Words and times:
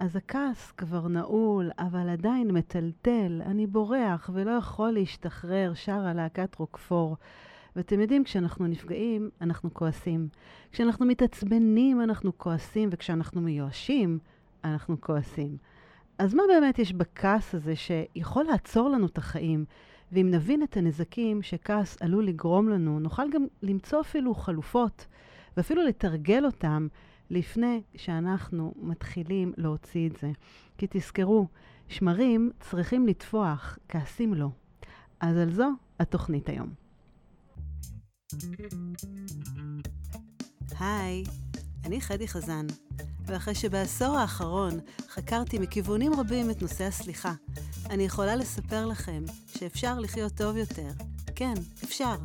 אז 0.00 0.16
הכעס 0.16 0.72
כבר 0.72 1.08
נעול, 1.08 1.70
אבל 1.78 2.08
עדיין 2.08 2.50
מטלטל, 2.50 3.42
אני 3.46 3.66
בורח 3.66 4.30
ולא 4.32 4.50
יכול 4.50 4.90
להשתחרר, 4.90 5.72
שרה 5.74 6.14
להקת 6.14 6.54
רוקפור. 6.54 7.16
ואתם 7.76 8.00
יודעים, 8.00 8.24
כשאנחנו 8.24 8.66
נפגעים, 8.66 9.30
אנחנו 9.40 9.74
כועסים. 9.74 10.28
כשאנחנו 10.72 11.06
מתעצבנים, 11.06 12.00
אנחנו 12.00 12.38
כועסים, 12.38 12.88
וכשאנחנו 12.92 13.40
מיואשים, 13.40 14.18
אנחנו 14.64 15.00
כועסים. 15.00 15.56
אז 16.18 16.34
מה 16.34 16.42
באמת 16.48 16.78
יש 16.78 16.92
בכעס 16.92 17.54
הזה 17.54 17.76
שיכול 17.76 18.44
לעצור 18.44 18.88
לנו 18.90 19.06
את 19.06 19.18
החיים? 19.18 19.64
ואם 20.12 20.30
נבין 20.30 20.62
את 20.62 20.76
הנזקים 20.76 21.42
שכעס 21.42 21.96
עלול 22.00 22.26
לגרום 22.26 22.68
לנו, 22.68 23.00
נוכל 23.00 23.30
גם 23.30 23.46
למצוא 23.62 24.00
אפילו 24.00 24.34
חלופות, 24.34 25.06
ואפילו 25.56 25.82
לתרגל 25.82 26.44
אותם 26.44 26.88
לפני 27.30 27.82
שאנחנו 27.96 28.74
מתחילים 28.76 29.52
להוציא 29.56 30.08
את 30.08 30.16
זה. 30.16 30.32
כי 30.78 30.86
תזכרו, 30.90 31.48
שמרים 31.88 32.50
צריכים 32.60 33.06
לטפוח, 33.06 33.78
כעסים 33.88 34.34
לא. 34.34 34.48
אז 35.20 35.36
על 35.36 35.52
זו 35.52 35.68
התוכנית 36.00 36.48
היום. 36.48 36.72
היי, 40.80 41.24
אני 41.84 42.00
חדי 42.00 42.28
חזן, 42.28 42.66
ואחרי 43.26 43.54
שבעשור 43.54 44.16
האחרון 44.16 44.80
חקרתי 45.08 45.58
מכיוונים 45.58 46.12
רבים 46.14 46.50
את 46.50 46.62
נושא 46.62 46.84
הסליחה, 46.84 47.32
אני 47.90 48.02
יכולה 48.02 48.36
לספר 48.36 48.86
לכם 48.86 49.24
שאפשר 49.46 49.98
לחיות 49.98 50.32
טוב 50.32 50.56
יותר. 50.56 50.90
כן, 51.34 51.54
אפשר. 51.84 52.16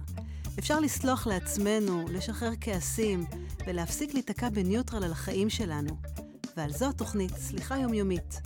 אפשר 0.59 0.79
לסלוח 0.79 1.27
לעצמנו, 1.27 2.05
לשחרר 2.09 2.51
כעסים, 2.61 3.25
ולהפסיק 3.67 4.13
להיתקע 4.13 4.49
בניוטרל 4.49 5.03
על 5.03 5.11
החיים 5.11 5.49
שלנו. 5.49 5.97
ועל 6.57 6.71
זו 6.71 6.89
התוכנית, 6.89 7.31
סליחה 7.37 7.77
יומיומית. 7.77 8.41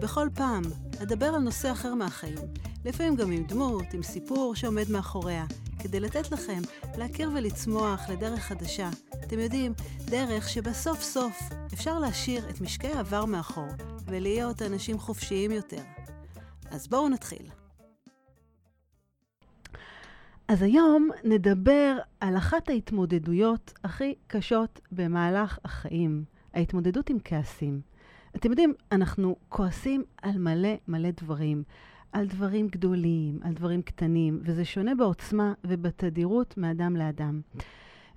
בכל 0.00 0.28
פעם 0.34 0.62
אדבר 1.02 1.26
על 1.26 1.40
נושא 1.40 1.72
אחר 1.72 1.94
מהחיים, 1.94 2.38
לפעמים 2.84 3.16
גם 3.16 3.32
עם 3.32 3.44
דמות, 3.44 3.84
עם 3.92 4.02
סיפור 4.02 4.54
שעומד 4.54 4.90
מאחוריה, 4.90 5.46
כדי 5.78 6.00
לתת 6.00 6.30
לכם 6.32 6.60
להכיר 6.98 7.30
ולצמוח 7.34 8.08
לדרך 8.08 8.40
חדשה. 8.40 8.90
אתם 9.24 9.38
יודעים, 9.38 9.72
דרך 10.04 10.48
שבסוף 10.48 11.02
סוף 11.02 11.40
אפשר 11.74 11.98
להשאיר 11.98 12.50
את 12.50 12.60
משקי 12.60 12.88
העבר 12.88 13.24
מאחור 13.24 13.68
ולהיות 14.06 14.62
אנשים 14.62 14.98
חופשיים 14.98 15.50
יותר. 15.50 15.82
אז 16.70 16.88
בואו 16.88 17.08
נתחיל. 17.08 17.57
אז 20.48 20.62
היום 20.62 21.10
נדבר 21.24 21.98
על 22.20 22.36
אחת 22.36 22.68
ההתמודדויות 22.68 23.72
הכי 23.84 24.14
קשות 24.26 24.80
במהלך 24.92 25.58
החיים, 25.64 26.24
ההתמודדות 26.54 27.10
עם 27.10 27.16
כעסים. 27.24 27.80
אתם 28.36 28.50
יודעים, 28.50 28.74
אנחנו 28.92 29.36
כועסים 29.48 30.04
על 30.22 30.38
מלא 30.38 30.74
מלא 30.88 31.08
דברים, 31.20 31.62
על 32.12 32.26
דברים 32.26 32.68
גדולים, 32.68 33.38
על 33.42 33.52
דברים 33.52 33.82
קטנים, 33.82 34.40
וזה 34.42 34.64
שונה 34.64 34.94
בעוצמה 34.94 35.52
ובתדירות 35.64 36.56
מאדם 36.56 36.96
לאדם. 36.96 37.40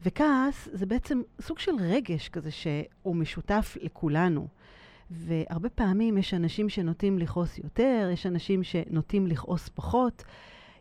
וכעס 0.06 0.70
זה 0.72 0.86
בעצם 0.86 1.22
סוג 1.42 1.60
של 1.60 1.76
רגש 1.80 2.30
כזה 2.30 2.52
שהוא 2.52 3.16
משותף 3.16 3.78
לכולנו. 3.82 4.48
והרבה 5.12 5.70
פעמים 5.70 6.18
יש 6.18 6.34
אנשים 6.34 6.70
שנוטים 6.70 7.20
לכעוס 7.20 7.58
יותר, 7.58 8.10
יש 8.14 8.26
אנשים 8.26 8.64
שנוטים 8.64 9.28
לכעוס 9.28 9.70
פחות. 9.70 10.24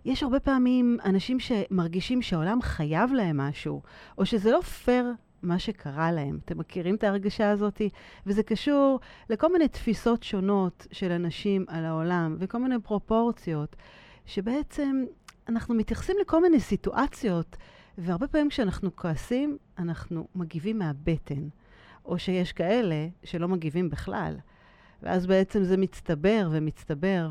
יש 0.05 0.23
הרבה 0.23 0.41
פעמים 0.41 0.98
אנשים 1.05 1.39
שמרגישים 1.41 2.23
שהעולם 2.23 2.62
חייב 2.62 3.12
להם 3.12 3.37
משהו, 3.37 3.83
או 4.19 4.27
שזה 4.27 4.51
לא 4.51 4.61
פייר 4.61 5.12
מה 5.42 5.59
שקרה 5.59 6.12
להם. 6.12 6.39
אתם 6.45 6.59
מכירים 6.59 6.95
את 6.95 7.05
ההרגשה 7.05 7.51
הזאת? 7.51 7.83
וזה 8.27 8.42
קשור 8.42 9.01
לכל 9.31 9.53
מיני 9.53 9.69
תפיסות 9.69 10.23
שונות 10.23 10.87
של 10.92 11.12
אנשים 11.12 11.65
על 11.69 11.84
העולם, 11.84 12.37
וכל 12.39 12.59
מיני 12.59 12.81
פרופורציות, 12.83 13.77
שבעצם 14.27 15.05
אנחנו 15.48 15.75
מתייחסים 15.75 16.17
לכל 16.20 16.42
מיני 16.42 16.61
סיטואציות, 16.61 17.57
והרבה 17.98 18.29
פעמים 18.29 18.48
כשאנחנו 18.48 18.97
כועסים, 18.97 19.57
אנחנו 19.79 20.29
מגיבים 20.35 20.79
מהבטן. 20.79 21.48
או 22.05 22.19
שיש 22.19 22.53
כאלה 22.53 23.08
שלא 23.24 23.48
מגיבים 23.48 23.91
בכלל. 23.91 24.36
ואז 25.03 25.27
בעצם 25.27 25.64
זה 25.64 25.77
מצטבר 25.77 26.48
ומצטבר. 26.53 27.30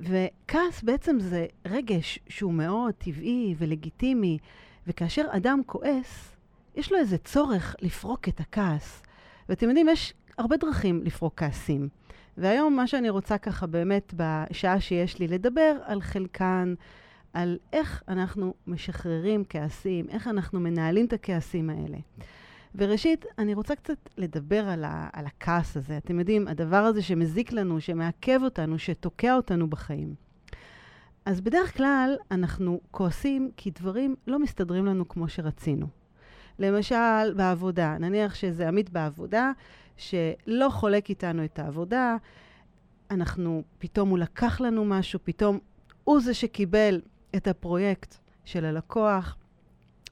וכעס 0.00 0.82
בעצם 0.82 1.16
זה 1.20 1.46
רגש 1.66 2.18
שהוא 2.28 2.52
מאוד 2.52 2.94
טבעי 2.94 3.54
ולגיטימי, 3.58 4.38
וכאשר 4.86 5.24
אדם 5.30 5.60
כועס, 5.66 6.36
יש 6.76 6.92
לו 6.92 6.98
איזה 6.98 7.18
צורך 7.18 7.76
לפרוק 7.80 8.28
את 8.28 8.40
הכעס. 8.40 9.02
ואתם 9.48 9.68
יודעים, 9.68 9.88
יש 9.88 10.14
הרבה 10.38 10.56
דרכים 10.56 11.02
לפרוק 11.04 11.34
כעסים. 11.36 11.88
והיום 12.36 12.76
מה 12.76 12.86
שאני 12.86 13.10
רוצה 13.10 13.38
ככה 13.38 13.66
באמת 13.66 14.14
בשעה 14.16 14.80
שיש 14.80 15.18
לי 15.18 15.28
לדבר 15.28 15.76
על 15.84 16.00
חלקן, 16.00 16.74
על 17.32 17.58
איך 17.72 18.02
אנחנו 18.08 18.54
משחררים 18.66 19.44
כעסים, 19.48 20.06
איך 20.08 20.28
אנחנו 20.28 20.60
מנהלים 20.60 21.06
את 21.06 21.12
הכעסים 21.12 21.70
האלה. 21.70 21.98
וראשית, 22.74 23.24
אני 23.38 23.54
רוצה 23.54 23.74
קצת 23.76 24.08
לדבר 24.16 24.68
על, 24.68 24.84
ה, 24.84 25.08
על 25.12 25.26
הכעס 25.26 25.76
הזה. 25.76 25.96
אתם 25.96 26.18
יודעים, 26.18 26.48
הדבר 26.48 26.76
הזה 26.76 27.02
שמזיק 27.02 27.52
לנו, 27.52 27.80
שמעכב 27.80 28.40
אותנו, 28.42 28.78
שתוקע 28.78 29.34
אותנו 29.34 29.70
בחיים. 29.70 30.14
אז 31.24 31.40
בדרך 31.40 31.76
כלל 31.76 32.16
אנחנו 32.30 32.80
כועסים 32.90 33.50
כי 33.56 33.70
דברים 33.70 34.14
לא 34.26 34.38
מסתדרים 34.38 34.86
לנו 34.86 35.08
כמו 35.08 35.28
שרצינו. 35.28 35.86
למשל, 36.58 37.34
בעבודה, 37.36 37.96
נניח 37.98 38.34
שזה 38.34 38.68
עמית 38.68 38.90
בעבודה, 38.90 39.52
שלא 39.96 40.68
חולק 40.70 41.10
איתנו 41.10 41.44
את 41.44 41.58
העבודה, 41.58 42.16
אנחנו, 43.10 43.62
פתאום 43.78 44.08
הוא 44.08 44.18
לקח 44.18 44.60
לנו 44.60 44.84
משהו, 44.84 45.18
פתאום 45.24 45.58
הוא 46.04 46.20
זה 46.20 46.34
שקיבל 46.34 47.00
את 47.36 47.48
הפרויקט 47.48 48.16
של 48.44 48.64
הלקוח. 48.64 49.36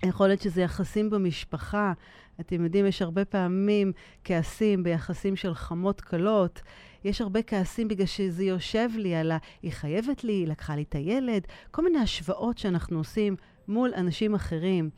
יכול 0.05 0.27
להיות 0.29 0.41
שזה 0.41 0.63
יחסים 0.63 1.11
במשפחה, 1.11 1.93
אתם 2.41 2.65
יודעים, 2.65 2.87
יש 2.87 3.03
הרבה 3.03 3.25
פעמים 3.25 3.93
כעסים 4.25 4.83
ביחסים 4.83 5.37
של 5.37 5.55
חמות 5.55 6.01
קלות. 6.01 6.63
יש 7.05 7.21
הרבה 7.21 7.43
כעסים 7.43 7.89
בגלל 7.89 8.07
שזה 8.07 8.45
יושב 8.45 8.89
לי 8.97 9.15
על 9.15 9.31
ה... 9.31 9.39
היא 9.63 9.73
חייבת 9.73 10.25
לי, 10.25 10.33
היא 10.33 10.47
לקחה 10.47 10.77
לי 10.77 10.83
את 10.83 10.95
הילד, 10.95 11.47
כל 11.71 11.85
מיני 11.85 11.99
השוואות 11.99 12.59
שאנחנו 12.59 12.99
עושים 12.99 13.37
מול 13.69 13.93
אנשים 13.97 14.35
אחרים. 14.35 14.91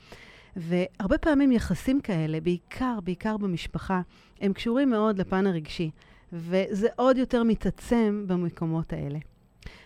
והרבה 0.56 1.18
פעמים 1.18 1.52
יחסים 1.52 2.00
כאלה, 2.00 2.40
בעיקר, 2.40 2.98
בעיקר 3.04 3.36
במשפחה, 3.36 4.00
הם 4.40 4.52
קשורים 4.52 4.90
מאוד 4.90 5.18
לפן 5.18 5.46
הרגשי, 5.46 5.90
וזה 6.32 6.88
עוד 6.96 7.18
יותר 7.18 7.42
מתעצם 7.42 8.24
במקומות 8.26 8.92
האלה. 8.92 9.18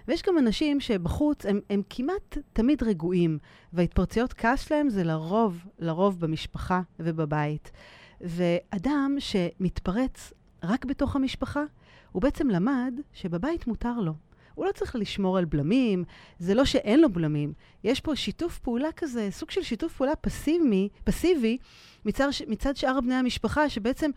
ויש 0.09 0.23
גם 0.23 0.39
אנשים 0.39 0.81
שבחוץ 0.81 1.47
הם, 1.47 1.61
הם 1.71 1.83
כמעט 1.91 2.39
תמיד 2.53 2.83
רגועים, 2.83 3.39
וההתפרצויות 3.73 4.33
כעס 4.33 4.69
שלהם 4.69 4.91
זה 4.91 5.05
לרוב, 5.05 5.65
לרוב 5.79 6.21
במשפחה 6.21 6.81
ובבית. 6.99 7.71
ואדם 8.21 9.17
שמתפרץ 9.19 10.33
רק 10.63 10.85
בתוך 10.85 11.17
המשפחה, 11.17 11.63
הוא 12.13 12.23
בעצם 12.23 12.49
למד 12.51 12.95
שבבית 13.13 13.67
מותר 13.67 14.01
לו. 14.01 14.13
הוא 14.55 14.67
לא 14.67 14.73
צריך 14.73 14.97
לשמור 14.97 15.39
על 15.39 15.45
בלמים, 15.45 16.05
זה 16.39 16.55
לא 16.55 16.65
שאין 16.65 17.01
לו 17.01 17.09
בלמים. 17.13 17.53
יש 17.85 18.01
פה 18.01 18.17
שיתוף 18.17 18.59
פעולה 18.59 18.93
כזה, 18.97 19.29
סוג 19.31 19.51
של 19.51 19.63
שיתוף 19.63 19.97
פעולה 19.97 20.17
פסיבי, 20.17 20.89
פסיבי 21.05 21.59
מצד, 22.05 22.29
מצד 22.49 22.77
שאר 22.77 23.01
בני 23.01 23.15
המשפחה, 23.15 23.69
שבעצם 23.69 24.11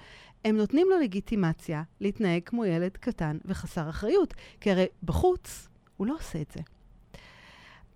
הם 0.46 0.58
נותנים 0.58 0.88
לו 0.90 1.00
לגיטימציה 1.00 1.84
להתנהג 2.02 2.42
כמו 2.46 2.66
ילד 2.66 2.98
קטן 2.98 3.38
וחסר 3.46 3.90
אחריות. 3.90 4.34
כי 4.62 4.72
הרי 4.72 4.86
בחוץ 5.04 5.68
הוא 5.98 6.08
לא 6.08 6.16
עושה 6.16 6.42
את 6.42 6.52
זה. 6.52 6.62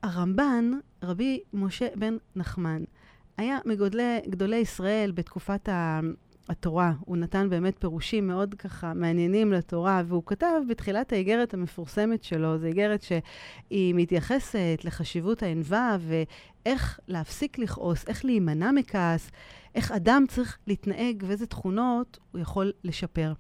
הרמב"ן, 0.04 0.72
רבי 1.04 1.40
משה 1.54 1.88
בן 1.96 2.18
נחמן, 2.36 2.84
היה 3.38 3.58
מגדולי 3.66 4.56
ישראל 4.56 5.12
בתקופת 5.12 5.70
התורה. 6.50 6.94
הוא 7.00 7.18
נתן 7.18 7.50
באמת 7.50 7.76
פירושים 7.80 8.28
מאוד 8.28 8.56
ככה 8.56 8.94
מעניינים 8.94 9.54
לתורה, 9.54 10.02
והוא 10.08 10.24
כתב 10.26 10.62
בתחילת 10.70 11.14
האיגרת 11.14 11.54
המפורסמת 11.54 12.24
שלו, 12.24 12.58
זו 12.58 12.66
איגרת 12.66 13.02
שהיא 13.02 13.96
מתייחסת 13.96 14.80
לחשיבות 14.84 15.44
הענווה 15.44 15.98
ואיך 16.00 17.00
להפסיק 17.08 17.60
לכעוס, 17.60 18.08
איך 18.08 18.26
להימנע 18.26 18.72
מכעס, 18.72 19.32
איך 19.76 19.92
אדם 19.92 20.26
צריך 20.28 20.58
להתנהג 20.68 21.24
ואיזה 21.28 21.48
תכונות 21.48 22.20
הוא 22.32 22.42
יכול 22.42 22.72
לשפר. 22.84 23.34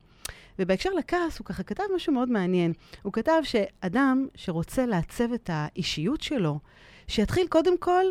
ובהקשר 0.59 0.89
לכעס, 0.89 1.39
הוא 1.39 1.45
ככה 1.45 1.63
כתב 1.63 1.83
משהו 1.95 2.13
מאוד 2.13 2.29
מעניין. 2.29 2.73
הוא 3.01 3.13
כתב 3.13 3.41
שאדם 3.43 4.27
שרוצה 4.35 4.85
לעצב 4.85 5.33
את 5.33 5.49
האישיות 5.53 6.21
שלו, 6.21 6.59
שיתחיל 7.07 7.47
קודם 7.47 7.77
כל 7.77 8.05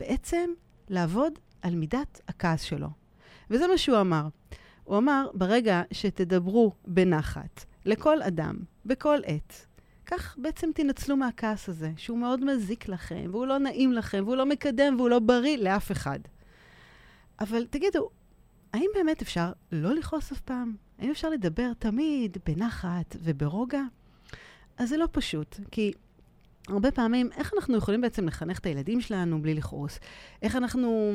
בעצם 0.00 0.50
לעבוד 0.88 1.38
על 1.62 1.74
מידת 1.74 2.20
הכעס 2.28 2.62
שלו. 2.62 2.88
וזה 3.50 3.66
מה 3.66 3.78
שהוא 3.78 4.00
אמר. 4.00 4.28
הוא 4.84 4.98
אמר, 4.98 5.28
ברגע 5.34 5.82
שתדברו 5.92 6.72
בנחת 6.86 7.64
לכל 7.84 8.22
אדם, 8.22 8.56
בכל 8.86 9.18
עת, 9.24 9.66
כך 10.06 10.36
בעצם 10.38 10.70
תנצלו 10.74 11.16
מהכעס 11.16 11.68
הזה, 11.68 11.92
שהוא 11.96 12.18
מאוד 12.18 12.44
מזיק 12.44 12.88
לכם, 12.88 13.30
והוא 13.30 13.46
לא 13.46 13.58
נעים 13.58 13.92
לכם, 13.92 14.22
והוא 14.24 14.36
לא 14.36 14.46
מקדם, 14.46 14.94
והוא 14.98 15.08
לא 15.08 15.18
בריא 15.18 15.56
לאף 15.56 15.92
אחד. 15.92 16.18
אבל 17.40 17.66
תגידו, 17.66 18.08
האם 18.72 18.90
באמת 18.94 19.22
אפשר 19.22 19.52
לא 19.72 19.94
לכעוס 19.94 20.32
אף 20.32 20.40
פעם? 20.40 20.76
האם 21.02 21.10
אפשר 21.10 21.28
לדבר 21.30 21.72
תמיד 21.78 22.36
בנחת 22.46 23.16
וברוגע? 23.22 23.82
אז 24.76 24.88
זה 24.88 24.96
לא 24.96 25.08
פשוט, 25.12 25.60
כי 25.70 25.92
הרבה 26.68 26.90
פעמים, 26.90 27.30
איך 27.36 27.52
אנחנו 27.56 27.76
יכולים 27.76 28.00
בעצם 28.00 28.26
לחנך 28.26 28.58
את 28.58 28.66
הילדים 28.66 29.00
שלנו 29.00 29.42
בלי 29.42 29.54
לכעוס? 29.54 29.98
איך 30.42 30.56
אנחנו 30.56 31.12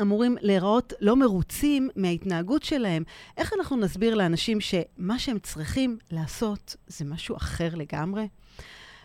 אמורים 0.00 0.36
להיראות 0.40 0.92
לא 1.00 1.16
מרוצים 1.16 1.88
מההתנהגות 1.96 2.62
שלהם? 2.62 3.02
איך 3.36 3.52
אנחנו 3.58 3.76
נסביר 3.76 4.14
לאנשים 4.14 4.60
שמה 4.60 5.18
שהם 5.18 5.38
צריכים 5.38 5.98
לעשות 6.10 6.76
זה 6.86 7.04
משהו 7.04 7.36
אחר 7.36 7.74
לגמרי? 7.74 8.28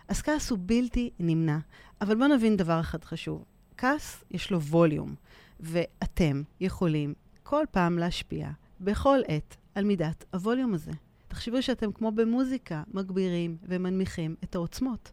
אז 0.08 0.22
כעס 0.22 0.50
הוא 0.50 0.58
בלתי 0.62 1.10
נמנע, 1.18 1.58
אבל 2.00 2.14
בואו 2.14 2.28
נבין 2.28 2.56
דבר 2.56 2.80
אחד 2.80 3.04
חשוב. 3.04 3.44
כעס 3.76 4.24
יש 4.30 4.50
לו 4.50 4.62
ווליום, 4.62 5.14
ואתם 5.60 6.42
יכולים 6.60 7.14
כל 7.42 7.64
פעם 7.70 7.98
להשפיע, 7.98 8.50
בכל 8.80 9.18
עת, 9.28 9.56
על 9.80 9.86
מידת 9.86 10.24
הווליום 10.32 10.74
הזה. 10.74 10.90
תחשבו 11.28 11.62
שאתם 11.62 11.92
כמו 11.92 12.12
במוזיקה, 12.12 12.82
מגבירים 12.94 13.56
ומנמיכים 13.62 14.34
את 14.44 14.54
העוצמות. 14.54 15.12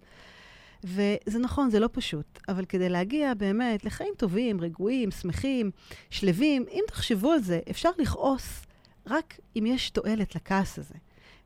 וזה 0.84 1.40
נכון, 1.40 1.70
זה 1.70 1.80
לא 1.80 1.90
פשוט, 1.92 2.40
אבל 2.48 2.66
כדי 2.66 2.90
להגיע 2.90 3.34
באמת 3.34 3.86
לחיים 3.86 4.14
טובים, 4.18 4.62
רגועים, 4.62 5.12
שמחים, 5.12 5.72
שלווים, 6.10 6.66
אם 6.72 6.84
תחשבו 6.88 7.32
על 7.32 7.40
זה, 7.40 7.60
אפשר 7.70 7.90
לכעוס 7.98 8.66
רק 9.06 9.40
אם 9.56 9.66
יש 9.66 9.90
תועלת 9.90 10.36
לכעס 10.36 10.80
הזה, 10.80 10.96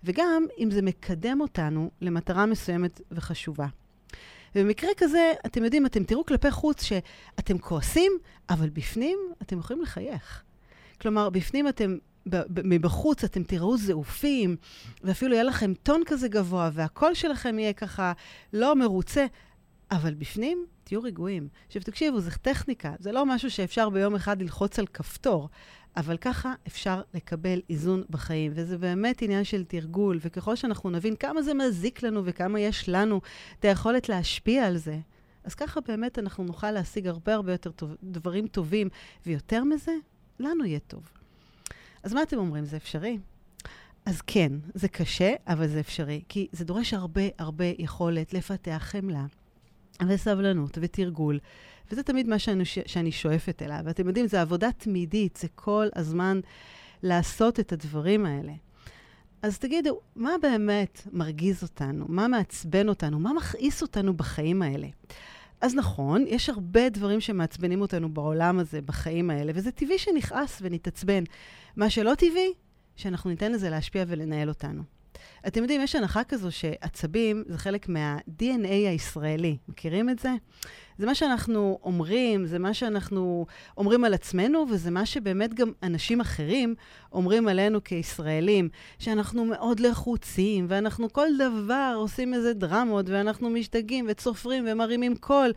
וגם 0.03 0.45
אם 0.59 0.71
זה 0.71 0.81
מקדם 0.81 1.41
אותנו 1.41 1.91
למטרה 2.01 2.45
מסוימת 2.45 3.01
וחשובה. 3.11 3.67
ובמקרה 4.55 4.89
כזה, 4.97 5.31
אתם 5.45 5.63
יודעים, 5.63 5.85
אתם 5.85 6.03
תראו 6.03 6.25
כלפי 6.25 6.51
חוץ 6.51 6.83
שאתם 6.83 7.57
כועסים, 7.57 8.11
אבל 8.49 8.69
בפנים 8.69 9.19
אתם 9.41 9.59
יכולים 9.59 9.81
לחייך. 9.81 10.43
כלומר, 11.01 11.29
בפנים 11.29 11.67
אתם 11.67 11.97
מבחוץ 12.63 13.23
אתם 13.23 13.43
תראו 13.43 13.77
זעופים, 13.77 14.55
ואפילו 15.03 15.33
יהיה 15.33 15.43
לכם 15.43 15.73
טון 15.83 16.01
כזה 16.05 16.27
גבוה, 16.27 16.69
והקול 16.73 17.13
שלכם 17.13 17.59
יהיה 17.59 17.73
ככה 17.73 18.13
לא 18.53 18.75
מרוצה, 18.75 19.25
אבל 19.91 20.13
בפנים 20.13 20.65
תהיו 20.83 21.03
רגועים. 21.03 21.47
עכשיו 21.67 21.81
תקשיבו, 21.81 22.19
זו 22.19 22.31
טכניקה, 22.41 22.93
זה 22.99 23.11
לא 23.11 23.25
משהו 23.25 23.51
שאפשר 23.51 23.89
ביום 23.89 24.15
אחד 24.15 24.41
ללחוץ 24.41 24.79
על 24.79 24.87
כפתור, 24.87 25.49
אבל 25.97 26.17
ככה 26.17 26.53
אפשר 26.67 27.01
לקבל 27.13 27.61
איזון 27.69 28.03
בחיים, 28.09 28.51
וזה 28.55 28.77
באמת 28.77 29.21
עניין 29.21 29.43
של 29.43 29.63
תרגול, 29.63 30.19
וככל 30.21 30.55
שאנחנו 30.55 30.89
נבין 30.89 31.15
כמה 31.15 31.41
זה 31.41 31.53
מזיק 31.53 32.03
לנו 32.03 32.25
וכמה 32.25 32.59
יש 32.59 32.89
לנו 32.89 33.21
את 33.59 33.65
היכולת 33.65 34.09
להשפיע 34.09 34.67
על 34.67 34.77
זה, 34.77 34.99
אז 35.43 35.55
ככה 35.55 35.81
באמת 35.81 36.19
אנחנו 36.19 36.43
נוכל 36.43 36.71
להשיג 36.71 37.07
הרבה 37.07 37.33
הרבה 37.33 37.51
יותר 37.51 37.71
טוב, 37.71 37.95
דברים 38.03 38.47
טובים, 38.47 38.89
ויותר 39.25 39.63
מזה, 39.63 39.95
לנו 40.39 40.65
יהיה 40.65 40.79
טוב. 40.79 41.20
אז 42.03 42.13
מה 42.13 42.23
אתם 42.23 42.37
אומרים, 42.37 42.65
זה 42.65 42.77
אפשרי? 42.77 43.17
אז 44.05 44.21
כן, 44.27 44.51
זה 44.73 44.87
קשה, 44.87 45.33
אבל 45.47 45.67
זה 45.67 45.79
אפשרי, 45.79 46.21
כי 46.29 46.47
זה 46.51 46.65
דורש 46.65 46.93
הרבה 46.93 47.21
הרבה 47.37 47.65
יכולת 47.77 48.33
לפתח 48.33 48.77
חמלה 48.81 49.25
וסבלנות 50.07 50.77
ותרגול, 50.81 51.39
וזה 51.91 52.03
תמיד 52.03 52.27
מה 52.27 52.39
שאני, 52.39 52.65
שאני 52.65 53.11
שואפת 53.11 53.61
אליו. 53.61 53.79
ואתם 53.85 54.07
יודעים, 54.07 54.27
זו 54.27 54.37
עבודה 54.37 54.71
תמידית, 54.71 55.37
זה 55.41 55.47
כל 55.55 55.87
הזמן 55.95 56.39
לעשות 57.03 57.59
את 57.59 57.73
הדברים 57.73 58.25
האלה. 58.25 58.53
אז 59.41 59.59
תגידו, 59.59 59.99
מה 60.15 60.31
באמת 60.41 61.01
מרגיז 61.11 61.63
אותנו? 61.63 62.05
מה 62.09 62.27
מעצבן 62.27 62.89
אותנו? 62.89 63.19
מה 63.19 63.33
מכעיס 63.33 63.81
אותנו 63.81 64.13
בחיים 64.13 64.61
האלה? 64.61 64.87
אז 65.61 65.75
נכון, 65.75 66.25
יש 66.27 66.49
הרבה 66.49 66.89
דברים 66.89 67.21
שמעצבנים 67.21 67.81
אותנו 67.81 68.13
בעולם 68.13 68.59
הזה, 68.59 68.81
בחיים 68.81 69.29
האלה, 69.29 69.51
וזה 69.55 69.71
טבעי 69.71 69.97
שנכעס 69.97 70.59
ונתעצבן. 70.61 71.23
מה 71.75 71.89
שלא 71.89 72.15
טבעי, 72.15 72.53
שאנחנו 72.95 73.29
ניתן 73.29 73.51
לזה 73.51 73.69
להשפיע 73.69 74.03
ולנהל 74.07 74.49
אותנו. 74.49 74.83
אתם 75.47 75.61
יודעים, 75.61 75.81
יש 75.81 75.95
הנחה 75.95 76.23
כזו 76.23 76.51
שעצבים 76.51 77.43
זה 77.47 77.57
חלק 77.57 77.89
מה-DNA 77.89 78.89
הישראלי. 78.89 79.57
מכירים 79.67 80.09
את 80.09 80.19
זה? 80.19 80.29
זה 80.97 81.05
מה 81.05 81.15
שאנחנו 81.15 81.79
אומרים, 81.83 82.45
זה 82.45 82.59
מה 82.59 82.73
שאנחנו 82.73 83.45
אומרים 83.77 84.03
על 84.03 84.13
עצמנו, 84.13 84.65
וזה 84.69 84.91
מה 84.91 85.05
שבאמת 85.05 85.53
גם 85.53 85.71
אנשים 85.83 86.21
אחרים 86.21 86.75
אומרים 87.11 87.47
עלינו 87.47 87.83
כישראלים, 87.83 88.69
שאנחנו 88.99 89.45
מאוד 89.45 89.79
לחוצים, 89.79 90.65
ואנחנו 90.69 91.13
כל 91.13 91.27
דבר 91.39 91.93
עושים 91.95 92.33
איזה 92.33 92.53
דרמות, 92.53 93.09
ואנחנו 93.09 93.49
משתגעים 93.49 94.05
וצופרים 94.09 94.65
ומרימים 94.67 95.15
קול. 95.15 95.51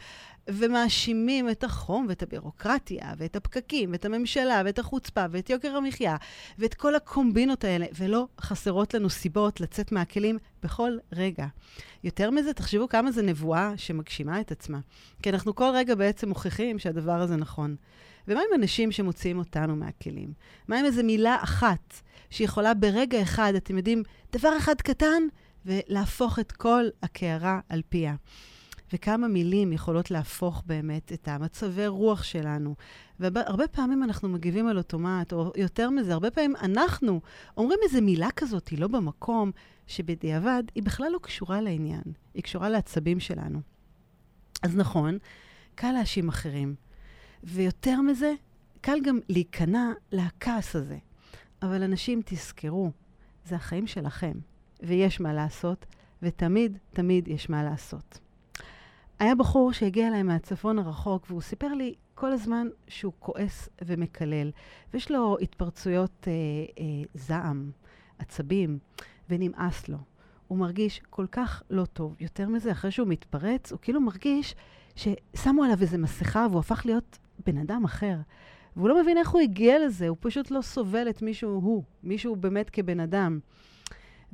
ומאשימים 0.51 1.51
את 1.51 1.65
החום 1.65 2.07
ואת 2.09 2.23
הבירוקרטיה 2.23 3.13
ואת 3.19 3.37
הפקקים 3.37 3.93
ואת 3.93 4.05
הממשלה 4.05 4.63
ואת 4.65 4.79
החוצפה 4.79 5.25
ואת 5.31 5.51
יוקר 5.51 5.77
המחיה 5.77 6.17
ואת 6.59 6.75
כל 6.75 6.95
הקומבינות 6.95 7.65
האלה, 7.65 7.87
ולא 7.99 8.27
חסרות 8.41 8.95
לנו 8.95 9.11
סיבות 9.11 9.61
לצאת 9.61 9.93
מהכלים 9.93 10.39
בכל 10.63 10.99
רגע. 11.13 11.47
יותר 12.05 12.31
מזה, 12.31 12.53
תחשבו 12.53 12.89
כמה 12.89 13.13
זה 13.13 13.23
נבואה 13.23 13.73
שמגשימה 13.77 14.41
את 14.41 14.53
עצמה. 14.53 14.79
כי 15.23 15.31
אנחנו 15.31 15.55
כל 15.55 15.71
רגע 15.75 15.95
בעצם 15.95 16.29
מוכיחים 16.29 16.79
שהדבר 16.79 17.21
הזה 17.21 17.37
נכון. 17.37 17.77
ומה 18.29 18.41
עם 18.41 18.61
אנשים 18.61 18.93
שמוציאים 18.93 19.39
אותנו 19.39 19.77
מהכלים? 19.77 20.33
מה 20.69 20.79
עם 20.79 20.85
איזו 20.85 21.03
מילה 21.05 21.37
אחת 21.43 21.95
שיכולה 22.31 22.75
ברגע 22.75 23.23
אחד, 23.23 23.53
אתם 23.57 23.77
יודעים, 23.77 24.03
דבר 24.33 24.59
אחד 24.59 24.75
קטן, 24.81 25.23
ולהפוך 25.67 26.39
את 26.39 26.53
כל 26.53 26.85
הקערה 27.03 27.61
על 27.69 27.83
פיה? 27.89 28.15
וכמה 28.95 29.29
מילים 29.29 29.73
יכולות 29.73 30.11
להפוך 30.11 30.63
באמת 30.67 31.13
את 31.13 31.29
המצבי 31.29 31.87
רוח 31.87 32.23
שלנו. 32.23 32.75
והרבה 33.21 33.69
פעמים 33.69 34.03
אנחנו 34.03 34.29
מגיבים 34.29 34.67
על 34.67 34.79
אוטומט, 34.79 35.33
או 35.33 35.53
יותר 35.57 35.91
מזה, 35.91 36.13
הרבה 36.13 36.31
פעמים 36.31 36.57
אנחנו 36.57 37.21
אומרים 37.57 37.79
איזו 37.83 38.03
מילה 38.03 38.29
כזאת, 38.37 38.69
היא 38.69 38.79
לא 38.79 38.89
במקום, 38.89 39.51
שבדיעבד 39.87 40.63
היא 40.75 40.83
בכלל 40.83 41.09
לא 41.13 41.19
קשורה 41.23 41.61
לעניין, 41.61 42.03
היא 42.35 42.43
קשורה 42.43 42.69
לעצבים 42.69 43.21
שלנו. 43.21 43.61
אז 44.63 44.77
נכון, 44.77 45.19
קל 45.75 45.93
להאשים 45.93 46.29
אחרים. 46.29 46.75
ויותר 47.45 48.01
מזה, 48.01 48.33
קל 48.81 48.99
גם 49.05 49.19
להיכנע 49.29 49.93
לכעס 50.13 50.77
הזה. 50.77 50.99
אבל 51.63 51.83
אנשים, 51.83 52.21
תזכרו, 52.25 52.91
זה 53.45 53.57
החיים 53.57 53.87
שלכם, 53.87 54.33
ויש 54.83 55.21
מה 55.21 55.33
לעשות, 55.33 55.87
ותמיד, 56.23 56.79
תמיד 56.93 57.29
יש 57.29 57.51
מה 57.51 57.65
לעשות. 57.65 58.24
היה 59.19 59.35
בחור 59.35 59.73
שהגיע 59.73 60.09
אליי 60.09 60.23
מהצפון 60.23 60.79
הרחוק, 60.79 61.27
והוא 61.29 61.41
סיפר 61.41 61.75
לי 61.75 61.95
כל 62.15 62.33
הזמן 62.33 62.67
שהוא 62.89 63.13
כועס 63.19 63.69
ומקלל, 63.85 64.51
ויש 64.93 65.11
לו 65.11 65.37
התפרצויות 65.41 66.29
אה, 66.29 66.33
אה, 66.79 66.85
זעם, 67.15 67.71
עצבים, 68.19 68.79
ונמאס 69.31 69.89
לו. 69.89 69.99
הוא 70.49 70.59
מרגיש 70.59 71.01
כל 71.11 71.27
כך 71.33 71.63
לא 71.71 71.85
טוב. 71.85 72.17
יותר 72.21 72.49
מזה, 72.49 72.73
אחרי 72.73 72.91
שהוא 72.91 73.09
מתפרץ, 73.09 73.73
הוא 73.73 73.79
כאילו 73.83 74.01
מרגיש 74.01 74.55
ששמו 74.97 75.65
עליו 75.65 75.81
איזו 75.81 75.99
מסכה 75.99 76.47
והוא 76.51 76.61
הפך 76.61 76.87
להיות 76.87 77.19
בן 77.47 77.59
אדם 77.59 77.85
אחר. 77.85 78.17
והוא 78.77 78.89
לא 78.89 79.03
מבין 79.03 79.19
איך 79.19 79.29
הוא 79.29 79.41
הגיע 79.41 79.87
לזה, 79.87 80.09
הוא 80.09 80.17
פשוט 80.21 80.51
לא 80.51 80.61
סובל 80.61 81.09
את 81.09 81.23
מישהו 81.23 81.51
הוא, 81.51 81.83
מישהו 82.03 82.37
באמת 82.37 82.71
כבן 82.71 83.01
אדם. 83.01 83.39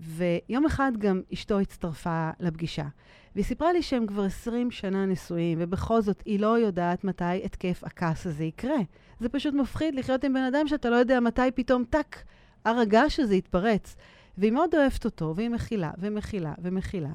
ויום 0.01 0.67
אחד 0.67 0.93
גם 0.99 1.21
אשתו 1.33 1.61
הצטרפה 1.61 2.31
לפגישה. 2.41 2.87
והיא 3.35 3.45
סיפרה 3.45 3.73
לי 3.73 3.83
שהם 3.83 4.07
כבר 4.07 4.25
20 4.25 4.71
שנה 4.71 5.07
נשואים, 5.07 5.59
ובכל 5.61 6.03
זאת 6.03 6.23
היא 6.25 6.41
לא 6.41 6.59
יודעת 6.59 7.05
מתי 7.05 7.45
התקף 7.45 7.85
הכעס 7.85 8.27
הזה 8.27 8.45
יקרה. 8.45 8.79
זה 9.21 9.29
פשוט 9.29 9.55
מפחיד 9.55 9.95
לחיות 9.95 10.25
עם 10.25 10.33
בן 10.33 10.43
אדם 10.43 10.69
שאתה 10.69 10.91
לא 10.91 10.97
יודע 10.97 11.21
מתי 11.21 11.51
פתאום 11.55 11.85
טאק, 11.85 12.25
הר 12.65 12.79
הגעש 12.79 13.21
הזה 13.21 13.35
יתפרץ. 13.35 13.97
והיא 14.39 14.53
מאוד 14.53 14.75
אוהבת 14.75 15.05
אותו, 15.05 15.33
והיא 15.37 15.49
מכילה, 15.49 15.91
ומכילה, 15.99 16.55
ומכילה. 16.63 17.13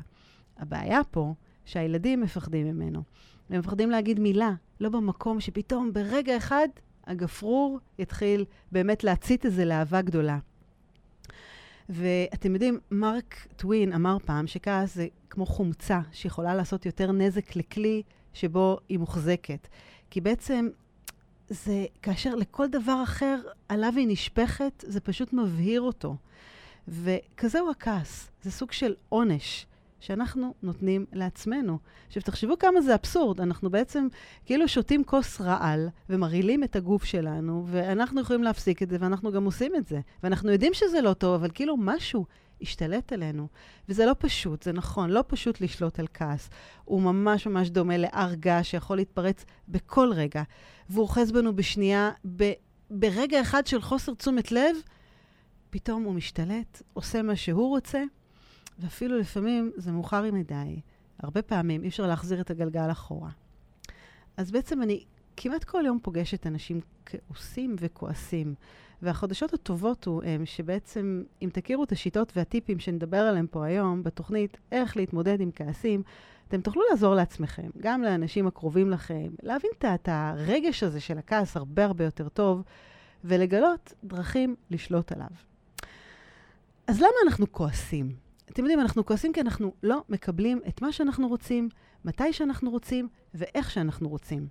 הבעיה 0.58 1.04
פה, 1.12 1.34
שהילדים 1.65 2.22
מפחדים 2.22 2.68
ממנו. 2.68 3.04
הם 3.50 3.60
מפחדים 3.60 3.89
להגיד 3.92 4.20
מילה, 4.20 4.54
לא 4.80 4.89
במקום 4.89 5.39
שפתאום 5.39 5.94
ברגע 5.94 6.38
אחד 6.38 6.68
הגפרור 7.08 7.80
יתחיל 8.00 8.46
באמת 8.72 9.04
להצית 9.04 9.46
איזה 9.46 9.65
להבה 9.65 10.01
גדולה. 10.01 10.38
ואתם 11.89 12.54
יודעים, 12.54 12.80
מרק 12.92 13.48
טווין 13.56 13.94
אמר 13.94 14.18
פעם 14.25 14.48
שכעס 14.48 14.96
זה 14.96 15.08
כמו 15.30 15.46
חומצה 15.46 16.00
שיכולה 16.12 16.56
לעשות 16.56 16.86
יותר 16.86 17.12
נזק 17.12 17.56
לכלי 17.56 18.04
שבו 18.34 18.77
היא 18.89 19.00
מוחזקת. 19.00 19.68
כי 20.10 20.22
בעצם 20.22 20.68
זה 21.48 21.86
כאשר 22.01 22.36
לכל 22.36 22.68
דבר 22.68 23.04
אחר 23.04 23.42
עליו 23.70 23.94
היא 23.98 24.08
נשפכת, 24.08 24.84
זה 24.88 25.00
פשוט 25.00 25.34
מבהיר 25.34 25.82
אותו. 25.82 26.15
וכזהו 26.88 27.72
הכעס, 27.72 28.32
זה 28.42 28.51
סוג 28.51 28.72
של 28.72 28.94
עונש. 29.10 29.65
שאנחנו 30.06 30.54
נותנים 30.64 31.06
לעצמנו. 31.14 31.80
עכשיו, 32.08 32.24
תחשבו 32.24 32.60
כמה 32.60 32.82
זה 32.82 32.96
אבסורד. 32.96 33.42
אנחנו 33.42 33.70
בעצם 33.70 34.08
כאילו 34.46 34.68
שותים 34.68 35.04
כוס 35.04 35.42
רעל 35.42 35.90
ומרעילים 36.10 36.64
את 36.64 36.76
הגוף 36.76 37.04
שלנו, 37.04 37.66
ואנחנו 37.68 38.22
יכולים 38.22 38.44
להפסיק 38.44 38.84
את 38.84 38.90
זה, 38.90 38.98
ואנחנו 39.00 39.32
גם 39.32 39.46
עושים 39.46 39.76
את 39.76 39.88
זה. 39.88 40.00
ואנחנו 40.24 40.52
יודעים 40.52 40.74
שזה 40.74 41.02
לא 41.02 41.14
טוב, 41.14 41.34
אבל 41.34 41.50
כאילו 41.54 41.78
משהו 41.78 42.26
השתלט 42.62 43.14
עלינו. 43.14 43.48
וזה 43.90 44.06
לא 44.06 44.16
פשוט, 44.20 44.64
זה 44.64 44.72
נכון, 44.72 45.10
לא 45.10 45.24
פשוט 45.28 45.62
לשלוט 45.62 46.00
על 46.00 46.08
כעס. 46.14 46.50
הוא 46.86 47.02
ממש 47.02 47.48
ממש 47.48 47.70
דומה 47.70 47.98
להר 47.98 48.32
שיכול 48.64 48.98
להתפרץ 48.98 49.46
בכל 49.68 50.12
רגע, 50.14 50.44
והוא 50.90 51.04
אוחז 51.04 51.32
בנו 51.32 51.56
בשנייה, 51.56 52.12
ב- 52.36 52.54
ברגע 52.90 53.42
אחד 53.42 53.68
של 53.68 53.82
חוסר 53.82 54.14
תשומת 54.14 54.52
לב, 54.52 54.76
פתאום 55.70 56.04
הוא 56.04 56.14
משתלט, 56.14 56.82
עושה 56.94 57.22
מה 57.22 57.36
שהוא 57.36 57.70
רוצה, 57.70 58.04
ואפילו 58.79 59.17
לפעמים 59.20 59.72
זה 59.75 59.91
מאוחר 59.91 60.32
מדי. 60.32 60.82
הרבה 61.20 61.41
פעמים 61.41 61.84
אי 61.84 61.88
אפשר 61.88 62.08
להחזיר 62.08 62.41
את 62.41 62.50
הגלגל 62.50 62.91
אחורה. 62.91 63.29
אז 64.38 64.51
בעצם 64.51 64.82
אני 64.82 65.03
כמעט 65.38 65.63
כל 65.63 65.84
יום 65.86 66.00
פוגשת 66.01 66.48
אנשים 66.48 66.82
כעוסים 67.05 67.75
וכועסים. 67.79 68.55
והחדשות 69.01 69.53
הטובות 69.53 70.05
הוא 70.05 70.24
הם 70.24 70.46
שבעצם, 70.46 71.24
אם 71.41 71.50
תכירו 71.53 71.84
את 71.84 71.91
השיטות 71.91 72.34
והטיפים 72.36 72.79
שנדבר 72.79 73.17
עליהם 73.17 73.48
פה 73.48 73.65
היום 73.65 74.03
בתוכנית, 74.03 74.58
איך 74.72 74.98
להתמודד 74.98 75.41
עם 75.41 75.51
כעסים, 75.55 76.03
אתם 76.48 76.62
תוכלו 76.62 76.82
לעזור 76.89 77.15
לעצמכם, 77.15 77.70
גם 77.77 78.03
לאנשים 78.03 78.48
הקרובים 78.48 78.89
לכם, 78.89 79.27
להבין 79.44 79.72
את 79.77 80.10
הרגש 80.12 80.84
הזה 80.84 81.00
של 81.00 81.17
הכעס 81.17 81.58
הרבה 81.58 81.86
הרבה 81.86 82.03
יותר 82.03 82.29
טוב, 82.29 82.63
ולגלות 83.24 83.94
דרכים 84.03 84.55
לשלוט 84.72 85.12
עליו. 85.12 85.27
אז 86.88 87.00
למה 87.00 87.15
אנחנו 87.27 87.51
כועסים? 87.51 88.25
אתם 88.52 88.62
יודעים, 88.62 88.80
אנחנו 88.80 89.06
כועסים 89.06 89.34
כי 89.34 89.42
אנחנו 89.42 89.74
לא 89.84 90.04
מקבלים 90.10 90.62
את 90.68 90.82
מה 90.82 90.92
שאנחנו 90.92 91.28
רוצים, 91.28 91.70
מתי 92.06 92.34
שאנחנו 92.34 92.72
רוצים 92.72 93.08
ואיך 93.34 93.72
שאנחנו 93.72 94.10
רוצים. 94.10 94.48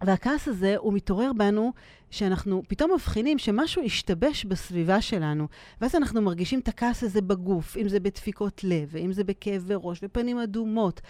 והכעס 0.00 0.48
הזה, 0.48 0.76
הוא 0.76 0.92
מתעורר 0.92 1.32
בנו 1.32 1.72
שאנחנו 2.10 2.62
פתאום 2.68 2.92
מבחינים 2.92 3.38
שמשהו 3.38 3.82
השתבש 3.82 4.44
בסביבה 4.44 5.00
שלנו, 5.00 5.48
ואז 5.80 5.94
אנחנו 5.94 6.22
מרגישים 6.22 6.60
את 6.60 6.68
הכעס 6.68 7.02
הזה 7.02 7.20
בגוף, 7.20 7.76
אם 7.76 7.88
זה 7.88 8.00
בדפיקות 8.00 8.64
לב, 8.64 8.88
ואם 8.92 9.12
זה 9.12 9.24
בכאבי 9.24 9.74
ראש, 9.76 10.00
ופנים 10.02 10.38
אדומות, 10.38 11.00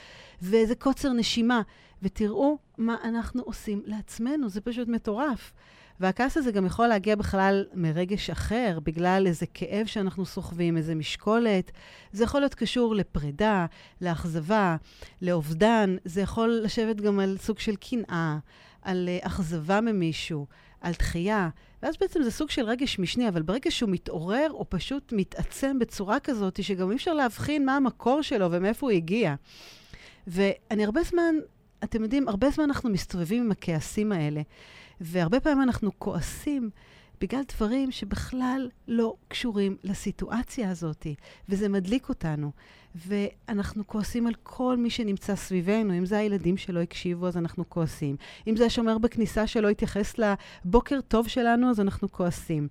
ואיזה 0.43 0.75
קוצר 0.75 1.13
נשימה, 1.13 1.63
ותראו 2.03 2.59
מה 2.79 2.97
אנחנו 3.05 3.43
עושים 3.43 3.83
לעצמנו, 3.87 4.49
זה 4.49 4.61
פשוט 4.61 4.89
מטורף. 4.89 5.53
והכעס 6.01 6.37
הזה 6.37 6.53
גם 6.53 6.67
יכול 6.67 6.87
להגיע 6.87 7.17
בכלל 7.17 7.65
מרגש 7.75 8.31
אחר, 8.31 8.79
בגלל 8.83 9.25
איזה 9.27 9.47
כאב 9.55 9.87
שאנחנו 9.87 10.27
סוחבים, 10.27 10.77
איזה 10.77 10.95
משקולת. 10.95 11.71
זה 12.13 12.25
יכול 12.25 12.41
להיות 12.41 12.55
קשור 12.55 12.95
לפרידה, 12.95 13.67
לאכזבה, 14.01 14.77
לאובדן, 15.23 15.97
זה 16.05 16.21
יכול 16.21 16.61
לשבת 16.65 16.97
גם 17.01 17.21
על 17.21 17.37
סוג 17.41 17.59
של 17.59 17.77
קנאה. 17.77 18.39
על 18.83 19.09
uh, 19.23 19.27
אכזבה 19.27 19.81
ממישהו, 19.81 20.47
על 20.81 20.93
דחייה, 20.99 21.49
ואז 21.83 21.95
בעצם 22.01 22.23
זה 22.23 22.31
סוג 22.31 22.51
של 22.51 22.65
רגש 22.65 22.99
משני, 22.99 23.29
אבל 23.29 23.43
ברגע 23.43 23.71
שהוא 23.71 23.91
מתעורר, 23.91 24.49
הוא 24.51 24.67
פשוט 24.69 25.13
מתעצם 25.13 25.79
בצורה 25.79 26.21
כזאת, 26.21 26.63
שגם 26.63 26.91
אי 26.91 26.97
אפשר 26.97 27.15
להבחין 27.15 27.67
מה 27.67 27.77
המקור 27.77 28.23
שלו 28.23 28.51
ומאיפה 28.51 28.87
הוא 28.87 28.91
הגיע. 28.91 29.35
ואני 30.27 30.85
הרבה 30.85 31.03
זמן, 31.03 31.35
אתם 31.85 32.03
יודעים, 32.03 32.29
הרבה 32.29 32.51
זמן 32.51 32.65
אנחנו 32.65 32.91
מסתובבים 32.91 33.45
עם 33.45 33.51
הכעסים 33.51 34.13
האלה, 34.13 34.43
והרבה 35.01 35.41
פעמים 35.41 35.63
אנחנו 35.63 35.91
כועסים 35.99 36.71
בגלל 37.21 37.41
דברים 37.57 37.91
שבכלל 37.91 38.69
לא 38.89 39.15
קשורים 39.29 39.77
לסיטואציה 39.85 40.71
הזאת, 40.71 41.07
וזה 41.49 41.69
מדליק 41.69 42.09
אותנו. 42.09 42.51
ואנחנו 42.95 43.87
כועסים 43.87 44.27
על 44.27 44.35
כל 44.43 44.77
מי 44.77 44.91
שנמצא 44.91 45.37
סביבנו. 45.37 45.99
אם 45.99 46.07
זה 46.07 46.19
הילדים 46.19 46.57
שלא 46.57 46.81
הקשיבו, 46.81 47.27
אז 47.27 47.37
אנחנו 47.37 47.69
כועסים. 47.69 48.17
אם 48.47 48.57
זה 48.57 48.67
השומר 48.67 48.99
בכניסה 48.99 49.47
שלא 49.47 49.69
התייחס 49.69 50.15
לבוקר 50.19 51.01
טוב 51.09 51.29
שלנו, 51.29 51.71
אז 51.71 51.81
אנחנו 51.81 52.13
כועסים. 52.13 52.69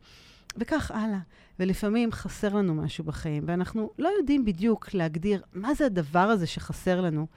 וכך 0.57 0.91
הלאה. 0.91 1.19
ולפעמים 1.59 2.11
חסר 2.11 2.55
לנו 2.55 2.75
משהו 2.75 3.03
בחיים, 3.03 3.43
ואנחנו 3.47 3.89
לא 3.99 4.09
יודעים 4.17 4.45
בדיוק 4.45 4.93
להגדיר 4.93 5.41
מה 5.53 5.73
זה 5.73 5.85
הדבר 5.85 6.19
הזה 6.19 6.47
שחסר 6.47 7.01
לנו, 7.01 7.27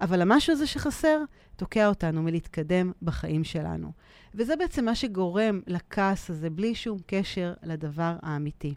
אבל 0.00 0.22
המשהו 0.22 0.52
הזה 0.52 0.66
שחסר 0.66 1.22
תוקע 1.56 1.88
אותנו 1.88 2.22
מלהתקדם 2.22 2.92
בחיים 3.02 3.44
שלנו. 3.44 3.92
וזה 4.34 4.56
בעצם 4.56 4.84
מה 4.84 4.94
שגורם 4.94 5.60
לכעס 5.66 6.30
הזה, 6.30 6.50
בלי 6.50 6.74
שום 6.74 6.98
קשר 7.06 7.54
לדבר 7.62 8.16
האמיתי. 8.22 8.74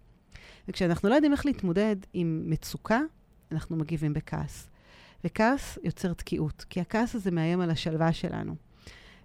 וכשאנחנו 0.67 1.09
לא 1.09 1.15
יודעים 1.15 1.31
איך 1.31 1.45
להתמודד 1.45 1.95
עם 2.13 2.43
מצוקה, 2.45 2.99
אנחנו 3.51 3.75
מגיבים 3.75 4.13
בכעס. 4.13 4.69
וכעס 5.23 5.77
יוצר 5.83 6.13
תקיעות, 6.13 6.65
כי 6.69 6.81
הכעס 6.81 7.15
הזה 7.15 7.31
מאיים 7.31 7.61
על 7.61 7.71
השלווה 7.71 8.13
שלנו. 8.13 8.55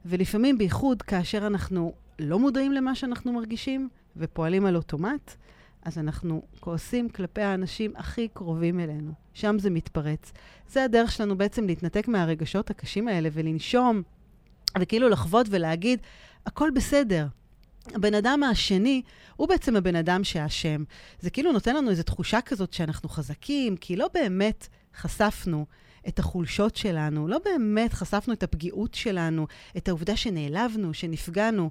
ולפעמים, 0.05 0.59
בייחוד 0.59 1.03
כאשר 1.03 1.47
אנחנו 1.47 1.95
לא 2.19 2.39
מודעים 2.39 2.73
למה 2.73 2.95
שאנחנו 2.95 3.33
מרגישים 3.33 3.89
ופועלים 4.17 4.67
על 4.67 4.77
אוטומט, 4.77 5.37
אז 5.87 5.99
אנחנו 5.99 6.43
כועסים 6.61 7.09
כלפי 7.09 7.43
האנשים 7.43 7.93
הכי 7.97 8.29
קרובים 8.29 8.81
אלינו. 8.81 9.13
שם 9.35 9.59
זה 9.59 9.71
מתפרץ. 9.71 10.33
זה 10.69 10.85
הדרך 10.85 11.13
שלנו 11.13 11.39
בעצם 11.39 11.67
להתנתק 11.67 12.09
מהרגשות 12.09 12.71
הקשים 12.71 13.09
האלה 13.09 13.29
ולנשום, 13.33 14.03
וכאילו 14.81 15.09
לחוות 15.09 15.47
ולהגיד, 15.51 16.01
הכל 16.47 16.71
בסדר. 16.75 17.27
הבן 17.95 18.15
אדם 18.15 18.43
השני 18.43 19.03
הוא 19.37 19.49
בעצם 19.49 19.77
הבן 19.77 19.97
אדם 19.97 20.25
שאשם. 20.25 20.85
זה 21.21 21.31
כאילו 21.31 21.53
נותן 21.53 21.77
לנו 21.77 21.91
איזו 21.91 22.03
תחושה 22.03 22.41
כזאת 22.41 22.73
שאנחנו 22.73 23.09
חזקים, 23.09 23.77
כי 23.77 23.97
לא 23.97 24.09
באמת 24.15 24.69
חשפנו 24.97 25.67
את 26.09 26.19
החולשות 26.19 26.77
שלנו, 26.77 27.29
לא 27.29 27.39
באמת 27.45 27.93
חשפנו 27.93 28.35
את 28.35 28.43
הפגיעות 28.43 28.95
שלנו, 28.95 29.47
את 29.77 29.89
העובדה 29.89 30.17
שנעלבנו, 30.17 30.95
שנפגענו. 30.95 31.71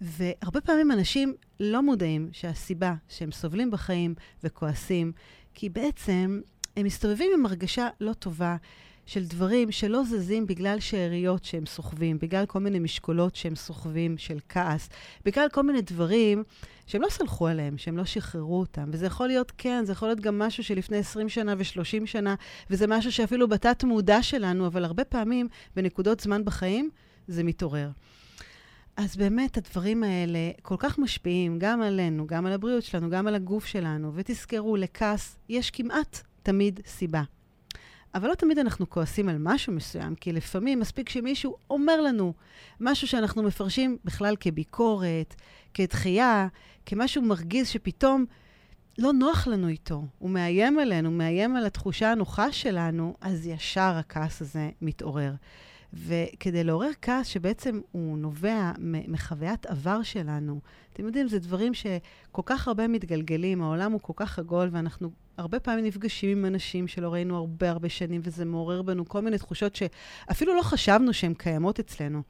והרבה 0.00 0.60
פעמים 0.60 0.92
אנשים 0.92 1.34
לא 1.60 1.82
מודעים 1.82 2.28
שהסיבה 2.32 2.94
שהם 3.08 3.32
סובלים 3.32 3.70
בחיים 3.70 4.14
וכועסים, 4.44 5.12
כי 5.54 5.68
בעצם 5.68 6.40
הם 6.76 6.86
מסתובבים 6.86 7.30
עם 7.34 7.46
הרגשה 7.46 7.88
לא 8.00 8.12
טובה 8.12 8.56
של 9.06 9.24
דברים 9.24 9.72
שלא 9.72 10.04
זזים 10.04 10.46
בגלל 10.46 10.80
שאריות 10.80 11.44
שהם 11.44 11.66
סוחבים, 11.66 12.18
בגלל 12.18 12.46
כל 12.46 12.58
מיני 12.58 12.78
משקולות 12.78 13.36
שהם 13.36 13.54
סוחבים 13.54 14.18
של 14.18 14.38
כעס, 14.48 14.88
בגלל 15.24 15.48
כל 15.52 15.62
מיני 15.62 15.82
דברים 15.82 16.44
שהם 16.86 17.02
לא 17.02 17.08
סלחו 17.08 17.46
עליהם, 17.46 17.78
שהם 17.78 17.96
לא 17.96 18.04
שחררו 18.04 18.60
אותם. 18.60 18.90
וזה 18.92 19.06
יכול 19.06 19.26
להיות, 19.26 19.52
כן, 19.58 19.84
זה 19.84 19.92
יכול 19.92 20.08
להיות 20.08 20.20
גם 20.20 20.38
משהו 20.38 20.64
שלפני 20.64 20.96
20 20.96 21.28
שנה 21.28 21.54
ו-30 21.58 22.06
שנה, 22.06 22.34
וזה 22.70 22.86
משהו 22.86 23.12
שאפילו 23.12 23.48
בתת-מודע 23.48 24.22
שלנו, 24.22 24.66
אבל 24.66 24.84
הרבה 24.84 25.04
פעמים, 25.04 25.48
בנקודות 25.76 26.20
זמן 26.20 26.44
בחיים, 26.44 26.90
זה 27.28 27.44
מתעורר. 27.44 27.88
אז 28.96 29.16
באמת, 29.16 29.56
הדברים 29.56 30.02
האלה 30.02 30.50
כל 30.62 30.76
כך 30.78 30.98
משפיעים 30.98 31.58
גם 31.58 31.82
עלינו, 31.82 32.26
גם 32.26 32.46
על 32.46 32.52
הבריאות 32.52 32.82
שלנו, 32.84 33.10
גם 33.10 33.26
על 33.26 33.34
הגוף 33.34 33.66
שלנו. 33.66 34.12
ותזכרו, 34.14 34.76
לכעס 34.76 35.38
יש 35.48 35.70
כמעט 35.70 36.22
תמיד 36.42 36.80
סיבה. 36.86 37.22
אבל 38.14 38.28
לא 38.28 38.34
תמיד 38.34 38.58
אנחנו 38.58 38.90
כועסים 38.90 39.28
על 39.28 39.36
משהו 39.38 39.72
מסוים, 39.72 40.14
כי 40.14 40.32
לפעמים 40.32 40.80
מספיק 40.80 41.08
שמישהו 41.08 41.56
אומר 41.70 42.00
לנו 42.00 42.32
משהו 42.80 43.08
שאנחנו 43.08 43.42
מפרשים 43.42 43.96
בכלל 44.04 44.36
כביקורת, 44.40 45.34
כדחייה, 45.74 46.48
כמשהו 46.86 47.22
מרגיז 47.22 47.68
שפתאום 47.68 48.24
לא 48.98 49.12
נוח 49.12 49.46
לנו 49.46 49.68
איתו. 49.68 50.04
הוא 50.18 50.30
מאיים 50.30 50.78
עלינו, 50.78 51.10
מאיים 51.10 51.56
על 51.56 51.66
התחושה 51.66 52.12
הנוחה 52.12 52.52
שלנו, 52.52 53.14
אז 53.20 53.46
ישר 53.46 53.94
הכעס 53.98 54.42
הזה 54.42 54.70
מתעורר. 54.82 55.32
וכדי 55.96 56.64
לעורר 56.64 56.90
כעס 57.02 57.26
שבעצם 57.26 57.80
הוא 57.92 58.18
נובע 58.18 58.72
מחוויית 59.08 59.66
עבר 59.66 60.02
שלנו, 60.02 60.60
אתם 60.92 61.06
יודעים, 61.06 61.28
זה 61.28 61.38
דברים 61.38 61.74
שכל 61.74 62.42
כך 62.46 62.68
הרבה 62.68 62.88
מתגלגלים, 62.88 63.62
העולם 63.62 63.92
הוא 63.92 64.00
כל 64.00 64.12
כך 64.16 64.38
עגול, 64.38 64.68
ואנחנו 64.72 65.10
הרבה 65.36 65.60
פעמים 65.60 65.84
נפגשים 65.84 66.38
עם 66.38 66.44
אנשים 66.44 66.88
שלא 66.88 67.12
ראינו 67.12 67.36
הרבה 67.36 67.70
הרבה 67.70 67.88
שנים, 67.88 68.20
וזה 68.24 68.44
מעורר 68.44 68.82
בנו 68.82 69.08
כל 69.08 69.20
מיני 69.20 69.38
תחושות 69.38 69.76
שאפילו 69.76 70.56
לא 70.56 70.62
חשבנו 70.62 71.12
שהן 71.12 71.34
קיימות 71.34 71.78
אצלנו. 71.80 72.22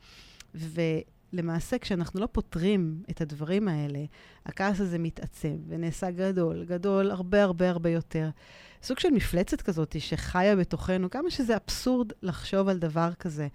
ולמעשה, 1.36 1.78
כשאנחנו 1.78 2.20
לא 2.20 2.28
פותרים 2.32 3.02
את 3.10 3.20
הדברים 3.20 3.68
האלה, 3.68 3.98
הכעס 4.46 4.80
הזה 4.80 4.98
מתעצם 4.98 5.56
ונעשה 5.68 6.10
גדול, 6.10 6.64
גדול 6.64 7.10
הרבה 7.10 7.42
הרבה 7.42 7.70
הרבה 7.70 7.90
יותר. 7.90 8.28
סוג 8.82 8.98
של 8.98 9.10
מפלצת 9.10 9.62
כזאת 9.62 9.96
שחיה 9.98 10.56
בתוכנו, 10.56 11.10
כמה 11.10 11.30
שזה 11.30 11.56
אבסורד 11.56 12.12
לחשוב 12.22 12.68
על 12.68 12.78
דבר 12.78 13.10
כזה. 13.18 13.48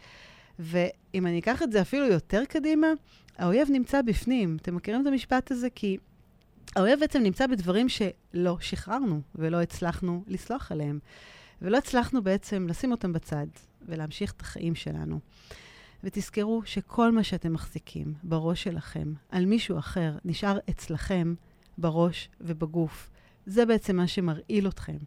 ואם 0.59 1.27
אני 1.27 1.39
אקח 1.39 1.63
את 1.63 1.71
זה 1.71 1.81
אפילו 1.81 2.05
יותר 2.07 2.45
קדימה, 2.45 2.87
האויב 3.37 3.67
נמצא 3.71 4.01
בפנים. 4.01 4.57
אתם 4.61 4.75
מכירים 4.75 5.01
את 5.01 5.07
המשפט 5.07 5.51
הזה? 5.51 5.69
כי 5.75 5.97
האויב 6.75 6.99
בעצם 6.99 7.19
נמצא 7.19 7.47
בדברים 7.47 7.87
שלא 7.89 8.57
שחררנו 8.59 9.21
ולא 9.35 9.61
הצלחנו 9.61 10.23
לסלוח 10.27 10.71
עליהם. 10.71 10.99
ולא 11.61 11.77
הצלחנו 11.77 12.23
בעצם 12.23 12.67
לשים 12.69 12.91
אותם 12.91 13.13
בצד 13.13 13.47
ולהמשיך 13.81 14.31
את 14.31 14.41
החיים 14.41 14.75
שלנו. 14.75 15.19
ותזכרו 16.03 16.61
שכל 16.65 17.11
מה 17.11 17.23
שאתם 17.23 17.53
מחזיקים 17.53 18.13
בראש 18.23 18.63
שלכם 18.63 19.13
על 19.29 19.45
מישהו 19.45 19.77
אחר 19.77 20.11
נשאר 20.25 20.57
אצלכם 20.69 21.33
בראש 21.77 22.29
ובגוף. 22.41 23.09
זה 23.45 23.65
בעצם 23.65 23.95
מה 23.95 24.07
שמרעיל 24.07 24.67
אתכם. 24.67 24.97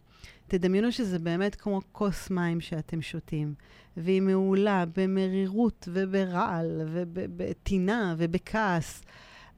תדמיינו 0.46 0.92
שזה 0.92 1.18
באמת 1.18 1.54
כמו 1.54 1.80
כוס 1.92 2.30
מים 2.30 2.60
שאתם 2.60 3.02
שותים, 3.02 3.54
והיא 3.96 4.22
מעולה 4.22 4.84
במרירות 4.96 5.88
וברעל 5.92 6.82
ובטינה 6.86 8.14
ובכעס. 8.18 9.02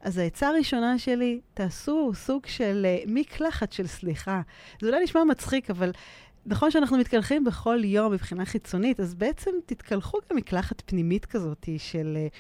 אז 0.01 0.19
העצה 0.19 0.49
הראשונה 0.49 0.99
שלי, 0.99 1.41
תעשו 1.55 2.11
סוג 2.15 2.47
של 2.47 2.87
uh, 2.87 3.11
מקלחת 3.11 3.73
של 3.73 3.87
סליחה. 3.87 4.43
זה 4.81 4.89
אולי 4.89 5.05
נשמע 5.05 5.25
מצחיק, 5.25 5.71
אבל 5.71 5.93
נכון 6.47 6.71
שאנחנו 6.71 6.99
מתקלחים 6.99 7.45
בכל 7.45 7.81
יום 7.85 8.13
מבחינה 8.13 8.45
חיצונית, 8.45 9.01
אז 9.01 9.15
בעצם 9.15 9.51
תתקלחו 9.67 10.19
גם 10.31 10.37
מקלחת 10.37 10.83
פנימית 10.87 11.27
כזאת 11.27 11.69
של 11.79 12.17
uh, 12.17 12.35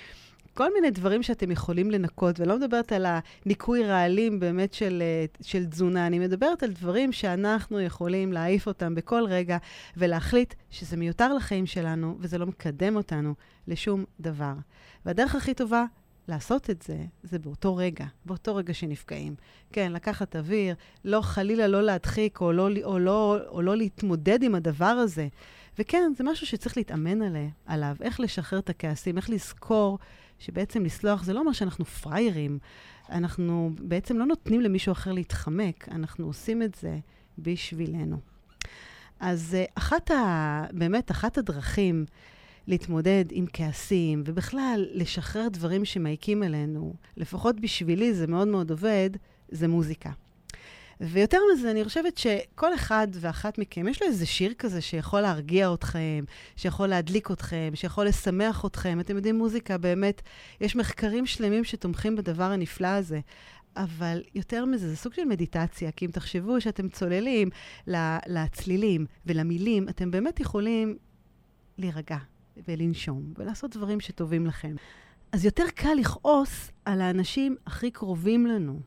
כל 0.56 0.74
מיני 0.74 0.90
דברים 0.90 1.22
שאתם 1.22 1.50
יכולים 1.50 1.90
לנקות, 1.90 2.40
ולא 2.40 2.56
מדברת 2.56 2.92
על 2.92 3.06
הניקוי 3.06 3.84
רעלים 3.84 4.40
באמת 4.40 4.74
של, 4.74 5.02
אה, 5.02 5.24
של 5.42 5.66
תזונה, 5.66 6.06
אני 6.06 6.18
מדברת 6.18 6.62
על 6.62 6.70
דברים 6.70 7.12
שאנחנו 7.12 7.80
יכולים 7.80 8.32
להעיף 8.32 8.66
אותם 8.66 8.94
בכל 8.94 9.24
רגע 9.28 9.58
ולהחליט 9.96 10.54
שזה 10.70 10.96
מיותר 10.96 11.34
לחיים 11.34 11.66
שלנו 11.66 12.16
וזה 12.20 12.38
לא 12.38 12.46
מקדם 12.46 12.96
אותנו 12.96 13.34
לשום 13.68 14.04
דבר. 14.20 14.52
והדרך 15.06 15.34
הכי 15.34 15.54
טובה 15.54 15.84
לעשות 16.28 16.70
את 16.70 16.82
זה, 16.82 17.04
זה 17.22 17.38
באותו 17.38 17.76
רגע, 17.76 18.06
באותו 18.24 18.56
רגע 18.56 18.74
שנפגעים. 18.74 19.34
כן, 19.72 19.92
לקחת 19.92 20.36
אוויר, 20.36 20.74
לא 21.04 21.20
חלילה 21.20 21.66
לא 21.66 21.82
להדחיק 21.82 22.40
או 22.40 22.52
לא, 22.52 22.68
או 22.84 22.98
לא, 22.98 23.36
או 23.48 23.62
לא 23.62 23.76
להתמודד 23.76 24.42
עם 24.42 24.54
הדבר 24.54 24.84
הזה. 24.84 25.28
וכן, 25.78 26.12
זה 26.16 26.24
משהו 26.24 26.46
שצריך 26.46 26.76
להתאמן 26.76 27.22
עליה, 27.22 27.48
עליו, 27.66 27.96
איך 28.00 28.20
לשחרר 28.20 28.58
את 28.58 28.70
הכעסים, 28.70 29.16
איך 29.16 29.30
לזכור 29.30 29.98
שבעצם 30.38 30.84
לסלוח 30.84 31.24
זה 31.24 31.32
לא 31.32 31.40
אומר 31.40 31.52
שאנחנו 31.52 31.84
פראיירים. 31.84 32.58
אנחנו 33.10 33.70
בעצם 33.78 34.18
לא 34.18 34.26
נותנים 34.26 34.60
למישהו 34.60 34.92
אחר 34.92 35.12
להתחמק, 35.12 35.88
אנחנו 35.88 36.26
עושים 36.26 36.62
את 36.62 36.74
זה 36.74 36.98
בשבילנו. 37.38 38.16
אז 39.20 39.54
אה, 39.54 39.64
אחת 39.74 40.10
ה... 40.10 40.64
באמת, 40.72 41.10
אחת 41.10 41.38
הדרכים 41.38 42.04
להתמודד 42.66 43.24
עם 43.30 43.46
כעסים, 43.52 44.22
ובכלל 44.26 44.86
לשחרר 44.92 45.48
דברים 45.48 45.84
שמעיקים 45.84 46.42
עלינו, 46.42 46.94
לפחות 47.16 47.60
בשבילי 47.60 48.14
זה 48.14 48.26
מאוד 48.26 48.48
מאוד 48.48 48.70
עובד, 48.70 49.10
זה 49.48 49.68
מוזיקה. 49.68 50.10
ויותר 51.00 51.38
מזה, 51.52 51.70
אני 51.70 51.84
חושבת 51.84 52.18
שכל 52.18 52.74
אחד 52.74 53.08
ואחת 53.12 53.58
מכם, 53.58 53.88
יש 53.88 54.02
לו 54.02 54.08
איזה 54.08 54.26
שיר 54.26 54.54
כזה 54.54 54.80
שיכול 54.80 55.20
להרגיע 55.20 55.74
אתכם, 55.74 56.24
שיכול 56.56 56.86
להדליק 56.86 57.30
אתכם, 57.30 57.70
שיכול 57.74 58.06
לשמח 58.06 58.64
אתכם. 58.66 59.00
אתם 59.00 59.16
יודעים, 59.16 59.38
מוזיקה 59.38 59.78
באמת, 59.78 60.22
יש 60.60 60.76
מחקרים 60.76 61.26
שלמים 61.26 61.64
שתומכים 61.64 62.16
בדבר 62.16 62.44
הנפלא 62.44 62.86
הזה. 62.86 63.20
אבל 63.76 64.22
יותר 64.34 64.64
מזה, 64.64 64.88
זה 64.88 64.96
סוג 64.96 65.14
של 65.14 65.24
מדיטציה, 65.24 65.92
כי 65.92 66.06
אם 66.06 66.10
תחשבו 66.10 66.60
שאתם 66.60 66.88
צוללים 66.88 67.48
לצלילים 68.26 69.06
ולמילים, 69.26 69.88
אתם 69.88 70.10
באמת 70.10 70.40
יכולים 70.40 70.96
להירגע 71.78 72.16
ולנשום 72.68 73.32
ולעשות 73.38 73.76
דברים 73.76 74.00
שטובים 74.00 74.46
לכם. 74.46 74.74
אז 75.32 75.44
יותר 75.44 75.64
קל 75.74 75.94
לכעוס 75.94 76.70
על 76.84 77.00
האנשים 77.00 77.56
הכי 77.66 77.90
קרובים 77.90 78.46
לנו. 78.46 78.80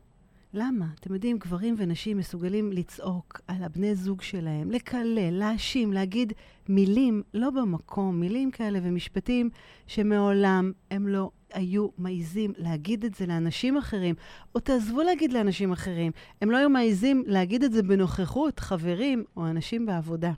למה? 0.53 0.85
אתם 0.99 1.13
יודעים, 1.13 1.38
גברים 1.38 1.75
ונשים 1.77 2.17
מסוגלים 2.17 2.71
לצעוק 2.71 3.41
על 3.47 3.63
הבני 3.63 3.95
זוג 3.95 4.21
שלהם, 4.21 4.71
לקלל, 4.71 5.29
להאשים, 5.31 5.93
להגיד 5.93 6.33
מילים 6.69 7.23
לא 7.33 7.49
במקום, 7.49 8.19
מילים 8.19 8.51
כאלה 8.51 8.79
ומשפטים 8.83 9.49
שמעולם 9.88 10.71
הם 10.91 11.07
לא 11.07 11.31
היו 11.53 11.88
מעיזים 11.97 12.53
להגיד 12.57 13.05
את 13.05 13.15
זה 13.15 13.25
לאנשים 13.25 13.77
אחרים, 13.77 14.15
או 14.55 14.59
תעזבו 14.59 15.01
להגיד 15.01 15.33
לאנשים 15.33 15.71
אחרים, 15.71 16.11
הם 16.41 16.51
לא 16.51 16.57
היו 16.57 16.69
מעיזים 16.69 17.23
להגיד 17.27 17.63
את 17.63 17.71
זה 17.71 17.83
בנוכחות 17.83 18.59
חברים 18.59 19.23
או 19.38 19.47
אנשים 19.47 19.85
בעבודה. 19.85 20.31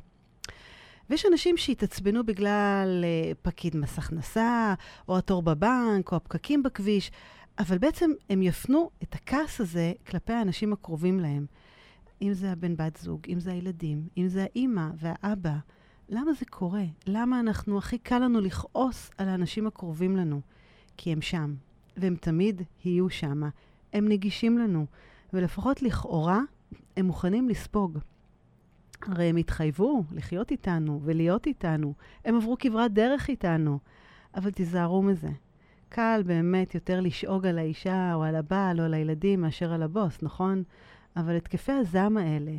ויש 1.12 1.26
אנשים 1.26 1.58
שהתעצבנו 1.58 2.26
בגלל 2.26 3.04
uh, 3.04 3.36
פקיד 3.42 3.76
מס 3.78 3.98
הכנסה, 3.98 4.74
או 5.08 5.18
התור 5.18 5.42
בבנק, 5.42 6.12
או 6.12 6.18
הפקקים 6.18 6.64
בכביש. 6.64 7.12
אבל 7.60 7.78
בעצם 7.78 8.12
הם 8.30 8.42
יפנו 8.42 8.90
את 9.04 9.16
הכעס 9.16 9.62
הזה 9.62 9.94
כלפי 10.08 10.34
האנשים 10.34 10.74
הקרובים 10.74 11.20
להם. 11.20 11.46
אם 12.22 12.34
זה 12.34 12.52
הבן 12.52 12.76
בת 12.76 12.98
זוג, 12.98 13.22
אם 13.30 13.40
זה 13.40 13.52
הילדים, 13.52 14.08
אם 14.18 14.28
זה 14.28 14.44
האימא 14.44 14.88
והאבא. 14.96 15.56
למה 16.10 16.34
זה 16.34 16.46
קורה? 16.50 16.84
למה 17.08 17.40
אנחנו, 17.40 17.78
הכי 17.78 17.98
קל 17.98 18.20
לנו 18.20 18.42
לכעוס 18.42 19.10
על 19.18 19.28
האנשים 19.28 19.68
הקרובים 19.68 20.18
לנו? 20.18 20.42
כי 20.98 21.12
הם 21.12 21.22
שם, 21.22 21.56
והם 21.98 22.16
תמיד 22.16 22.62
יהיו 22.86 23.10
שם. 23.10 23.42
הם 23.94 24.08
נגישים 24.08 24.58
לנו, 24.58 24.86
ולפחות 25.34 25.82
לכאורה, 25.82 26.42
הם 26.98 27.06
מוכנים 27.06 27.50
לספוג. 27.50 28.00
הרי 29.10 29.26
הם 29.26 29.38
התחייבו 29.38 30.04
לחיות 30.12 30.52
איתנו 30.52 31.00
ולהיות 31.04 31.48
איתנו. 31.48 31.94
הם 32.26 32.36
עברו 32.36 32.56
כברת 32.60 32.94
דרך 32.94 33.30
איתנו. 33.30 33.80
אבל 34.36 34.52
תיזהרו 34.52 35.02
מזה. 35.02 35.30
קל 35.90 36.22
באמת 36.26 36.76
יותר 36.76 37.00
לשאוג 37.00 37.46
על 37.46 37.58
האישה 37.58 38.14
או 38.14 38.24
על 38.24 38.36
הבעל 38.36 38.80
או 38.80 38.86
על 38.86 38.94
הילדים 38.94 39.42
מאשר 39.42 39.74
על 39.74 39.84
הבוס, 39.84 40.18
נכון? 40.22 40.64
אבל 41.16 41.36
התקפי 41.36 41.72
הזעם 41.72 42.18
האלה, 42.18 42.52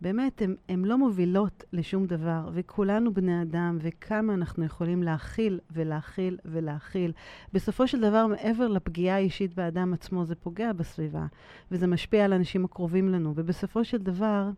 באמת, 0.00 0.42
הן 0.68 0.84
לא 0.84 0.98
מובילות 0.98 1.64
לשום 1.72 2.06
דבר, 2.06 2.48
וכולנו 2.52 3.14
בני 3.14 3.42
אדם, 3.42 3.78
וכמה 3.80 4.34
אנחנו 4.34 4.64
יכולים 4.64 5.02
להכיל 5.02 5.60
ולהכיל 5.70 6.38
ולהכיל. 6.44 7.12
בסופו 7.52 7.86
של 7.86 8.00
דבר, 8.00 8.26
מעבר 8.26 8.68
לפגיעה 8.68 9.16
האישית 9.16 9.54
באדם 9.54 9.92
עצמו, 9.94 10.24
זה 10.24 10.34
פוגע 10.34 10.72
בסביבה, 10.72 11.26
וזה 11.70 11.86
משפיע 11.86 12.24
על 12.24 12.32
האנשים 12.32 12.64
הקרובים 12.64 13.08
לנו, 13.08 13.32
ובסופו 13.36 13.84
של 13.84 13.98
דבר, 13.98 14.50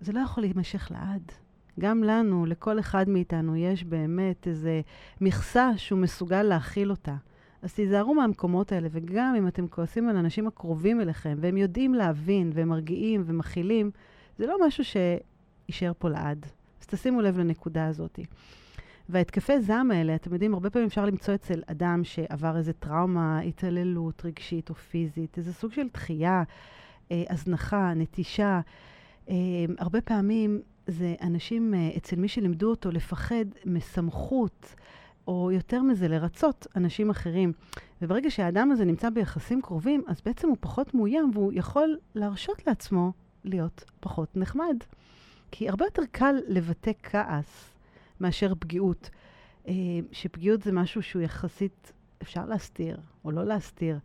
זה 0.00 0.12
לא 0.12 0.20
יכול 0.20 0.42
להימשך 0.42 0.90
לעד. 0.90 1.32
גם 1.80 2.04
לנו, 2.04 2.46
לכל 2.46 2.78
אחד 2.78 3.08
מאיתנו, 3.08 3.56
יש 3.56 3.84
באמת 3.84 4.48
איזה 4.48 4.80
מכסה 5.20 5.70
שהוא 5.76 5.98
מסוגל 5.98 6.42
להכיל 6.42 6.90
אותה. 6.90 7.16
אז 7.62 7.74
תיזהרו 7.74 8.14
מהמקומות 8.14 8.72
האלה, 8.72 8.88
וגם 8.90 9.34
אם 9.38 9.48
אתם 9.48 9.68
כועסים 9.68 10.08
על 10.08 10.16
אנשים 10.16 10.46
הקרובים 10.46 11.00
אליכם, 11.00 11.38
והם 11.40 11.56
יודעים 11.56 11.94
להבין, 11.94 12.50
והם 12.54 12.68
מרגיעים 12.68 13.22
ומכילים, 13.26 13.90
זה 14.38 14.46
לא 14.46 14.56
משהו 14.66 14.84
שיישאר 14.84 15.92
פה 15.98 16.08
לעד. 16.08 16.46
אז 16.80 16.86
תשימו 16.86 17.20
לב 17.20 17.38
לנקודה 17.38 17.86
הזאת. 17.86 18.18
וההתקפי 19.08 19.60
זעם 19.60 19.90
האלה, 19.90 20.14
אתם 20.14 20.32
יודעים, 20.32 20.54
הרבה 20.54 20.70
פעמים 20.70 20.88
אפשר 20.88 21.04
למצוא 21.04 21.34
אצל 21.34 21.62
אדם 21.66 22.04
שעבר 22.04 22.56
איזה 22.56 22.72
טראומה, 22.72 23.40
התעללות 23.40 24.24
רגשית 24.24 24.70
או 24.70 24.74
פיזית, 24.74 25.38
איזה 25.38 25.52
סוג 25.52 25.72
של 25.72 25.88
דחייה, 25.92 26.42
אה, 27.12 27.22
הזנחה, 27.30 27.94
נטישה. 27.94 28.60
אה, 29.28 29.34
הרבה 29.78 30.00
פעמים 30.00 30.60
זה 30.86 31.14
אנשים, 31.22 31.74
אה, 31.74 31.90
אצל 31.96 32.16
מי 32.16 32.28
שלימדו 32.28 32.70
אותו 32.70 32.90
לפחד 32.90 33.44
מסמכות, 33.64 34.74
או 35.26 35.50
יותר 35.52 35.82
מזה, 35.82 36.08
לרצות 36.08 36.66
אנשים 36.76 37.10
אחרים. 37.10 37.52
וברגע 38.02 38.30
שהאדם 38.30 38.70
הזה 38.70 38.84
נמצא 38.84 39.10
ביחסים 39.10 39.62
קרובים, 39.62 40.02
אז 40.08 40.20
בעצם 40.24 40.48
הוא 40.48 40.56
פחות 40.60 40.94
מאוים, 40.94 41.30
והוא 41.34 41.52
יכול 41.54 41.98
להרשות 42.14 42.66
לעצמו 42.66 43.12
להיות 43.44 43.84
פחות 44.00 44.36
נחמד. 44.36 44.76
כי 45.50 45.68
הרבה 45.68 45.84
יותר 45.84 46.02
קל 46.12 46.36
לבטא 46.48 46.92
כעס 47.02 47.74
מאשר 48.20 48.52
פגיעות. 48.54 49.10
אה, 49.68 49.74
שפגיעות 50.12 50.62
זה 50.62 50.72
משהו 50.72 51.02
שהוא 51.02 51.22
יחסית 51.22 51.92
אפשר 52.22 52.44
להסתיר 52.44 52.96
או 53.24 53.30
לא 53.30 53.44
להסתיר. 53.44 53.98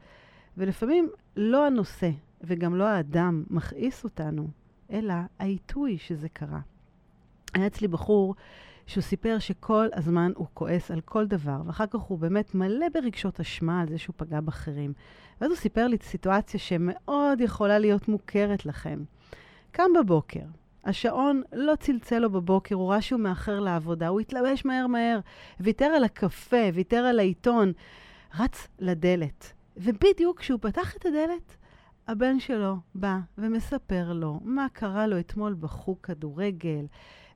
ולפעמים 0.58 1.10
לא 1.36 1.66
הנושא 1.66 2.10
וגם 2.42 2.76
לא 2.76 2.84
האדם 2.84 3.44
מכעיס 3.50 4.04
אותנו, 4.04 4.48
אלא 4.92 5.14
העיתוי 5.40 5.98
שזה 5.98 6.30
קרה. 6.30 6.60
היה 7.54 7.68
אצלי 7.68 7.88
בחור 7.88 8.36
שהוא 8.88 9.02
סיפר 9.02 9.40
שכל 9.40 9.88
הזמן 9.94 10.32
הוא 10.36 10.48
כועס 10.54 10.92
על 10.92 11.02
כל 11.02 11.28
דבר, 11.28 11.62
ואחר 11.66 11.86
כך 11.86 12.00
הוא 12.00 12.20
באמת 12.20 12.56
מלא 12.56 12.86
ברגשות 12.94 13.40
אשמה 13.40 13.82
על 13.82 13.90
זה 13.90 13.98
שהוא 13.98 14.14
פגע 14.18 14.42
באחרים. 14.42 14.94
ואז 15.42 15.52
הוא 15.52 15.58
סיפר 15.58 15.88
לי 15.88 15.98
סיטואציה 16.02 16.60
שמאוד 16.60 17.42
יכולה 17.42 17.80
להיות 17.80 18.08
מוכרת 18.08 18.66
לכם. 18.66 19.04
קם 19.72 19.90
בבוקר, 20.00 20.46
השעון 20.84 21.42
לא 21.54 21.74
צלצל 21.80 22.20
לו 22.20 22.30
בבוקר, 22.30 22.76
הוא 22.76 22.90
ראה 22.92 23.02
שהוא 23.02 23.20
מאחר 23.20 23.60
לעבודה, 23.60 24.08
הוא 24.08 24.20
התלבש 24.20 24.66
מהר 24.66 24.88
מהר, 24.88 25.20
ויתר 25.60 25.86
על 25.86 26.04
הקפה, 26.04 26.70
ויתר 26.74 26.98
על 26.98 27.20
העיתון, 27.20 27.74
רץ 28.40 28.68
לדלת. 28.80 29.54
ובדיוק 29.78 30.40
כשהוא 30.40 30.60
פתח 30.62 30.96
את 30.96 31.06
הדלת, 31.06 31.58
הבן 32.08 32.40
שלו 32.40 32.76
בא 32.96 33.18
ומספר 33.38 34.14
לו 34.14 34.40
מה 34.44 34.68
קרה 34.74 35.08
לו 35.08 35.20
אתמול 35.20 35.56
בחוג 35.60 35.98
כדורגל, 36.04 36.86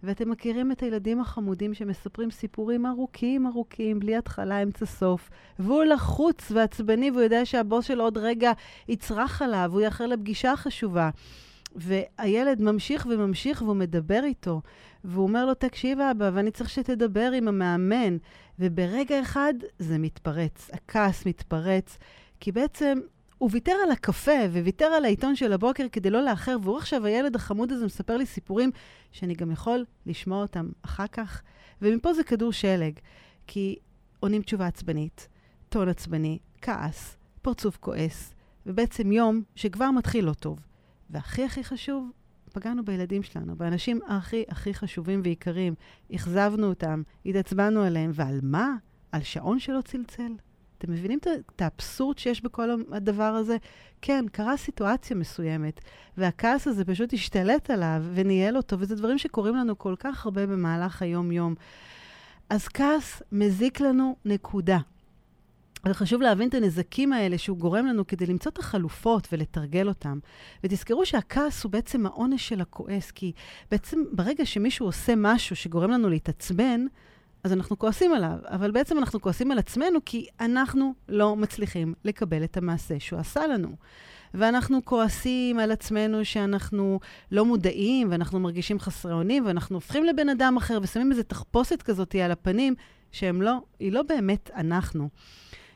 ואתם 0.03 0.29
מכירים 0.29 0.71
את 0.71 0.83
הילדים 0.83 1.21
החמודים 1.21 1.73
שמספרים 1.73 2.31
סיפורים 2.31 2.85
ארוכים 2.85 3.47
ארוכים, 3.47 3.99
בלי 3.99 4.15
התחלה, 4.15 4.63
אמצע, 4.63 4.85
סוף, 4.85 5.29
והוא 5.59 5.83
לחוץ 5.83 6.51
ועצבני, 6.51 7.11
והוא 7.11 7.21
יודע 7.21 7.45
שהבוס 7.45 7.85
שלו 7.85 8.03
עוד 8.03 8.17
רגע 8.17 8.51
יצרח 8.87 9.41
עליו, 9.41 9.69
הוא 9.73 9.81
יאחר 9.81 10.07
לפגישה 10.07 10.55
חשובה. 10.55 11.09
והילד 11.75 12.61
ממשיך 12.61 13.07
וממשיך 13.09 13.61
והוא 13.61 13.75
מדבר 13.75 14.21
איתו, 14.23 14.61
והוא 15.03 15.23
אומר 15.23 15.45
לו, 15.45 15.53
תקשיב 15.53 15.99
אבא, 15.99 16.29
ואני 16.33 16.51
צריך 16.51 16.69
שתדבר 16.69 17.31
עם 17.31 17.47
המאמן. 17.47 18.17
וברגע 18.59 19.21
אחד 19.21 19.53
זה 19.79 19.97
מתפרץ, 19.97 20.69
הכעס 20.73 21.25
מתפרץ, 21.25 21.97
כי 22.39 22.51
בעצם 22.51 22.99
הוא 23.39 23.49
ויתר 23.53 23.75
על 23.83 23.91
הקפה 23.91 24.31
וויתר 24.51 24.85
על 24.85 25.05
העיתון 25.05 25.35
של 25.35 25.53
הבוקר 25.53 25.85
כדי 25.91 26.09
לא 26.09 26.21
לאחר, 26.21 26.57
והוא 26.63 26.77
עכשיו, 26.77 27.05
הילד 27.05 27.35
החמוד 27.35 27.71
הזה 27.71 27.85
מספר 27.85 28.17
לי 28.17 28.25
סיפורים 28.25 28.71
שאני 29.11 29.33
גם 29.33 29.51
יכול 29.51 29.85
לשמוע 30.05 30.41
אותם 30.41 30.69
אחר 30.81 31.07
כך. 31.07 31.41
ומפה 31.81 32.13
זה 32.13 32.23
כדור 32.23 32.51
שלג, 32.51 32.93
כי 33.47 33.75
עונים 34.19 34.41
תשובה 34.41 34.67
עצבנית, 34.67 35.27
טון 35.69 35.89
עצבני, 35.89 36.39
כעס, 36.61 37.17
פרצוף 37.41 37.77
כועס, 37.77 38.33
ובעצם 38.65 39.11
יום 39.11 39.43
שכבר 39.55 39.91
מתחיל 39.91 40.25
לא 40.25 40.33
טוב. 40.33 40.59
והכי 41.09 41.43
הכי 41.43 41.63
חשוב, 41.63 42.11
פגענו 42.53 42.85
בילדים 42.85 43.23
שלנו, 43.23 43.55
באנשים 43.55 43.99
הכי 44.07 44.43
הכי 44.49 44.73
חשובים 44.73 45.21
ויקרים. 45.23 45.73
אכזבנו 46.15 46.67
אותם, 46.67 47.01
התעצבנו 47.25 47.81
עליהם, 47.81 48.11
ועל 48.13 48.39
מה? 48.43 48.75
על 49.11 49.23
שעון 49.23 49.59
שלא 49.59 49.81
צלצל? 49.81 50.31
אתם 50.79 50.91
מבינים 50.91 51.19
את 51.55 51.61
האבסורד 51.61 52.17
שיש 52.17 52.43
בכל 52.43 52.69
הדבר 52.91 53.23
הזה? 53.23 53.57
כן, 54.01 54.25
קרה 54.31 54.57
סיטואציה 54.57 55.15
מסוימת, 55.15 55.79
והכעס 56.17 56.67
הזה 56.67 56.85
פשוט 56.85 57.13
השתלט 57.13 57.69
עליו 57.69 58.03
וניהל 58.13 58.57
אותו, 58.57 58.79
וזה 58.79 58.95
דברים 58.95 59.17
שקורים 59.17 59.55
לנו 59.55 59.77
כל 59.77 59.95
כך 59.99 60.25
הרבה 60.25 60.47
במהלך 60.47 61.01
היום-יום. 61.01 61.55
אז 62.49 62.67
כעס 62.67 63.21
מזיק 63.31 63.79
לנו, 63.79 64.15
נקודה. 64.25 64.77
וחשוב 65.85 66.21
להבין 66.21 66.49
את 66.49 66.53
הנזקים 66.53 67.13
האלה 67.13 67.37
שהוא 67.37 67.57
גורם 67.57 67.85
לנו 67.85 68.07
כדי 68.07 68.25
למצוא 68.25 68.51
את 68.51 68.57
החלופות 68.57 69.27
ולתרגל 69.31 69.87
אותם. 69.87 70.19
ותזכרו 70.63 71.05
שהכעס 71.05 71.63
הוא 71.63 71.71
בעצם 71.71 72.05
העונש 72.05 72.49
של 72.49 72.61
הכועס, 72.61 73.11
כי 73.11 73.31
בעצם 73.71 74.03
ברגע 74.11 74.45
שמישהו 74.45 74.85
עושה 74.85 75.13
משהו 75.17 75.55
שגורם 75.55 75.91
לנו 75.91 76.09
להתעצבן, 76.09 76.85
אז 77.43 77.53
אנחנו 77.53 77.79
כועסים 77.79 78.13
עליו, 78.13 78.37
אבל 78.45 78.71
בעצם 78.71 78.97
אנחנו 78.97 79.21
כועסים 79.21 79.51
על 79.51 79.59
עצמנו 79.59 79.99
כי 80.05 80.27
אנחנו 80.39 80.93
לא 81.09 81.35
מצליחים 81.35 81.93
לקבל 82.05 82.43
את 82.43 82.57
המעשה 82.57 82.99
שהוא 82.99 83.19
עשה 83.19 83.47
לנו. 83.47 83.75
ואנחנו 84.33 84.85
כועסים 84.85 85.59
על 85.59 85.71
עצמנו 85.71 86.25
שאנחנו 86.25 86.99
לא 87.31 87.45
מודעים, 87.45 88.07
ואנחנו 88.11 88.39
מרגישים 88.39 88.79
חסרי 88.79 89.13
אונים, 89.13 89.45
ואנחנו 89.45 89.75
הופכים 89.75 90.03
לבן 90.05 90.29
אדם 90.29 90.57
אחר 90.57 90.79
ושמים 90.81 91.11
איזו 91.11 91.23
תחפושת 91.23 91.81
כזאת 91.81 92.15
על 92.15 92.31
הפנים, 92.31 92.75
שהם 93.11 93.41
לא, 93.41 93.61
היא 93.79 93.91
לא 93.91 94.03
באמת 94.03 94.49
אנחנו. 94.55 95.09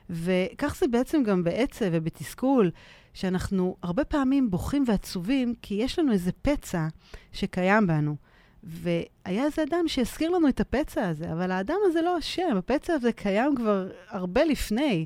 וכך 0.10 0.76
זה 0.80 0.88
בעצם 0.88 1.24
גם 1.24 1.44
בעצב 1.44 1.86
ובתסכול, 1.92 2.72
שאנחנו 3.14 3.76
הרבה 3.84 4.06
פעמים 4.06 4.52
בוכים 4.52 4.84
ועצובים, 4.88 5.54
כי 5.62 5.74
יש 5.74 6.00
לנו 6.00 6.12
איזה 6.12 6.32
פצע 6.42 6.88
שקיים 7.32 7.88
בנו. 7.88 8.16
והיה 8.64 9.44
איזה 9.46 9.64
אדם 9.64 9.88
שהזכיר 9.88 10.30
לנו 10.30 10.48
את 10.48 10.60
הפצע 10.60 11.08
הזה, 11.08 11.32
אבל 11.32 11.52
האדם 11.52 11.76
הזה 11.86 12.02
לא 12.02 12.20
אשם, 12.20 12.58
הפצע 12.58 12.94
הזה 12.94 13.12
קיים 13.12 13.56
כבר 13.56 13.88
הרבה 14.10 14.44
לפני, 14.44 15.06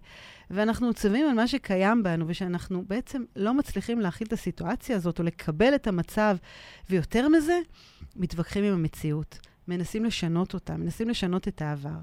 ואנחנו 0.52 0.88
עוצבים 0.88 1.28
על 1.30 1.34
מה 1.34 1.48
שקיים 1.48 2.04
בנו, 2.04 2.26
ושאנחנו 2.28 2.84
בעצם 2.88 3.24
לא 3.36 3.54
מצליחים 3.54 4.00
להכיל 4.00 4.28
את 4.28 4.34
הסיטואציה 4.34 4.96
הזאת, 4.96 5.20
או 5.20 5.24
לקבל 5.24 5.76
את 5.76 5.88
המצב, 5.88 6.38
ויותר 6.90 7.28
מזה, 7.28 7.60
מתווכחים 8.16 8.64
עם 8.64 8.74
המציאות, 8.74 9.40
מנסים 9.68 10.06
לשנות 10.06 10.54
אותה, 10.54 10.78
מנסים 10.78 11.10
לשנות 11.10 11.48
את 11.48 11.62
העבר. 11.62 11.98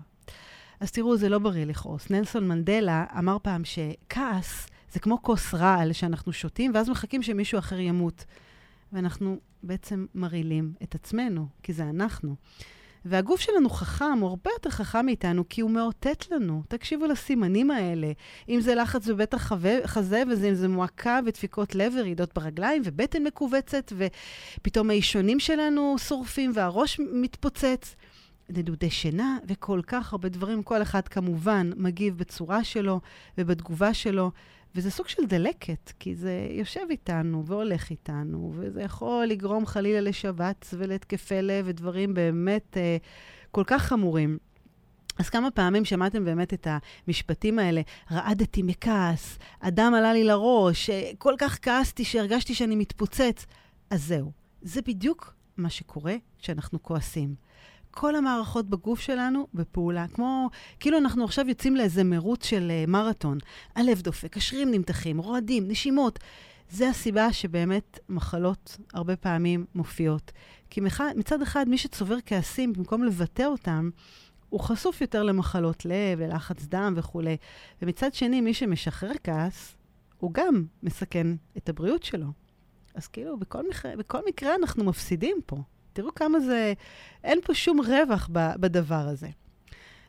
אז 0.80 0.90
תראו, 0.92 1.16
זה 1.16 1.28
לא 1.28 1.38
בריא 1.38 1.64
לכעוס. 1.64 2.10
נלסון 2.10 2.48
מנדלה 2.48 3.04
אמר 3.18 3.36
פעם 3.42 3.62
שכעס 3.64 4.66
זה 4.92 5.00
כמו 5.00 5.22
כוס 5.22 5.54
רעל 5.54 5.92
שאנחנו 5.92 6.32
שותים, 6.32 6.70
ואז 6.74 6.88
מחכים 6.88 7.22
שמישהו 7.22 7.58
אחר 7.58 7.78
ימות. 7.78 8.24
ואנחנו 8.94 9.40
בעצם 9.62 10.06
מרעילים 10.14 10.72
את 10.82 10.94
עצמנו, 10.94 11.46
כי 11.62 11.72
זה 11.72 11.82
אנחנו. 11.82 12.36
והגוף 13.04 13.40
שלנו 13.40 13.70
חכם, 13.70 14.18
הוא 14.20 14.28
הרבה 14.28 14.50
יותר 14.56 14.70
חכם 14.70 15.06
מאיתנו, 15.06 15.48
כי 15.48 15.60
הוא 15.60 15.70
מאותת 15.70 16.30
לנו. 16.30 16.62
תקשיבו 16.68 17.06
לסימנים 17.06 17.70
האלה. 17.70 18.12
אם 18.48 18.60
זה 18.60 18.74
לחץ 18.74 19.08
בבית 19.08 19.34
החזה, 19.34 20.22
ואם 20.28 20.54
זה 20.54 20.68
מועקה 20.68 21.20
ודפיקות 21.26 21.74
לב 21.74 21.92
ורעידות 21.98 22.34
ברגליים, 22.34 22.82
ובטן 22.84 23.22
מכווצת, 23.22 23.92
ופתאום 23.96 24.90
האישונים 24.90 25.40
שלנו 25.40 25.96
שורפים 25.98 26.50
והראש 26.54 27.00
מתפוצץ. 27.12 27.96
נדודי 28.48 28.90
שינה 28.90 29.38
וכל 29.48 29.80
כך 29.86 30.12
הרבה 30.12 30.28
דברים. 30.28 30.62
כל 30.62 30.82
אחד 30.82 31.08
כמובן 31.08 31.70
מגיב 31.76 32.18
בצורה 32.18 32.64
שלו 32.64 33.00
ובתגובה 33.38 33.94
שלו, 33.94 34.30
וזה 34.74 34.90
סוג 34.90 35.08
של 35.08 35.26
דלקת, 35.26 35.92
כי 35.98 36.14
זה 36.14 36.48
יושב 36.50 36.80
איתנו 36.90 37.46
והולך 37.46 37.90
איתנו, 37.90 38.52
וזה 38.54 38.82
יכול 38.82 39.26
לגרום 39.26 39.66
חלילה 39.66 40.00
לשבץ 40.00 40.74
ולהתקפי 40.78 41.42
לב 41.42 41.64
ודברים 41.68 42.14
באמת 42.14 42.76
אה, 42.76 42.96
כל 43.50 43.64
כך 43.66 43.82
חמורים. 43.82 44.38
אז 45.18 45.28
כמה 45.28 45.50
פעמים 45.50 45.84
שמעתם 45.84 46.24
באמת 46.24 46.54
את 46.54 46.66
המשפטים 47.06 47.58
האלה, 47.58 47.80
רעדתי 48.12 48.62
מכעס, 48.62 49.38
אדם 49.60 49.94
עלה 49.94 50.12
לי 50.12 50.24
לראש, 50.24 50.90
אה, 50.90 51.10
כל 51.18 51.34
כך 51.38 51.58
כעסתי 51.62 52.04
שהרגשתי 52.04 52.54
שאני 52.54 52.76
מתפוצץ. 52.76 53.46
אז 53.90 54.04
זהו, 54.04 54.32
זה 54.62 54.80
בדיוק 54.82 55.34
מה 55.56 55.70
שקורה 55.70 56.14
כשאנחנו 56.38 56.82
כועסים. 56.82 57.34
כל 57.94 58.16
המערכות 58.16 58.68
בגוף 58.68 59.00
שלנו 59.00 59.46
בפעולה. 59.54 60.06
כמו, 60.08 60.50
כאילו 60.80 60.98
אנחנו 60.98 61.24
עכשיו 61.24 61.48
יוצאים 61.48 61.76
לאיזה 61.76 62.04
מרוץ 62.04 62.44
של 62.44 62.72
uh, 62.86 62.90
מרתון. 62.90 63.38
הלב 63.74 64.00
דופק, 64.00 64.36
השרירים 64.36 64.70
נמתחים, 64.70 65.18
רועדים, 65.18 65.68
נשימות. 65.68 66.18
זה 66.70 66.88
הסיבה 66.88 67.32
שבאמת 67.32 67.98
מחלות 68.08 68.76
הרבה 68.94 69.16
פעמים 69.16 69.64
מופיעות. 69.74 70.32
כי. 70.70 70.80
מצד 71.16 71.42
אחד, 71.42 71.68
מי 71.68 71.78
שצובר 71.78 72.16
כעסים, 72.26 72.72
במקום 72.72 73.04
לבטא 73.04 73.42
אותם, 73.42 73.90
הוא 74.48 74.60
חשוף 74.60 75.00
יותר 75.00 75.22
למחלות 75.22 75.84
לב 75.84 76.18
ולחץ 76.18 76.64
דם 76.64 76.94
וכולי. 76.96 77.36
ומצד 77.82 78.14
שני, 78.14 78.40
מי 78.40 78.54
שמשחרר 78.54 79.12
כעס, 79.24 79.76
הוא 80.18 80.32
גם 80.34 80.64
מסכן 80.82 81.26
את 81.56 81.68
הבריאות 81.68 82.02
שלו. 82.02 82.26
אז 82.94 83.06
כאילו, 83.06 83.38
בכל, 83.38 83.68
מח... 83.68 83.86
בכל 83.86 84.18
מקרה 84.26 84.54
אנחנו 84.54 84.84
מפסידים 84.84 85.36
פה. 85.46 85.56
תראו 85.94 86.14
כמה 86.14 86.40
זה, 86.40 86.72
אין 87.24 87.40
פה 87.44 87.54
שום 87.54 87.80
רווח 87.80 88.28
בדבר 88.32 89.08
הזה. 89.08 89.28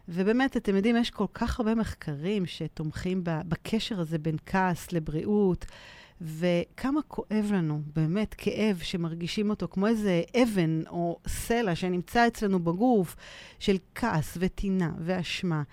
ובאמת, 0.08 0.58
אתם 0.58 0.76
יודעים, 0.76 0.98
יש 0.98 1.10
כל 1.10 1.26
כך 1.34 1.60
הרבה 1.60 1.76
מחקרים 1.76 2.46
שתומכים 2.46 3.22
בקשר 3.24 4.00
הזה 4.00 4.18
בין 4.18 4.36
כעס 4.46 4.92
לבריאות, 4.92 5.66
וכמה 6.22 7.02
כואב 7.08 7.52
לנו, 7.54 7.82
באמת, 7.96 8.34
כאב 8.38 8.80
שמרגישים 8.82 9.50
אותו 9.50 9.68
כמו 9.68 9.88
איזה 9.88 10.22
אבן 10.44 10.82
או 10.88 11.20
סלע 11.28 11.76
שנמצא 11.76 12.28
אצלנו 12.28 12.60
בגוף, 12.60 13.16
של 13.60 13.78
כעס 13.96 14.38
וטינה 14.40 14.92
ואשמה. 15.00 15.64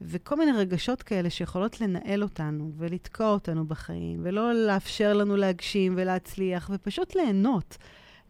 וכל 0.00 0.36
מיני 0.36 0.52
רגשות 0.52 1.02
כאלה 1.02 1.30
שיכולות 1.30 1.80
לנהל 1.80 2.22
אותנו 2.22 2.72
ולתקוע 2.76 3.28
אותנו 3.28 3.66
בחיים, 3.66 4.20
ולא 4.22 4.54
לאפשר 4.54 5.12
לנו 5.12 5.36
להגשים 5.36 5.94
ולהצליח, 5.96 6.70
ופשוט 6.74 7.16
ליהנות. 7.16 7.76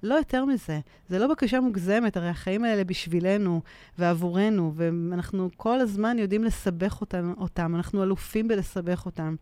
לא 0.02 0.14
יותר 0.14 0.44
מזה. 0.44 0.80
זה 1.08 1.18
לא 1.18 1.26
בקשה 1.26 1.60
מוגזמת, 1.60 2.16
הרי 2.16 2.28
החיים 2.28 2.64
האלה 2.64 2.84
בשבילנו 2.84 3.60
ועבורנו, 3.98 4.72
ואנחנו 4.76 5.50
כל 5.56 5.80
הזמן 5.80 6.18
יודעים 6.18 6.44
לסבך 6.44 7.00
אותם, 7.00 7.32
אותם, 7.38 7.76
אנחנו 7.76 8.02
אלופים 8.02 8.48
בלסבך 8.48 9.06
אותם. 9.06 9.34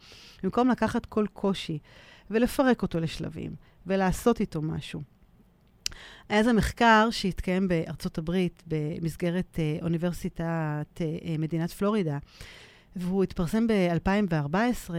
במקום 0.43 0.69
לקחת 0.69 1.07
כל 1.07 1.27
קושי 1.33 1.79
ולפרק 2.31 2.83
אותו 2.83 3.01
לשלבים, 3.01 3.55
ולעשות 3.87 4.41
איתו 4.41 4.63
משהו. 4.63 5.03
היה 6.29 6.39
איזה 6.39 6.53
מחקר 6.53 7.09
שהתקיים 7.11 7.69
בארצות 7.69 8.19
הברית 8.19 8.63
במסגרת 8.67 9.59
אה, 9.59 9.79
אוניברסיטת 9.83 11.01
אה, 11.01 11.37
מדינת 11.39 11.71
פלורידה, 11.71 12.19
והוא 12.97 13.23
התפרסם 13.23 13.67
ב-2014 13.67 14.91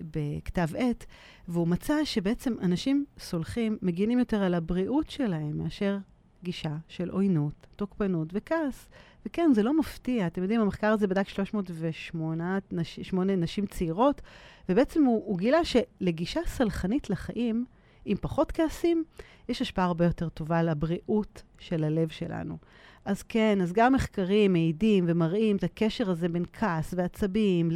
בכתב 0.00 0.68
עת, 0.76 1.06
והוא 1.48 1.68
מצא 1.68 2.04
שבעצם 2.04 2.54
אנשים 2.62 3.04
סולחים, 3.18 3.78
מגינים 3.82 4.18
יותר 4.18 4.42
על 4.42 4.54
הבריאות 4.54 5.10
שלהם 5.10 5.58
מאשר 5.58 5.98
גישה 6.42 6.76
של 6.88 7.10
עוינות, 7.10 7.66
תוקפנות 7.76 8.28
וכעס. 8.32 8.88
וכן, 9.26 9.50
זה 9.54 9.62
לא 9.62 9.78
מפתיע. 9.78 10.26
אתם 10.26 10.42
יודעים, 10.42 10.60
המחקר 10.60 10.86
הזה 10.86 11.06
בדק 11.06 11.28
308 11.28 12.58
נש, 12.72 13.00
נשים 13.36 13.66
צעירות, 13.66 14.22
ובעצם 14.68 15.04
הוא, 15.04 15.22
הוא 15.26 15.38
גילה 15.38 15.60
שלגישה 15.64 16.40
סלחנית 16.46 17.10
לחיים, 17.10 17.64
עם 18.04 18.16
פחות 18.20 18.52
כעסים, 18.52 19.04
יש 19.48 19.62
השפעה 19.62 19.84
הרבה 19.84 20.04
יותר 20.04 20.28
טובה 20.28 20.62
לבריאות 20.62 21.42
של 21.58 21.84
הלב 21.84 22.08
שלנו. 22.08 22.58
אז 23.04 23.22
כן, 23.22 23.58
אז 23.62 23.72
גם 23.72 23.92
מחקרים 23.92 24.52
מעידים 24.52 25.04
ומראים 25.08 25.56
את 25.56 25.64
הקשר 25.64 26.10
הזה 26.10 26.28
בין 26.28 26.44
כעס 26.52 26.94
ועצבים 26.96 27.70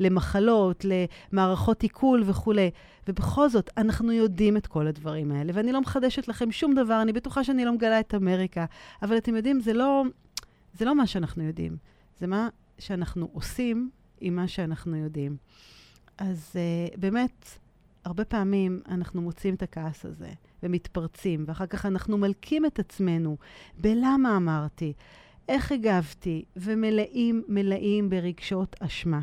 למחלות, 0.00 0.84
למערכות 1.32 1.82
עיכול 1.82 2.22
וכולי. 2.26 2.70
ובכל 3.08 3.48
זאת, 3.48 3.70
אנחנו 3.76 4.12
יודעים 4.12 4.56
את 4.56 4.66
כל 4.66 4.86
הדברים 4.86 5.32
האלה, 5.32 5.52
ואני 5.54 5.72
לא 5.72 5.80
מחדשת 5.80 6.28
לכם 6.28 6.52
שום 6.52 6.74
דבר, 6.74 7.02
אני 7.02 7.12
בטוחה 7.12 7.44
שאני 7.44 7.64
לא 7.64 7.72
מגלה 7.72 8.00
את 8.00 8.14
אמריקה, 8.14 8.64
אבל 9.02 9.16
אתם 9.16 9.36
יודעים, 9.36 9.60
זה 9.60 9.72
לא, 9.72 10.02
זה 10.74 10.84
לא 10.84 10.94
מה 10.94 11.06
שאנחנו 11.06 11.42
יודעים, 11.42 11.76
זה 12.18 12.26
מה 12.26 12.48
שאנחנו 12.78 13.28
עושים 13.32 13.90
עם 14.20 14.36
מה 14.36 14.48
שאנחנו 14.48 14.96
יודעים. 14.96 15.36
אז 16.18 16.52
uh, 16.52 16.98
באמת, 17.00 17.58
הרבה 18.04 18.24
פעמים 18.24 18.82
אנחנו 18.88 19.22
מוצאים 19.22 19.54
את 19.54 19.62
הכעס 19.62 20.04
הזה 20.04 20.30
ומתפרצים, 20.62 21.44
ואחר 21.46 21.66
כך 21.66 21.86
אנחנו 21.86 22.18
מלקים 22.18 22.66
את 22.66 22.78
עצמנו 22.78 23.36
בלמה 23.78 24.36
אמרתי, 24.36 24.92
איך 25.48 25.72
הגבתי, 25.72 26.44
ומלאים 26.56 27.42
מלאים 27.48 28.10
ברגשות 28.10 28.76
אשמה. 28.80 29.20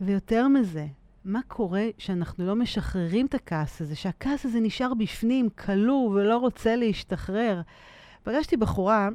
ויותר 0.00 0.48
מזה, 0.48 0.86
מה 1.24 1.40
קורה 1.48 1.88
שאנחנו 1.98 2.46
לא 2.46 2.56
משחררים 2.56 3.26
את 3.26 3.34
הכעס 3.34 3.82
הזה, 3.82 3.96
שהכעס 3.96 4.46
הזה 4.46 4.60
נשאר 4.60 4.94
בפנים, 4.94 5.48
כלוא 5.50 6.08
ולא 6.08 6.36
רוצה 6.36 6.76
להשתחרר? 6.76 7.60
פגשתי 8.22 8.56
בחורה 8.56 9.08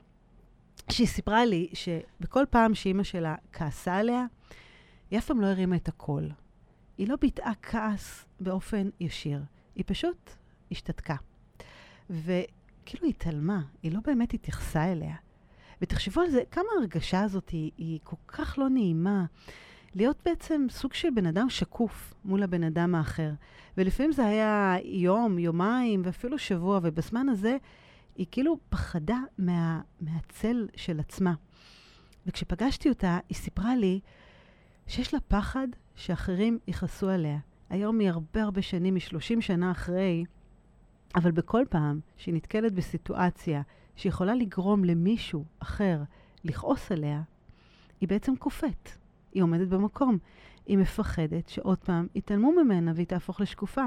שהיא 0.91 1.07
סיפרה 1.07 1.45
לי 1.45 1.69
שבכל 1.73 2.43
פעם 2.49 2.75
שאימא 2.75 3.03
שלה 3.03 3.35
כעסה 3.53 3.95
עליה, 3.95 4.25
היא 5.11 5.19
אף 5.19 5.25
פעם 5.25 5.41
לא 5.41 5.47
הרימה 5.47 5.75
את 5.75 5.87
הקול. 5.87 6.29
היא 6.97 7.07
לא 7.07 7.15
ביטאה 7.21 7.51
כעס 7.61 8.25
באופן 8.39 8.89
ישיר, 8.99 9.41
היא 9.75 9.83
פשוט 9.87 10.31
השתתקה. 10.71 11.15
וכאילו 12.09 13.03
היא 13.03 13.09
התעלמה, 13.09 13.61
היא 13.83 13.91
לא 13.91 13.99
באמת 14.05 14.33
התייחסה 14.33 14.91
אליה. 14.91 15.15
ותחשבו 15.81 16.21
על 16.21 16.29
זה, 16.29 16.41
כמה 16.51 16.65
ההרגשה 16.77 17.21
הזאת 17.21 17.49
היא, 17.49 17.71
היא 17.77 17.99
כל 18.03 18.15
כך 18.27 18.57
לא 18.57 18.69
נעימה. 18.69 19.25
להיות 19.95 20.21
בעצם 20.25 20.65
סוג 20.69 20.93
של 20.93 21.09
בן 21.15 21.25
אדם 21.25 21.49
שקוף 21.49 22.13
מול 22.25 22.43
הבן 22.43 22.63
אדם 22.63 22.95
האחר. 22.95 23.31
ולפעמים 23.77 24.11
זה 24.11 24.25
היה 24.25 24.75
יום, 24.83 25.39
יומיים 25.39 26.01
ואפילו 26.05 26.37
שבוע, 26.37 26.79
ובזמן 26.83 27.29
הזה 27.29 27.57
היא 28.15 28.25
כאילו 28.31 28.57
פחדה 28.69 29.19
מה, 29.37 29.81
מהצל 30.01 30.67
של 30.75 30.99
עצמה. 30.99 31.33
וכשפגשתי 32.27 32.89
אותה, 32.89 33.19
היא 33.29 33.37
סיפרה 33.37 33.75
לי 33.75 33.99
שיש 34.87 35.13
לה 35.13 35.19
פחד 35.19 35.67
שאחרים 35.95 36.59
יכעסו 36.67 37.09
עליה. 37.09 37.37
היום 37.69 37.99
היא 37.99 38.09
הרבה 38.09 38.43
הרבה 38.43 38.61
שנים, 38.61 38.93
מ-30 38.93 39.41
שנה 39.41 39.71
אחרי, 39.71 40.25
אבל 41.15 41.31
בכל 41.31 41.63
פעם 41.69 41.99
שהיא 42.17 42.35
נתקלת 42.35 42.73
בסיטואציה 42.73 43.61
שיכולה 43.95 44.35
לגרום 44.35 44.83
למישהו 44.83 45.45
אחר 45.59 46.01
לכעוס 46.43 46.91
עליה, 46.91 47.21
היא 48.01 48.09
בעצם 48.09 48.35
קופאת. 48.35 48.89
היא 49.33 49.43
עומדת 49.43 49.67
במקום. 49.67 50.17
היא 50.65 50.77
מפחדת 50.77 51.47
שעוד 51.49 51.77
פעם 51.77 52.07
יתעלמו 52.15 52.51
ממנה 52.51 52.91
והיא 52.95 53.07
תהפוך 53.07 53.41
לשקופה. 53.41 53.85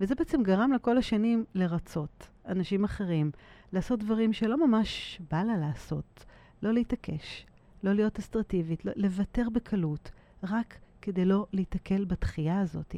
וזה 0.00 0.14
בעצם 0.14 0.42
גרם 0.42 0.72
לה 0.72 0.78
כל 0.78 0.98
השנים 0.98 1.44
לרצות 1.54 2.28
אנשים 2.46 2.84
אחרים, 2.84 3.30
לעשות 3.72 3.98
דברים 3.98 4.32
שלא 4.32 4.66
ממש 4.66 5.20
בא 5.30 5.42
לה 5.42 5.56
לעשות. 5.56 6.24
לא 6.62 6.72
להתעקש, 6.72 7.46
לא 7.82 7.92
להיות 7.92 8.18
אסטרטיבית, 8.18 8.84
לא, 8.84 8.92
לוותר 8.96 9.48
בקלות, 9.52 10.10
רק 10.42 10.78
כדי 11.02 11.24
לא 11.24 11.46
להיתקל 11.52 12.04
בתחייה 12.04 12.60
הזאת. 12.60 12.94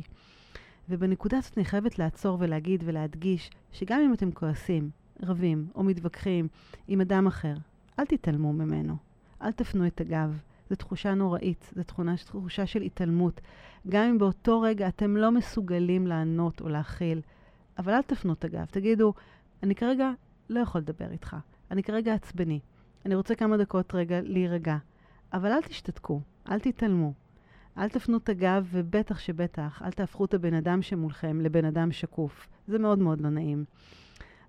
ובנקודה 0.89 1.39
הזאת 1.39 1.59
אני 1.59 1.65
חייבת 1.65 1.99
לעצור 1.99 2.37
ולהגיד 2.41 2.83
ולהדגיש 2.87 3.51
שגם 3.73 4.01
אם 4.01 4.13
אתם 4.13 4.33
כועסים, 4.33 4.91
רבים 5.23 5.69
או 5.75 5.83
מתווכחים 5.83 6.49
עם 6.89 7.01
אדם 7.01 7.27
אחר, 7.27 7.55
אל 7.99 8.05
תתעלמו 8.05 8.53
ממנו. 8.53 8.97
אל 9.43 9.53
תפנו 9.53 9.87
את 9.87 10.01
הגב. 10.01 10.41
זו 10.71 10.77
תחושה 10.77 11.15
נוראית, 11.15 11.71
זו 11.77 11.83
תחושה, 11.83 12.17
תחושה 12.27 12.67
של 12.67 12.83
התעלמות. 12.83 13.41
גם 13.89 14.05
אם 14.05 14.19
באותו 14.19 14.61
רגע 14.61 14.89
אתם 14.89 15.17
לא 15.17 15.31
מסוגלים 15.31 16.07
לענות 16.07 16.61
או 16.61 16.69
להכיל, 16.69 17.21
אבל 17.79 17.93
אל 17.93 18.03
תפנו 18.03 18.33
את 18.33 18.45
הגב. 18.45 18.65
תגידו, 18.65 19.15
אני 19.63 19.75
כרגע 19.75 20.11
לא 20.51 20.61
יכול 20.61 20.81
לדבר 20.81 21.11
איתך. 21.11 21.37
אני 21.71 21.83
כרגע 21.83 22.15
עצבני. 22.15 22.61
אני 23.07 23.15
רוצה 23.15 23.35
כמה 23.35 23.57
דקות 23.57 23.95
רגע 23.95 24.21
להירגע. 24.23 24.77
אבל 25.33 25.53
אל 25.53 25.63
תשתתקו, 25.63 26.21
אל 26.51 26.59
תתעלמו. 26.59 27.13
אל 27.79 27.89
תפנו 27.89 28.17
את 28.17 28.29
הגב, 28.29 28.69
ובטח 28.71 29.19
שבטח, 29.19 29.83
אל 29.85 29.91
תהפכו 29.91 30.25
את 30.25 30.35
הבן 30.35 30.55
אדם 30.55 30.83
שמולכם 30.83 31.41
לבן 31.41 31.65
אדם 31.65 31.93
שקוף. 31.93 32.49
זה 32.67 32.79
מאוד 32.79 32.99
מאוד 32.99 33.21
לא 33.21 33.31
נעים. 33.31 33.65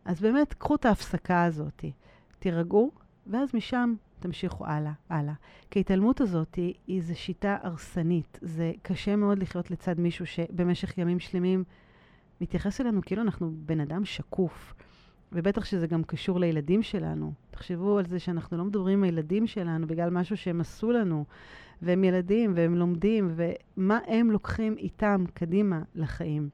אז 0.05 0.21
באמת, 0.21 0.53
קחו 0.53 0.75
את 0.75 0.86
ההפסקה 0.86 1.43
הזאת, 1.43 1.86
תירגעו, 2.39 2.91
ואז 3.27 3.49
משם 3.53 3.93
תמשיכו 4.19 4.65
הלאה, 4.65 4.91
הלאה. 5.10 5.34
כי 5.71 5.79
ההתעלמות 5.79 6.21
הזאת 6.21 6.55
היא, 6.55 6.73
איזו 6.89 7.19
שיטה 7.19 7.57
הרסנית. 7.62 8.39
זה 8.41 8.71
קשה 8.81 9.15
מאוד 9.15 9.39
לחיות 9.39 9.71
לצד 9.71 9.99
מישהו 9.99 10.25
שבמשך 10.25 10.97
ימים 10.97 11.19
שלמים 11.19 11.63
מתייחס 12.41 12.81
אלינו 12.81 13.01
כאילו 13.01 13.21
אנחנו 13.21 13.51
בן 13.55 13.79
אדם 13.79 14.05
שקוף. 14.05 14.73
ובטח 15.34 15.65
שזה 15.65 15.88
גם 15.88 16.04
קשור 16.04 16.39
לילדים 16.39 16.84
שלנו. 16.84 17.34
תחשבו 17.52 17.98
על 17.98 18.06
זה 18.06 18.20
שאנחנו 18.20 18.58
לא 18.58 18.65
מדברים 18.65 18.98
עם 18.98 19.04
הילדים 19.04 19.48
שלנו 19.48 19.88
בגלל 19.88 20.10
משהו 20.10 20.38
שהם 20.38 20.62
עשו 20.62 20.91
לנו, 20.91 21.26
והם 21.82 22.04
ילדים 22.04 22.54
והם 22.56 22.76
לומדים, 22.76 23.36
ומה 23.36 24.00
הם 24.08 24.32
לוקחים 24.32 24.78
איתם 24.78 25.24
קדימה 25.34 25.82
לחיים. 25.96 26.50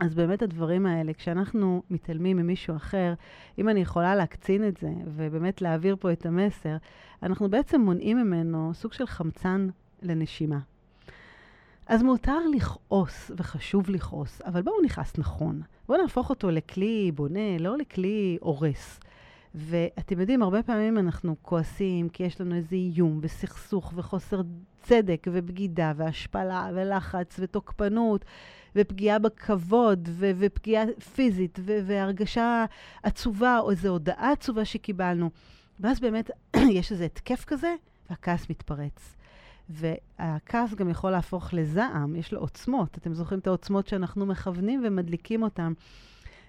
אז 0.00 0.14
באמת 0.14 0.42
הדברים 0.42 0.86
האלה, 0.86 1.12
כשאנחנו 1.12 1.82
מתעלמים 1.90 2.36
ממישהו 2.36 2.76
אחר, 2.76 3.14
אם 3.58 3.68
אני 3.68 3.80
יכולה 3.80 4.16
להקצין 4.16 4.68
את 4.68 4.76
זה 4.76 4.90
ובאמת 5.06 5.62
להעביר 5.62 5.96
פה 6.00 6.12
את 6.12 6.26
המסר, 6.26 6.76
אנחנו 7.22 7.50
בעצם 7.50 7.80
מונעים 7.80 8.16
ממנו 8.16 8.70
סוג 8.74 8.92
של 8.92 9.06
חמצן 9.06 9.68
לנשימה. 10.02 10.58
אז 11.88 12.02
מותר 12.02 12.38
לכעוס, 12.56 13.30
וחשוב 13.36 13.90
לכעוס, 13.90 14.40
אבל 14.46 14.62
בואו 14.62 14.82
נכעס 14.84 15.18
נכון. 15.18 15.62
בואו 15.88 16.02
נהפוך 16.02 16.30
אותו 16.30 16.50
לכלי 16.50 17.12
בונה, 17.14 17.58
לא 17.58 17.78
לכלי 17.78 18.38
הורס. 18.40 19.00
ואתם 19.54 20.20
יודעים, 20.20 20.42
הרבה 20.42 20.62
פעמים 20.62 20.98
אנחנו 20.98 21.36
כועסים 21.42 22.08
כי 22.08 22.22
יש 22.22 22.40
לנו 22.40 22.54
איזה 22.54 22.76
איום 22.76 23.18
וסכסוך 23.22 23.92
וחוסר 23.96 24.40
צדק 24.82 25.26
ובגידה 25.32 25.92
והשפלה 25.96 26.70
ולחץ 26.74 27.36
ותוקפנות 27.38 28.24
ופגיעה 28.76 29.18
בכבוד 29.18 30.08
ו- 30.12 30.30
ופגיעה 30.38 30.84
פיזית 31.14 31.58
ו- 31.62 31.78
והרגשה 31.86 32.64
עצובה 33.02 33.58
או 33.58 33.70
איזו 33.70 33.88
הודעה 33.88 34.32
עצובה 34.32 34.64
שקיבלנו. 34.64 35.30
ואז 35.80 36.00
באמת 36.00 36.30
יש 36.78 36.92
איזה 36.92 37.04
התקף 37.04 37.44
כזה 37.44 37.74
והכעס 38.10 38.50
מתפרץ. 38.50 39.17
והכעס 39.68 40.74
גם 40.74 40.88
יכול 40.88 41.10
להפוך 41.10 41.54
לזעם, 41.54 42.16
יש 42.16 42.32
לו 42.32 42.40
עוצמות. 42.40 42.98
אתם 42.98 43.14
זוכרים 43.14 43.40
את 43.40 43.46
העוצמות 43.46 43.86
שאנחנו 43.86 44.26
מכוונים 44.26 44.82
ומדליקים 44.84 45.42
אותן. 45.42 45.72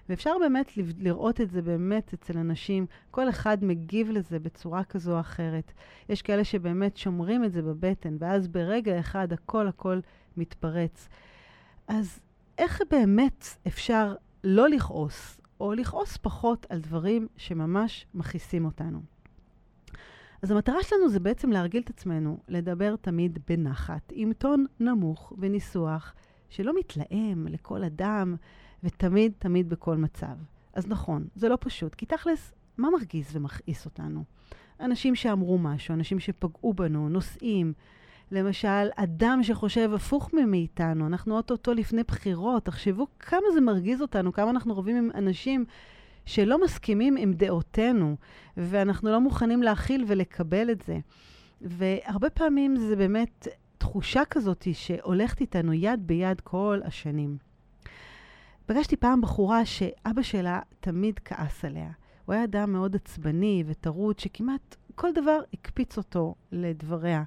ואפשר 0.08 0.30
באמת 0.40 0.72
לראות 0.98 1.40
את 1.40 1.50
זה 1.50 1.62
באמת 1.62 2.14
אצל 2.14 2.38
אנשים, 2.38 2.86
כל 3.10 3.28
אחד 3.28 3.64
מגיב 3.64 4.10
לזה 4.10 4.38
בצורה 4.38 4.84
כזו 4.84 5.14
או 5.14 5.20
אחרת. 5.20 5.72
יש 6.08 6.22
כאלה 6.22 6.44
שבאמת 6.44 6.96
שומרים 6.96 7.44
את 7.44 7.52
זה 7.52 7.62
בבטן, 7.62 8.16
ואז 8.18 8.48
ברגע 8.48 9.00
אחד 9.00 9.32
הכל 9.32 9.68
הכל 9.68 10.00
מתפרץ. 10.36 11.08
אז 11.88 12.20
איך 12.58 12.82
באמת 12.90 13.44
אפשר 13.66 14.14
לא 14.44 14.68
לכעוס, 14.68 15.40
או 15.60 15.72
לכעוס 15.72 16.16
פחות 16.16 16.66
על 16.68 16.80
דברים 16.80 17.28
שממש 17.36 18.06
מכעיסים 18.14 18.64
אותנו? 18.64 19.00
אז 20.42 20.50
המטרה 20.50 20.82
שלנו 20.82 21.08
זה 21.08 21.20
בעצם 21.20 21.50
להרגיל 21.50 21.82
את 21.82 21.90
עצמנו 21.90 22.38
לדבר 22.48 22.96
תמיד 22.96 23.38
בנחת, 23.48 24.12
עם 24.12 24.32
טון 24.32 24.66
נמוך 24.80 25.32
וניסוח 25.38 26.14
שלא 26.48 26.72
מתלהם 26.78 27.46
לכל 27.48 27.84
אדם, 27.84 28.36
ותמיד 28.84 29.32
תמיד 29.38 29.68
בכל 29.68 29.96
מצב. 29.96 30.36
אז 30.74 30.86
נכון, 30.86 31.26
זה 31.34 31.48
לא 31.48 31.58
פשוט, 31.60 31.94
כי 31.94 32.06
תכלס, 32.06 32.52
מה 32.78 32.90
מרגיז 32.90 33.36
ומכעיס 33.36 33.84
אותנו? 33.84 34.24
אנשים 34.80 35.14
שאמרו 35.14 35.58
משהו, 35.58 35.94
אנשים 35.94 36.20
שפגעו 36.20 36.74
בנו, 36.74 37.08
נוסעים. 37.08 37.72
למשל, 38.30 38.88
אדם 38.96 39.42
שחושב 39.42 39.90
הפוך 39.94 40.30
מאיתנו, 40.46 41.06
אנחנו 41.06 41.36
אוטוטו 41.36 41.74
לפני 41.74 42.02
בחירות, 42.02 42.64
תחשבו 42.64 43.06
כמה 43.18 43.46
זה 43.54 43.60
מרגיז 43.60 44.02
אותנו, 44.02 44.32
כמה 44.32 44.50
אנחנו 44.50 44.78
רבים 44.78 44.96
עם 44.96 45.10
אנשים 45.14 45.64
שלא 46.30 46.64
מסכימים 46.64 47.16
עם 47.16 47.32
דעותינו, 47.32 48.16
ואנחנו 48.56 49.10
לא 49.10 49.20
מוכנים 49.20 49.62
להכיל 49.62 50.04
ולקבל 50.06 50.70
את 50.70 50.82
זה. 50.82 50.98
והרבה 51.60 52.30
פעמים 52.30 52.76
זה 52.76 52.96
באמת 52.96 53.48
תחושה 53.78 54.24
כזאת 54.24 54.66
שהולכת 54.72 55.40
איתנו 55.40 55.72
יד 55.72 56.06
ביד 56.06 56.40
כל 56.40 56.80
השנים. 56.84 57.36
פגשתי 58.66 58.96
פעם 58.96 59.20
בחורה 59.20 59.64
שאבא 59.64 60.22
שלה 60.22 60.60
תמיד 60.80 61.20
כעס 61.24 61.64
עליה. 61.64 61.90
הוא 62.24 62.34
היה 62.34 62.44
אדם 62.44 62.72
מאוד 62.72 62.96
עצבני 62.96 63.64
וטרוד, 63.66 64.18
שכמעט 64.18 64.76
כל 64.94 65.12
דבר 65.12 65.38
הקפיץ 65.54 65.96
אותו 65.96 66.34
לדבריה. 66.52 67.22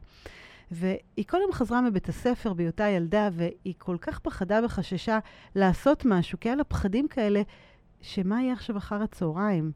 והיא 0.72 1.26
כל 1.28 1.38
יום 1.42 1.52
חזרה 1.52 1.82
מבית 1.82 2.10
הספר 2.10 2.54
בהיותה 2.54 2.88
ילדה, 2.88 3.30
והיא 3.34 3.74
כל 3.78 3.98
כך 4.02 4.20
פחדה 4.20 4.60
וחששה 4.66 5.20
לעשות 5.56 6.06
משהו, 6.06 6.40
כי 6.40 6.50
היה 6.50 6.56
לה 6.56 6.64
פחדים 6.64 7.08
כאלה, 7.08 7.42
שמה 8.04 8.42
יהיה 8.42 8.54
עכשיו 8.54 8.78
אחר 8.78 9.04
הצהריים? 9.04 9.72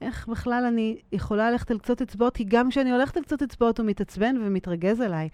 איך 0.00 0.28
בכלל 0.28 0.64
אני 0.68 0.98
יכולה 1.12 1.50
ללכת 1.50 1.70
על 1.70 1.78
קצות 1.78 2.02
אצבעות? 2.02 2.36
כי 2.36 2.44
גם 2.44 2.70
כשאני 2.70 2.92
הולכת 2.92 3.16
על 3.16 3.22
קצות 3.22 3.42
אצבעות 3.42 3.78
הוא 3.78 3.86
מתעצבן 3.86 4.36
ומתרגז 4.40 5.00
עליי. 5.00 5.28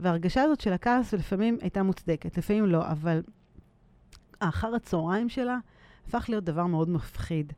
וההרגשה 0.00 0.42
הזאת 0.42 0.60
של 0.60 0.72
הכעס 0.72 1.14
לפעמים 1.14 1.58
הייתה 1.60 1.82
מוצדקת, 1.82 2.38
לפעמים 2.38 2.66
לא, 2.66 2.86
אבל 2.86 3.22
האחר 4.40 4.74
הצהריים 4.74 5.28
שלה 5.28 5.58
הפך 6.06 6.26
להיות 6.28 6.44
דבר 6.44 6.66
מאוד 6.66 6.88
מפחיד. 6.88 7.52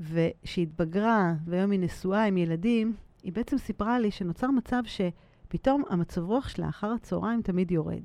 וכשהתבגרה, 0.00 1.34
והיום 1.44 1.70
היא 1.70 1.80
נשואה 1.80 2.24
עם 2.24 2.36
ילדים, 2.36 2.94
היא 3.22 3.32
בעצם 3.32 3.58
סיפרה 3.58 3.98
לי 3.98 4.10
שנוצר 4.10 4.50
מצב 4.50 4.82
שפתאום 4.84 5.82
המצב 5.90 6.22
רוח 6.22 6.48
שלה 6.48 6.68
אחר 6.68 6.92
הצהריים 6.92 7.42
תמיד 7.42 7.70
יורד. 7.70 8.04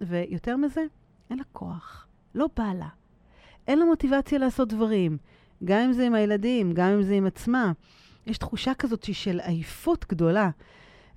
ויותר 0.00 0.56
מזה, 0.56 0.84
אין 1.30 1.38
לה 1.38 1.44
כוח, 1.52 2.06
לא 2.34 2.48
בא 2.56 2.72
לה. 2.72 2.88
אין 3.66 3.78
לה 3.78 3.84
מוטיבציה 3.84 4.38
לעשות 4.38 4.68
דברים, 4.68 5.16
גם 5.64 5.80
אם 5.80 5.92
זה 5.92 6.06
עם 6.06 6.14
הילדים, 6.14 6.72
גם 6.72 6.88
אם 6.88 7.02
זה 7.02 7.14
עם 7.14 7.26
עצמה. 7.26 7.72
יש 8.26 8.38
תחושה 8.38 8.74
כזאת 8.74 9.14
של 9.14 9.40
עייפות 9.40 10.06
גדולה. 10.08 10.50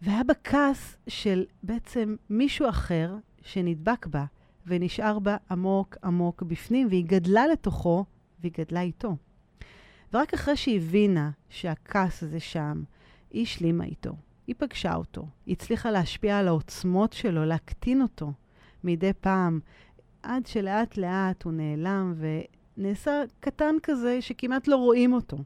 והיה 0.01 0.23
בה 0.23 0.33
כעס 0.43 0.97
של 1.07 1.45
בעצם 1.63 2.15
מישהו 2.29 2.69
אחר 2.69 3.15
שנדבק 3.41 4.05
בה, 4.05 4.25
ונשאר 4.67 5.19
בה 5.19 5.37
עמוק 5.51 5.97
עמוק 6.03 6.43
בפנים, 6.43 6.87
והיא 6.87 7.05
גדלה 7.07 7.47
לתוכו, 7.47 8.05
והיא 8.39 8.51
גדלה 8.57 8.81
איתו. 8.81 9.15
ורק 10.13 10.33
אחרי 10.33 10.57
שהיא 10.57 10.77
הבינה 10.77 11.31
שהכעס 11.49 12.23
הזה 12.23 12.39
שם, 12.39 12.83
היא 13.31 13.43
השלימה 13.43 13.83
איתו. 13.83 14.15
היא 14.47 14.55
פגשה 14.57 14.95
אותו, 14.95 15.27
היא 15.45 15.55
הצליחה 15.59 15.91
להשפיע 15.91 16.39
על 16.39 16.47
העוצמות 16.47 17.13
שלו, 17.13 17.45
להקטין 17.45 18.01
אותו 18.01 18.33
מדי 18.83 19.13
פעם, 19.13 19.59
עד 20.25 20.45
שלאט 20.45 20.97
לאט 20.97 21.43
הוא 21.43 21.53
נעלם 21.53 22.13
ונעשה 22.77 23.23
קטן 23.39 23.75
כזה 23.83 24.21
שכמעט 24.21 24.67
לא 24.67 24.75
רואים 24.75 25.13
אותו. 25.13 25.37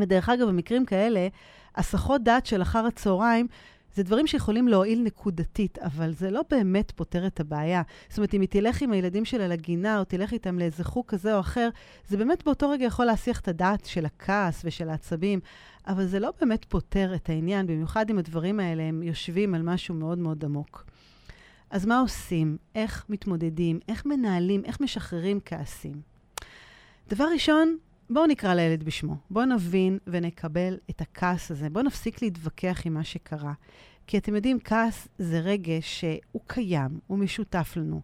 ודרך 0.00 0.28
אגב, 0.28 0.48
במקרים 0.48 0.86
כאלה, 0.86 1.28
הסחות 1.76 2.22
דעת 2.22 2.46
של 2.46 2.62
אחר 2.62 2.86
הצהריים 2.86 3.46
זה 3.94 4.02
דברים 4.02 4.26
שיכולים 4.26 4.68
להועיל 4.68 5.02
נקודתית, 5.02 5.78
אבל 5.78 6.12
זה 6.12 6.30
לא 6.30 6.40
באמת 6.50 6.90
פותר 6.90 7.26
את 7.26 7.40
הבעיה. 7.40 7.82
זאת 8.08 8.18
אומרת, 8.18 8.34
אם 8.34 8.40
היא 8.40 8.48
תלך 8.48 8.82
עם 8.82 8.92
הילדים 8.92 9.24
שלה 9.24 9.48
לגינה, 9.48 9.98
או 9.98 10.04
תלך 10.04 10.32
איתם 10.32 10.58
לאיזה 10.58 10.84
חוג 10.84 11.06
כזה 11.06 11.34
או 11.34 11.40
אחר, 11.40 11.68
זה 12.08 12.16
באמת 12.16 12.44
באותו 12.44 12.70
רגע 12.70 12.84
יכול 12.84 13.04
להסיח 13.04 13.40
את 13.40 13.48
הדעת 13.48 13.84
של 13.84 14.06
הכעס 14.06 14.62
ושל 14.64 14.88
העצבים, 14.88 15.40
אבל 15.86 16.06
זה 16.06 16.20
לא 16.20 16.30
באמת 16.40 16.64
פותר 16.64 17.14
את 17.14 17.28
העניין, 17.28 17.66
במיוחד 17.66 18.10
אם 18.10 18.18
הדברים 18.18 18.60
האלה 18.60 18.82
הם 18.82 19.02
יושבים 19.02 19.54
על 19.54 19.62
משהו 19.62 19.94
מאוד 19.94 20.18
מאוד 20.18 20.44
עמוק. 20.44 20.84
אז 21.70 21.86
מה 21.86 22.00
עושים? 22.00 22.56
איך 22.74 23.04
מתמודדים? 23.08 23.80
איך 23.88 24.06
מנהלים? 24.06 24.64
איך 24.64 24.80
משחררים 24.80 25.40
כעסים? 25.44 26.00
דבר 27.08 27.24
ראשון, 27.32 27.76
בואו 28.10 28.26
נקרא 28.26 28.54
לילד 28.54 28.82
בשמו. 28.82 29.16
בואו 29.30 29.44
נבין 29.44 29.98
ונקבל 30.06 30.76
את 30.90 31.00
הכעס 31.00 31.50
הזה. 31.50 31.70
בואו 31.70 31.84
נפסיק 31.84 32.22
להתווכח 32.22 32.82
עם 32.84 32.94
מה 32.94 33.04
שקרה. 33.04 33.52
כי 34.06 34.18
אתם 34.18 34.34
יודעים, 34.34 34.58
כעס 34.64 35.08
זה 35.18 35.40
רגש 35.40 36.00
שהוא 36.00 36.42
קיים, 36.46 36.98
הוא 37.06 37.18
משותף 37.18 37.72
לנו. 37.76 38.00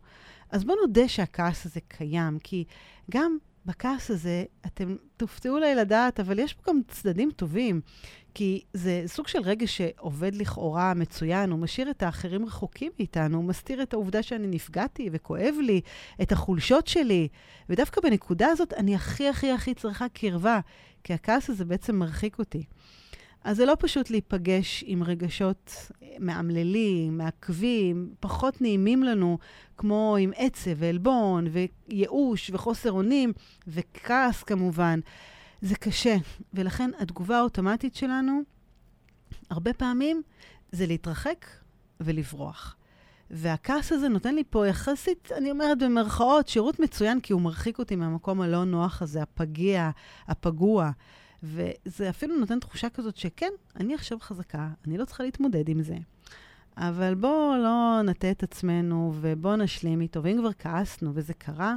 אז 0.51 0.65
בואו 0.65 0.79
נודה 0.81 1.09
שהכעס 1.09 1.67
הזה 1.67 1.81
קיים, 1.89 2.39
כי 2.39 2.65
גם 3.11 3.39
בכעס 3.67 4.11
הזה, 4.11 4.45
אתם 4.67 4.97
תופתעו 5.17 5.55
אולי 5.55 5.75
לדעת, 5.75 6.21
אבל 6.21 6.39
יש 6.39 6.55
פה 6.55 6.73
גם 6.73 6.81
צדדים 6.89 7.31
טובים. 7.37 7.81
כי 8.35 8.63
זה 8.73 9.03
סוג 9.07 9.29
של 9.29 9.39
רגש 9.39 9.77
שעובד 9.77 10.35
לכאורה 10.35 10.95
מצוין, 10.95 11.51
הוא 11.51 11.59
משאיר 11.59 11.91
את 11.91 12.03
האחרים 12.03 12.47
רחוקים 12.47 12.93
מאיתנו, 12.99 13.37
הוא 13.37 13.45
מסתיר 13.45 13.83
את 13.83 13.93
העובדה 13.93 14.23
שאני 14.23 14.47
נפגעתי 14.47 15.09
וכואב 15.13 15.55
לי, 15.63 15.81
את 16.23 16.33
החולשות 16.33 16.87
שלי. 16.87 17.29
ודווקא 17.69 18.01
בנקודה 18.01 18.49
הזאת 18.49 18.73
אני 18.73 18.95
הכי 18.95 19.29
הכי 19.29 19.51
הכי 19.51 19.75
צריכה 19.75 20.09
קרבה, 20.09 20.61
כי 21.05 21.13
הכעס 21.13 21.51
הזה 21.51 21.65
בעצם 21.65 21.97
מרחיק 21.97 22.39
אותי. 22.39 22.65
אז 23.45 23.57
זה 23.57 23.67
לא 23.67 23.77
פשוט 23.79 24.11
להיפגש 24.11 24.85
עם 24.87 25.03
רגשות 25.03 25.91
מאמללים, 26.19 27.19
מעכבים, 27.19 28.15
פחות 28.21 28.61
נעימים 28.61 29.03
לנו, 29.03 29.39
כמו 29.77 30.17
עם 30.21 30.33
עצב 30.37 30.71
ועלבון 30.77 31.47
וייאוש 31.51 32.51
וחוסר 32.51 32.93
אונים 32.93 33.33
וכעס 33.67 34.43
כמובן. 34.43 35.01
זה 35.63 35.75
קשה, 35.75 36.17
ולכן 36.55 36.91
התגובה 36.99 37.39
האוטומטית 37.39 37.95
שלנו, 37.95 38.41
הרבה 39.51 39.73
פעמים, 39.73 40.23
זה 40.73 40.87
להתרחק 40.87 41.47
ולברוח. 42.01 42.77
והכעס 43.31 43.93
הזה 43.93 44.09
נותן 44.09 44.35
לי 44.35 44.43
פה 44.51 44.67
יחסית, 44.67 45.33
אני 45.37 45.51
אומרת 45.51 45.79
במרכאות, 45.79 46.49
שירות 46.49 46.81
מצוין, 46.81 47.21
כי 47.21 47.33
הוא 47.33 47.41
מרחיק 47.41 47.79
אותי 47.79 47.97
מהמקום 47.97 48.41
הלא 48.41 48.65
נוח 48.65 49.03
הזה, 49.03 49.23
הפגיע, 49.23 49.91
הפגוע. 50.29 50.91
וזה 51.45 52.11
אפילו 52.11 52.37
נותן 52.37 52.61
תחושה 52.61 52.91
כזאת 52.91 53.17
שכן, 53.17 53.51
אני 53.77 53.95
עכשיו 53.95 54.19
חזקה, 54.21 54.69
אני 54.87 54.99
לא 54.99 55.05
צריכה 55.05 55.25
להתמודד 55.25 55.69
עם 55.69 55.83
זה. 55.83 55.97
אבל 56.77 57.15
בואו 57.15 57.57
לא 57.57 58.03
נטה 58.05 58.31
את 58.31 58.43
עצמנו 58.43 59.13
ובואו 59.21 59.57
נשלים 59.57 60.01
איתו. 60.01 60.23
ואם 60.23 60.37
כבר 60.39 60.53
כעסנו 60.59 61.11
וזה 61.15 61.35
קרה, 61.35 61.77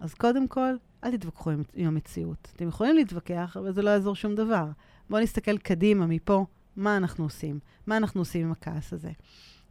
אז 0.00 0.14
קודם 0.14 0.48
כל, 0.48 0.74
אל 1.04 1.16
תתווכחו 1.16 1.50
עם, 1.50 1.62
עם 1.74 1.86
המציאות. 1.86 2.48
אתם 2.56 2.68
יכולים 2.68 2.96
להתווכח, 2.96 3.56
אבל 3.60 3.72
זה 3.72 3.82
לא 3.82 3.90
יעזור 3.90 4.14
שום 4.14 4.34
דבר. 4.34 4.68
בואו 5.10 5.22
נסתכל 5.22 5.58
קדימה, 5.58 6.06
מפה, 6.06 6.46
מה 6.76 6.96
אנחנו 6.96 7.24
עושים? 7.24 7.58
מה 7.86 7.96
אנחנו 7.96 8.20
עושים 8.20 8.46
עם 8.46 8.52
הכעס 8.52 8.92
הזה? 8.92 9.10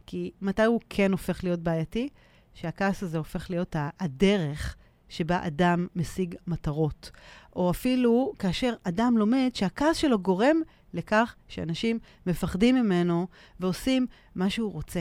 כי 0.06 0.30
מתי 0.40 0.64
הוא 0.64 0.80
כן 0.90 1.12
הופך 1.12 1.44
להיות 1.44 1.60
בעייתי? 1.60 2.08
שהכעס 2.54 3.02
הזה 3.02 3.18
הופך 3.18 3.50
להיות 3.50 3.76
הדרך 4.00 4.76
שבה 5.12 5.46
אדם 5.46 5.86
משיג 5.96 6.34
מטרות. 6.46 7.10
או 7.56 7.70
אפילו 7.70 8.32
כאשר 8.38 8.74
אדם 8.84 9.18
לומד 9.18 9.50
שהכעס 9.54 9.96
שלו 9.96 10.18
גורם 10.18 10.56
לכך 10.94 11.34
שאנשים 11.48 11.98
מפחדים 12.26 12.74
ממנו 12.74 13.26
ועושים 13.60 14.06
מה 14.34 14.50
שהוא 14.50 14.72
רוצה. 14.72 15.00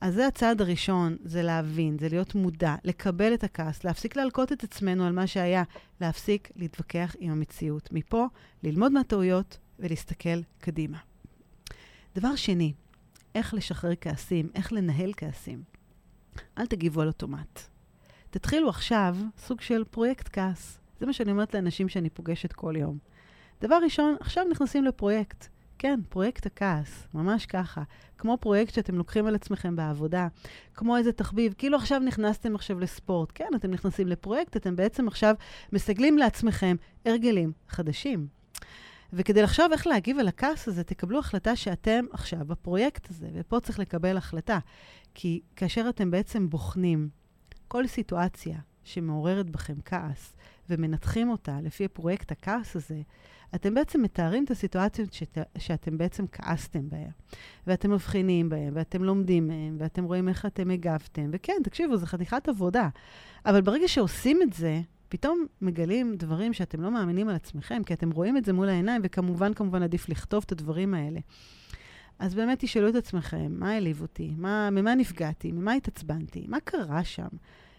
אז 0.00 0.14
זה 0.14 0.26
הצעד 0.26 0.60
הראשון, 0.60 1.16
זה 1.24 1.42
להבין, 1.42 1.98
זה 2.00 2.08
להיות 2.08 2.34
מודע, 2.34 2.74
לקבל 2.84 3.34
את 3.34 3.44
הכעס, 3.44 3.84
להפסיק 3.84 4.16
להלקות 4.16 4.52
את 4.52 4.64
עצמנו 4.64 5.06
על 5.06 5.12
מה 5.12 5.26
שהיה, 5.26 5.62
להפסיק 6.00 6.50
להתווכח 6.56 7.16
עם 7.18 7.30
המציאות. 7.30 7.92
מפה, 7.92 8.26
ללמוד 8.62 8.92
מהטעויות 8.92 9.58
ולהסתכל 9.78 10.40
קדימה. 10.60 10.98
דבר 12.14 12.36
שני, 12.36 12.72
איך 13.34 13.54
לשחרר 13.54 13.92
כעסים, 14.00 14.50
איך 14.54 14.72
לנהל 14.72 15.12
כעסים. 15.16 15.62
אל 16.58 16.66
תגיבו 16.66 17.00
על 17.00 17.08
אוטומט. 17.08 17.77
תתחילו 18.30 18.68
עכשיו 18.68 19.16
סוג 19.38 19.60
של 19.60 19.84
פרויקט 19.90 20.28
כעס. 20.32 20.80
זה 21.00 21.06
מה 21.06 21.12
שאני 21.12 21.30
אומרת 21.30 21.54
לאנשים 21.54 21.88
שאני 21.88 22.10
פוגשת 22.10 22.52
כל 22.52 22.74
יום. 22.76 22.98
דבר 23.60 23.78
ראשון, 23.84 24.16
עכשיו 24.20 24.44
נכנסים 24.50 24.84
לפרויקט. 24.84 25.48
כן, 25.78 26.00
פרויקט 26.08 26.46
הכעס, 26.46 27.08
ממש 27.14 27.46
ככה. 27.46 27.82
כמו 28.18 28.38
פרויקט 28.40 28.74
שאתם 28.74 28.94
לוקחים 28.94 29.26
על 29.26 29.34
עצמכם 29.34 29.76
בעבודה, 29.76 30.28
כמו 30.74 30.96
איזה 30.96 31.12
תחביב, 31.12 31.54
כאילו 31.58 31.76
עכשיו 31.76 31.98
נכנסתם 31.98 32.54
עכשיו 32.54 32.80
לספורט. 32.80 33.32
כן, 33.34 33.48
אתם 33.56 33.70
נכנסים 33.70 34.08
לפרויקט, 34.08 34.56
אתם 34.56 34.76
בעצם 34.76 35.08
עכשיו 35.08 35.34
מסגלים 35.72 36.18
לעצמכם 36.18 36.76
הרגלים 37.04 37.52
חדשים. 37.68 38.26
וכדי 39.12 39.42
לחשוב 39.42 39.72
איך 39.72 39.86
להגיב 39.86 40.18
על 40.18 40.28
הכעס 40.28 40.68
הזה, 40.68 40.84
תקבלו 40.84 41.18
החלטה 41.18 41.56
שאתם 41.56 42.04
עכשיו 42.12 42.40
בפרויקט 42.46 43.10
הזה, 43.10 43.28
ופה 43.34 43.60
צריך 43.60 43.78
לקבל 43.78 44.16
החלטה. 44.16 44.58
כי 45.14 45.40
כאשר 45.56 45.86
אתם 45.88 46.10
בעצם 46.10 46.50
בוחנים 46.50 47.08
כל 47.68 47.86
סיטואציה 47.86 48.58
שמעוררת 48.84 49.50
בכם 49.50 49.74
כעס, 49.84 50.36
ומנתחים 50.70 51.30
אותה 51.30 51.58
לפי 51.62 51.88
פרויקט 51.88 52.32
הכעס 52.32 52.76
הזה, 52.76 53.00
אתם 53.54 53.74
בעצם 53.74 54.02
מתארים 54.02 54.44
את 54.44 54.50
הסיטואציות 54.50 55.12
שת, 55.12 55.38
שאתם 55.58 55.98
בעצם 55.98 56.24
כעסתם 56.32 56.88
בהן, 56.88 57.10
ואתם 57.66 57.90
מבחינים 57.90 58.48
בהן, 58.48 58.72
ואתם 58.74 59.04
לומדים 59.04 59.48
מהן, 59.48 59.76
ואתם 59.78 60.04
רואים 60.04 60.28
איך 60.28 60.46
אתם 60.46 60.70
הגבתם. 60.70 61.30
וכן, 61.32 61.52
תקשיבו, 61.64 61.96
זו 61.96 62.06
חתיכת 62.06 62.48
עבודה. 62.48 62.88
אבל 63.46 63.60
ברגע 63.60 63.88
שעושים 63.88 64.42
את 64.42 64.52
זה, 64.52 64.80
פתאום 65.08 65.46
מגלים 65.62 66.14
דברים 66.16 66.52
שאתם 66.52 66.80
לא 66.80 66.90
מאמינים 66.90 67.28
על 67.28 67.34
עצמכם, 67.34 67.82
כי 67.84 67.94
אתם 67.94 68.10
רואים 68.10 68.36
את 68.36 68.44
זה 68.44 68.52
מול 68.52 68.68
העיניים, 68.68 69.00
וכמובן, 69.04 69.54
כמובן 69.54 69.82
עדיף 69.82 70.08
לכתוב 70.08 70.44
את 70.46 70.52
הדברים 70.52 70.94
האלה. 70.94 71.20
אז 72.18 72.34
באמת 72.34 72.58
תשאלו 72.58 72.88
את 72.88 72.94
עצמכם, 72.94 73.46
מה 73.50 73.70
העליב 73.70 74.02
אותי? 74.02 74.34
מה, 74.36 74.70
ממה 74.70 74.94
נפגעתי? 74.94 75.52
ממה 75.52 75.72
התעצבנתי? 75.72 76.44
מה 76.48 76.60
קרה 76.60 77.04
שם? 77.04 77.28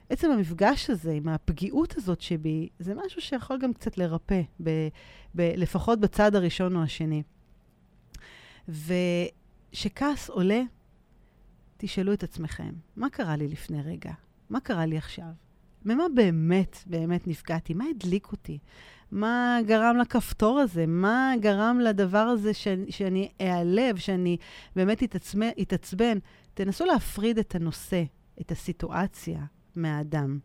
עצם 0.09 0.31
המפגש 0.31 0.89
הזה 0.89 1.11
עם 1.11 1.27
הפגיעות 1.27 1.97
הזאת 1.97 2.21
שבי, 2.21 2.69
זה 2.79 2.93
משהו 3.05 3.21
שיכול 3.21 3.57
גם 3.61 3.73
קצת 3.73 3.97
לרפא, 3.97 4.41
ב, 4.63 4.69
ב, 5.35 5.41
לפחות 5.41 5.99
בצד 5.99 6.35
הראשון 6.35 6.75
או 6.75 6.83
השני. 6.83 7.23
וכשכעס 8.67 10.29
עולה, 10.29 10.61
תשאלו 11.77 12.13
את 12.13 12.23
עצמכם, 12.23 12.73
מה 12.95 13.09
קרה 13.09 13.35
לי 13.35 13.47
לפני 13.47 13.81
רגע? 13.81 14.11
מה 14.49 14.59
קרה 14.59 14.85
לי 14.85 14.97
עכשיו? 14.97 15.29
ממה 15.85 16.03
באמת, 16.15 16.77
באמת 16.85 17.27
נפגעתי? 17.27 17.73
מה 17.73 17.85
הדליק 17.89 18.31
אותי? 18.31 18.59
מה 19.11 19.59
גרם 19.65 19.97
לכפתור 19.97 20.59
הזה? 20.59 20.85
מה 20.87 21.33
גרם 21.39 21.79
לדבר 21.79 22.17
הזה 22.17 22.53
ש, 22.53 22.67
שאני 22.89 23.29
אעלב, 23.41 23.97
שאני 23.97 24.37
באמת 24.75 25.03
אתעצבן? 25.61 26.17
תנסו 26.53 26.85
להפריד 26.85 27.37
את 27.37 27.55
הנושא, 27.55 28.03
את 28.41 28.51
הסיטואציה, 28.51 29.45
מהאדם. 29.75 30.39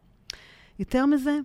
יותר 0.78 1.06
מזה, 1.06 1.38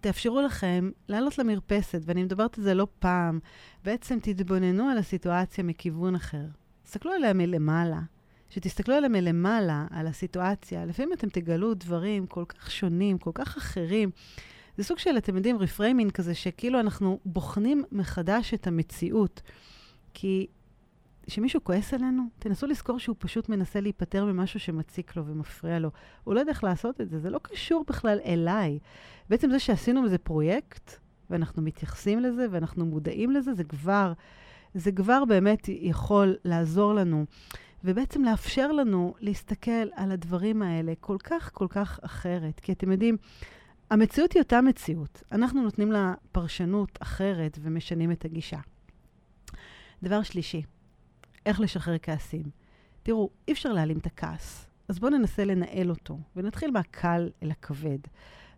תאפשרו 0.00 0.40
לכם 0.40 0.90
לעלות 1.08 1.38
למרפסת, 1.38 2.00
ואני 2.04 2.22
מדברת 2.24 2.58
על 2.58 2.64
זה 2.64 2.74
לא 2.74 2.86
פעם, 2.98 3.38
בעצם 3.84 4.18
תתבוננו 4.22 4.88
על 4.88 4.98
הסיטואציה 4.98 5.64
מכיוון 5.64 6.14
אחר. 6.14 6.44
תסתכלו 6.82 7.12
עליה 7.12 7.32
מלמעלה. 7.32 8.00
שתסתכלו 8.50 8.94
עליה 8.94 9.08
מלמעלה, 9.08 9.86
על 9.90 10.06
הסיטואציה, 10.06 10.84
לפעמים 10.84 11.12
אתם 11.12 11.28
תגלו 11.28 11.74
דברים 11.74 12.26
כל 12.26 12.44
כך 12.48 12.70
שונים, 12.70 13.18
כל 13.18 13.30
כך 13.34 13.56
אחרים. 13.56 14.10
זה 14.76 14.84
סוג 14.84 14.98
של, 14.98 15.18
אתם 15.18 15.36
יודעים, 15.36 15.58
reframing 15.58 16.12
כזה, 16.12 16.34
שכאילו 16.34 16.80
אנחנו 16.80 17.18
בוחנים 17.24 17.84
מחדש 17.92 18.54
את 18.54 18.66
המציאות. 18.66 19.42
כי 20.14 20.46
כשמישהו 21.26 21.64
כועס 21.64 21.94
עלינו, 21.94 22.22
תנסו 22.38 22.66
לזכור 22.66 22.98
שהוא 22.98 23.16
פשוט 23.18 23.48
מנסה 23.48 23.80
להיפטר 23.80 24.24
ממשהו 24.24 24.60
שמציק 24.60 25.16
לו 25.16 25.26
ומפריע 25.26 25.78
לו. 25.78 25.90
הוא 26.24 26.34
לא 26.34 26.40
יודע 26.40 26.52
איך 26.52 26.64
לעשות 26.64 27.00
את 27.00 27.10
זה, 27.10 27.18
זה 27.18 27.30
לא 27.30 27.38
קשור 27.42 27.84
בכלל 27.88 28.18
אליי. 28.24 28.78
בעצם 29.30 29.50
זה 29.50 29.58
שעשינו 29.58 30.04
איזה 30.04 30.18
פרויקט, 30.18 30.92
ואנחנו 31.30 31.62
מתייחסים 31.62 32.20
לזה, 32.20 32.46
ואנחנו 32.50 32.86
מודעים 32.86 33.30
לזה, 33.30 33.54
זה 33.54 33.64
כבר, 33.64 34.12
זה 34.74 34.92
כבר 34.92 35.24
באמת 35.24 35.68
יכול 35.68 36.36
לעזור 36.44 36.94
לנו. 36.94 37.24
ובעצם 37.84 38.24
לאפשר 38.24 38.72
לנו 38.72 39.14
להסתכל 39.20 39.86
על 39.94 40.12
הדברים 40.12 40.62
האלה 40.62 40.92
כל 41.00 41.16
כך 41.24 41.50
כל 41.54 41.66
כך 41.70 42.00
אחרת. 42.02 42.60
כי 42.60 42.72
אתם 42.72 42.92
יודעים, 42.92 43.16
המציאות 43.90 44.32
היא 44.32 44.42
אותה 44.42 44.60
מציאות. 44.60 45.22
אנחנו 45.32 45.62
נותנים 45.62 45.92
לה 45.92 46.14
פרשנות 46.32 46.98
אחרת 47.00 47.58
ומשנים 47.62 48.12
את 48.12 48.24
הגישה. 48.24 48.58
דבר 50.02 50.22
שלישי, 50.22 50.62
איך 51.46 51.60
לשחרר 51.60 51.96
כעסים. 52.02 52.42
תראו, 53.02 53.30
אי 53.48 53.52
אפשר 53.52 53.72
להעלים 53.72 53.98
את 53.98 54.06
הכעס, 54.06 54.66
אז 54.88 54.98
בואו 54.98 55.10
ננסה 55.12 55.44
לנהל 55.44 55.90
אותו, 55.90 56.18
ונתחיל 56.36 56.70
מהקל 56.70 57.30
אל 57.42 57.50
הכבד. 57.50 57.98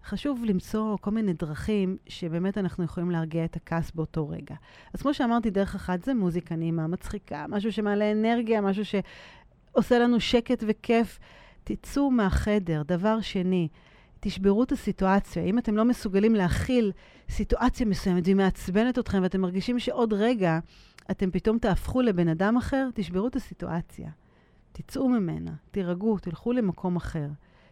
חשוב 0.05 0.45
למצוא 0.45 0.97
כל 1.01 1.11
מיני 1.11 1.33
דרכים 1.33 1.97
שבאמת 2.07 2.59
אנחנו 2.59 2.85
יכולים 2.85 3.11
להרגיע 3.11 3.45
את 3.45 3.57
הכעס 3.57 3.91
באותו 3.91 4.29
רגע. 4.29 4.55
אז 4.95 5.03
כמו 5.03 5.15
שאמרתי, 5.15 5.51
דרך 5.51 5.75
אחת 5.75 6.05
זה 6.05 6.15
מוזיקה 6.15 6.57
נעימה, 6.57 6.87
מצחיקה, 6.87 7.47
משהו 7.49 7.73
שמעלה 7.73 8.13
אנרגיה, 8.13 8.61
משהו 8.61 8.85
שעושה 8.85 9.99
לנו 9.99 10.21
שקט 10.21 10.65
וכיף. 10.67 11.19
תצאו 11.65 12.11
מהחדר. 12.11 12.83
דבר 12.87 13.21
שני, 13.21 13.69
תשברו 14.21 14.63
את 14.63 14.73
הסיטואציה. 14.73 15.43
אם 15.43 15.59
אתם 15.59 15.77
לא 15.77 15.85
מסוגלים 15.85 16.35
להכיל 16.35 16.93
סיטואציה 17.31 17.87
מסוימת 17.87 18.23
והיא 18.25 18.37
מעצבנת 18.37 18.99
אתכם 18.99 19.23
ואתם 19.23 19.41
מרגישים 19.41 19.79
שעוד 19.79 20.13
רגע 20.13 20.59
אתם 21.11 21.31
פתאום 21.31 21.59
תהפכו 21.59 22.03
לבן 22.03 22.29
אדם 22.29 22.57
אחר, 22.57 22.89
תשברו 22.95 23.27
את 23.27 23.37
הסיטואציה. 23.37 24.11
תצאו 24.73 25.09
ממנה, 25.09 25.53
תירגעו, 25.71 26.19
תלכו 26.19 26.53
למקום 26.53 26.97
אחר. 26.97 27.29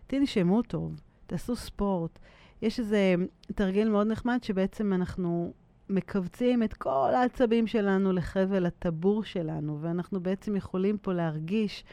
תנשמו 0.06 0.62
טוב, 0.62 1.00
תעשו 1.26 1.56
ספורט. 1.56 2.18
יש 2.62 2.80
איזה 2.80 3.14
תרגיל 3.54 3.88
מאוד 3.88 4.06
נחמד 4.06 4.38
שבעצם 4.42 4.92
אנחנו 4.92 5.52
מכווצים 5.88 6.62
את 6.62 6.74
כל 6.74 7.10
העצבים 7.14 7.66
שלנו 7.66 8.12
לחבל 8.12 8.66
הטבור 8.66 9.24
שלנו, 9.24 9.78
ואנחנו 9.80 10.20
בעצם 10.20 10.56
יכולים 10.56 10.98
פה 10.98 11.12
להרגיש 11.12 11.84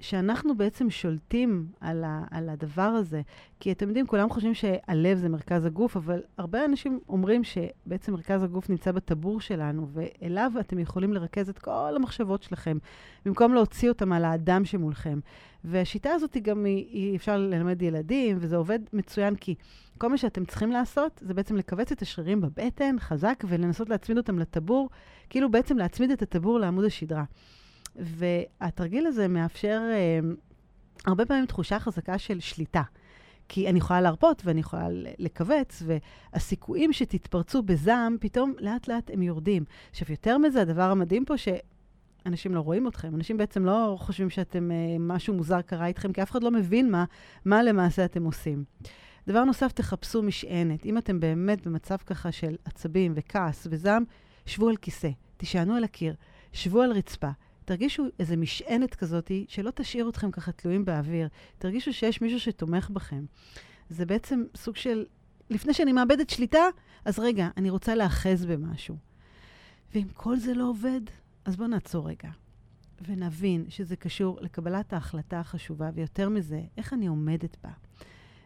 שאנחנו 0.00 0.56
בעצם 0.56 0.90
שולטים 0.90 1.66
על, 1.80 2.04
ה, 2.04 2.24
על 2.30 2.48
הדבר 2.48 2.82
הזה. 2.82 3.22
כי 3.60 3.72
אתם 3.72 3.88
יודעים, 3.88 4.06
כולם 4.06 4.30
חושבים 4.30 4.54
שהלב 4.54 5.18
זה 5.18 5.28
מרכז 5.28 5.64
הגוף, 5.64 5.96
אבל 5.96 6.20
הרבה 6.38 6.64
אנשים 6.64 7.00
אומרים 7.08 7.44
שבעצם 7.44 8.12
מרכז 8.12 8.42
הגוף 8.42 8.70
נמצא 8.70 8.92
בטבור 8.92 9.40
שלנו, 9.40 9.88
ואליו 9.92 10.52
אתם 10.60 10.78
יכולים 10.78 11.12
לרכז 11.12 11.48
את 11.48 11.58
כל 11.58 11.92
המחשבות 11.96 12.42
שלכם, 12.42 12.78
במקום 13.26 13.54
להוציא 13.54 13.88
אותם 13.88 14.12
על 14.12 14.24
האדם 14.24 14.64
שמולכם. 14.64 15.20
והשיטה 15.64 16.10
הזאת 16.10 16.34
היא 16.34 16.42
גם, 16.42 16.64
היא, 16.64 16.86
היא 16.90 17.16
אפשר 17.16 17.36
ללמד 17.36 17.82
ילדים, 17.82 18.36
וזה 18.40 18.56
עובד 18.56 18.78
מצוין, 18.92 19.36
כי 19.36 19.54
כל 19.98 20.08
מה 20.08 20.16
שאתם 20.16 20.44
צריכים 20.44 20.70
לעשות 20.70 21.22
זה 21.24 21.34
בעצם 21.34 21.56
לכווץ 21.56 21.92
את 21.92 22.02
השרירים 22.02 22.40
בבטן 22.40 22.96
חזק 22.98 23.44
ולנסות 23.48 23.88
להצמיד 23.88 24.18
אותם 24.18 24.38
לטבור, 24.38 24.90
כאילו 25.30 25.50
בעצם 25.50 25.78
להצמיד 25.78 26.10
את 26.10 26.22
הטבור 26.22 26.58
לעמוד 26.58 26.84
השדרה. 26.84 27.24
והתרגיל 27.96 29.06
הזה 29.06 29.28
מאפשר 29.28 29.80
אה, 29.92 30.20
הרבה 31.06 31.26
פעמים 31.26 31.46
תחושה 31.46 31.78
חזקה 31.78 32.18
של 32.18 32.40
שליטה. 32.40 32.82
כי 33.48 33.68
אני 33.68 33.78
יכולה 33.78 34.00
להרפות 34.00 34.42
ואני 34.44 34.60
יכולה 34.60 34.86
לכווץ, 35.18 35.82
והסיכויים 36.32 36.92
שתתפרצו 36.92 37.62
בזעם, 37.62 38.16
פתאום 38.20 38.54
לאט 38.58 38.88
לאט 38.88 39.10
הם 39.12 39.22
יורדים. 39.22 39.64
עכשיו, 39.90 40.06
יותר 40.10 40.38
מזה, 40.38 40.62
הדבר 40.62 40.90
המדהים 40.90 41.24
פה, 41.24 41.34
שאנשים 41.36 42.54
לא 42.54 42.60
רואים 42.60 42.88
אתכם. 42.88 43.14
אנשים 43.14 43.36
בעצם 43.36 43.64
לא 43.64 43.96
חושבים 43.98 44.30
שאתם, 44.30 44.70
אה, 44.70 44.76
משהו 45.00 45.34
מוזר 45.34 45.60
קרה 45.60 45.86
איתכם, 45.86 46.12
כי 46.12 46.22
אף 46.22 46.30
אחד 46.30 46.42
לא 46.42 46.50
מבין 46.50 46.90
מה, 46.90 47.04
מה 47.44 47.62
למעשה 47.62 48.04
אתם 48.04 48.24
עושים. 48.24 48.64
דבר 49.28 49.44
נוסף, 49.44 49.72
תחפשו 49.72 50.22
משענת. 50.22 50.86
אם 50.86 50.98
אתם 50.98 51.20
באמת 51.20 51.66
במצב 51.66 51.96
ככה 51.96 52.32
של 52.32 52.56
עצבים 52.64 53.12
וכעס 53.16 53.66
וזעם, 53.70 54.04
שבו 54.46 54.68
על 54.68 54.76
כיסא, 54.76 55.10
תישענו 55.36 55.74
על 55.74 55.84
הקיר, 55.84 56.14
שבו 56.52 56.82
על 56.82 56.92
רצפה, 56.92 57.30
תרגישו 57.70 58.04
איזו 58.18 58.36
משענת 58.36 58.94
כזאת, 58.94 59.30
שלא 59.48 59.70
תשאיר 59.70 60.08
אתכם 60.08 60.30
ככה 60.30 60.52
תלויים 60.52 60.84
באוויר. 60.84 61.28
תרגישו 61.58 61.92
שיש 61.92 62.20
מישהו 62.20 62.40
שתומך 62.40 62.90
בכם. 62.90 63.24
זה 63.88 64.06
בעצם 64.06 64.44
סוג 64.56 64.76
של, 64.76 65.04
לפני 65.50 65.74
שאני 65.74 65.92
מאבדת 65.92 66.30
שליטה, 66.30 66.62
אז 67.04 67.18
רגע, 67.18 67.48
אני 67.56 67.70
רוצה 67.70 67.94
להאחז 67.94 68.46
במשהו. 68.46 68.96
ואם 69.94 70.06
כל 70.14 70.36
זה 70.36 70.54
לא 70.54 70.68
עובד, 70.68 71.00
אז 71.44 71.56
בואו 71.56 71.68
נעצור 71.68 72.08
רגע. 72.08 72.30
ונבין 73.08 73.64
שזה 73.68 73.96
קשור 73.96 74.38
לקבלת 74.40 74.92
ההחלטה 74.92 75.40
החשובה, 75.40 75.90
ויותר 75.94 76.28
מזה, 76.28 76.60
איך 76.76 76.92
אני 76.92 77.06
עומדת 77.06 77.56
בה. 77.62 77.70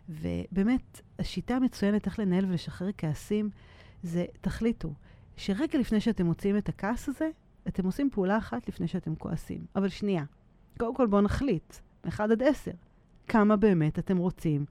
ובאמת, 0.09 1.01
השיטה 1.19 1.57
המצוינת 1.57 2.07
איך 2.07 2.19
לנהל 2.19 2.45
ולשחרר 2.45 2.91
כעסים, 2.99 3.51
זה 4.03 4.25
תחליטו 4.41 4.95
שרגע 5.37 5.79
לפני 5.79 6.01
שאתם 6.01 6.27
מוציאים 6.27 6.57
את 6.57 6.69
הכעס 6.69 7.09
הזה, 7.09 7.29
אתם 7.69 7.87
עושים 7.87 8.11
פעולה 8.11 8.39
אחת 8.39 8.69
לפני 8.69 8.89
שאתם 8.89 9.15
כועסים. 9.15 9.67
אבל 9.77 9.89
שנייה, 9.89 10.25
קודם 10.79 10.95
כל 10.95 11.07
בואו 11.07 11.23
נחליט, 11.23 11.75
מ-1 12.05 12.23
עד 12.23 12.43
10, 12.43 12.71
כמה 13.29 13.57
באמת 13.57 13.99
אתם 13.99 14.17
רוצים 14.17 14.65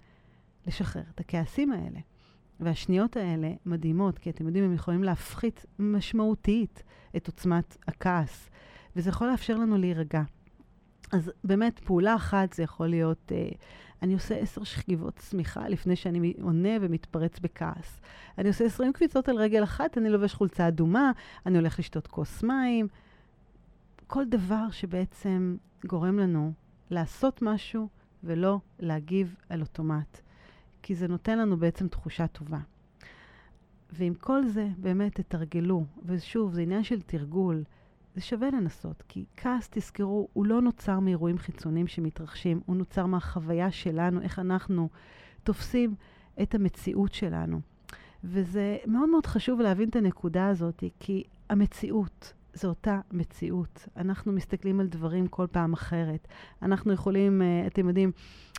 לשחרר 0.67 1.03
את 1.15 1.19
הכעסים 1.19 1.71
האלה. 1.71 1.99
והשניות 2.59 3.17
האלה 3.17 3.51
מדהימות, 3.65 4.17
כי 4.17 4.29
אתם 4.29 4.45
יודעים, 4.47 4.65
הם 4.65 4.73
יכולים 4.73 5.03
להפחית 5.03 5.65
משמעותית 5.79 6.83
את 7.15 7.27
עוצמת 7.27 7.77
הכעס, 7.87 8.49
וזה 8.95 9.09
יכול 9.09 9.27
לאפשר 9.27 9.57
לנו 9.57 9.77
להירגע. 9.77 10.21
אז 11.11 11.31
באמת, 11.43 11.79
פעולה 11.79 12.15
אחת 12.15 12.53
זה 12.53 12.63
יכול 12.63 12.87
להיות, 12.87 13.31
אה, 13.31 13.49
אני 14.03 14.13
עושה 14.13 14.35
עשר 14.35 14.63
שכיבות 14.63 15.15
צמיחה 15.15 15.67
לפני 15.67 15.95
שאני 15.95 16.33
עונה 16.41 16.69
ומתפרץ 16.81 17.39
בכעס. 17.39 18.01
אני 18.37 18.47
עושה 18.47 18.65
עשרים 18.65 18.93
קפיצות 18.93 19.29
על 19.29 19.37
רגל 19.37 19.63
אחת, 19.63 19.97
אני 19.97 20.09
לובש 20.09 20.33
חולצה 20.33 20.67
אדומה, 20.67 21.11
אני 21.45 21.57
הולך 21.57 21.79
לשתות 21.79 22.07
כוס 22.07 22.43
מים. 22.43 22.87
כל 24.07 24.25
דבר 24.25 24.71
שבעצם 24.71 25.55
גורם 25.87 26.19
לנו 26.19 26.53
לעשות 26.89 27.41
משהו 27.41 27.87
ולא 28.23 28.59
להגיב 28.79 29.35
על 29.49 29.61
אוטומט. 29.61 30.21
כי 30.81 30.95
זה 30.95 31.07
נותן 31.07 31.39
לנו 31.39 31.57
בעצם 31.57 31.87
תחושה 31.87 32.27
טובה. 32.27 32.59
ועם 33.91 34.13
כל 34.13 34.47
זה, 34.47 34.67
באמת 34.77 35.15
תתרגלו. 35.15 35.85
ושוב, 36.05 36.53
זה 36.53 36.61
עניין 36.61 36.83
של 36.83 37.01
תרגול. 37.01 37.63
זה 38.15 38.21
שווה 38.21 38.49
לנסות, 38.49 39.03
כי 39.07 39.25
כעס, 39.37 39.69
תזכרו, 39.71 40.27
הוא 40.33 40.45
לא 40.45 40.61
נוצר 40.61 40.99
מאירועים 40.99 41.37
חיצוניים 41.37 41.87
שמתרחשים, 41.87 42.61
הוא 42.65 42.75
נוצר 42.75 43.05
מהחוויה 43.05 43.71
שלנו, 43.71 44.21
איך 44.21 44.39
אנחנו 44.39 44.89
תופסים 45.43 45.95
את 46.41 46.55
המציאות 46.55 47.13
שלנו. 47.13 47.61
וזה 48.23 48.77
מאוד 48.87 49.09
מאוד 49.09 49.25
חשוב 49.25 49.61
להבין 49.61 49.89
את 49.89 49.95
הנקודה 49.95 50.47
הזאת, 50.47 50.83
כי 50.99 51.23
המציאות 51.49 52.33
זו 52.53 52.67
אותה 52.67 52.99
מציאות. 53.11 53.87
אנחנו 53.97 54.31
מסתכלים 54.31 54.79
על 54.79 54.87
דברים 54.87 55.27
כל 55.27 55.47
פעם 55.51 55.73
אחרת. 55.73 56.27
אנחנו 56.61 56.93
יכולים, 56.93 57.41
אה, 57.41 57.67
אתם 57.67 57.87
יודעים, 57.87 58.11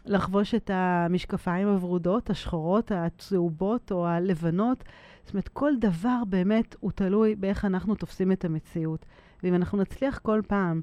לחבוש 0.06 0.54
את 0.54 0.70
המשקפיים 0.74 1.68
הוורודות, 1.68 2.30
השחורות, 2.30 2.92
הצהובות 2.94 3.92
או 3.92 4.06
הלבנות. 4.06 4.84
זאת 5.24 5.34
אומרת, 5.34 5.48
כל 5.48 5.72
דבר 5.80 6.22
באמת 6.28 6.76
הוא 6.80 6.90
תלוי 6.90 7.34
באיך 7.34 7.64
אנחנו 7.64 7.94
תופסים 7.94 8.32
את 8.32 8.44
המציאות. 8.44 9.06
ואם 9.44 9.54
אנחנו 9.54 9.78
נצליח 9.78 10.18
כל 10.18 10.42
פעם 10.46 10.80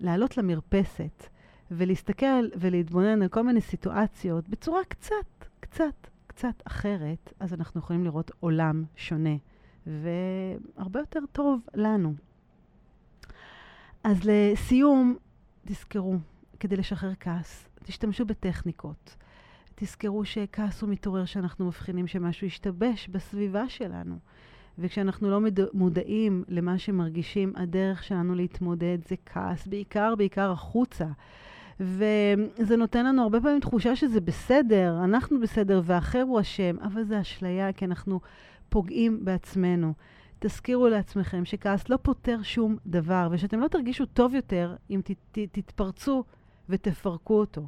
לעלות 0.00 0.36
למרפסת 0.36 1.26
ולהסתכל 1.70 2.48
ולהתבונן 2.56 3.22
על 3.22 3.28
כל 3.28 3.42
מיני 3.42 3.60
סיטואציות 3.60 4.48
בצורה 4.48 4.80
קצת, 4.88 5.46
קצת, 5.60 6.08
קצת 6.26 6.62
אחרת, 6.64 7.32
אז 7.40 7.54
אנחנו 7.54 7.80
יכולים 7.80 8.04
לראות 8.04 8.30
עולם 8.40 8.84
שונה 8.96 9.36
והרבה 9.86 11.00
יותר 11.00 11.20
טוב 11.32 11.60
לנו. 11.74 12.14
אז 14.04 14.20
לסיום, 14.24 15.16
תזכרו, 15.66 16.16
כדי 16.60 16.76
לשחרר 16.76 17.12
כעס, 17.20 17.68
תשתמשו 17.84 18.24
בטכניקות. 18.24 19.16
תזכרו 19.74 20.24
שכעס 20.24 20.82
הוא 20.82 20.90
מתעורר 20.90 21.24
שאנחנו 21.24 21.66
מבחינים 21.66 22.06
שמשהו 22.06 22.46
השתבש 22.46 23.08
בסביבה 23.08 23.68
שלנו. 23.68 24.18
וכשאנחנו 24.78 25.30
לא 25.30 25.40
מודעים 25.72 26.44
למה 26.48 26.78
שמרגישים, 26.78 27.52
הדרך 27.56 28.02
שלנו 28.02 28.34
להתמודד 28.34 28.98
זה 29.08 29.14
כעס, 29.26 29.66
בעיקר, 29.66 30.14
בעיקר 30.14 30.50
החוצה. 30.50 31.06
וזה 31.80 32.76
נותן 32.76 33.06
לנו 33.06 33.22
הרבה 33.22 33.40
פעמים 33.40 33.60
תחושה 33.60 33.96
שזה 33.96 34.20
בסדר, 34.20 35.00
אנחנו 35.04 35.40
בסדר 35.40 35.80
והאחר 35.84 36.22
הוא 36.22 36.40
אשם, 36.40 36.76
אבל 36.82 37.04
זה 37.04 37.20
אשליה, 37.20 37.72
כי 37.72 37.84
אנחנו 37.84 38.20
פוגעים 38.68 39.24
בעצמנו. 39.24 39.92
תזכירו 40.38 40.88
לעצמכם 40.88 41.44
שכעס 41.44 41.88
לא 41.88 41.98
פותר 42.02 42.42
שום 42.42 42.76
דבר, 42.86 43.28
ושאתם 43.30 43.60
לא 43.60 43.68
תרגישו 43.68 44.06
טוב 44.06 44.34
יותר 44.34 44.76
אם 44.90 45.00
ת, 45.04 45.10
ת, 45.10 45.38
תתפרצו 45.52 46.24
ותפרקו 46.68 47.40
אותו. 47.40 47.66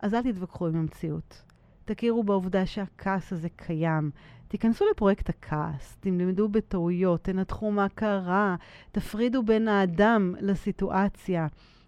אז 0.00 0.14
אל 0.14 0.32
תתווכחו 0.32 0.66
עם 0.66 0.76
המציאות. 0.76 1.42
תכירו 1.84 2.24
בעובדה 2.24 2.66
שהכעס 2.66 3.32
הזה 3.32 3.48
קיים, 3.48 4.10
תיכנסו 4.48 4.84
לפרויקט 4.90 5.28
הכעס, 5.28 5.96
תלמדו 6.00 6.48
בטעויות, 6.48 7.24
תנתחו 7.24 7.70
מה 7.70 7.88
קרה, 7.88 8.56
תפרידו 8.92 9.42
בין 9.42 9.68
האדם 9.68 10.34
לסיטואציה 10.40 11.46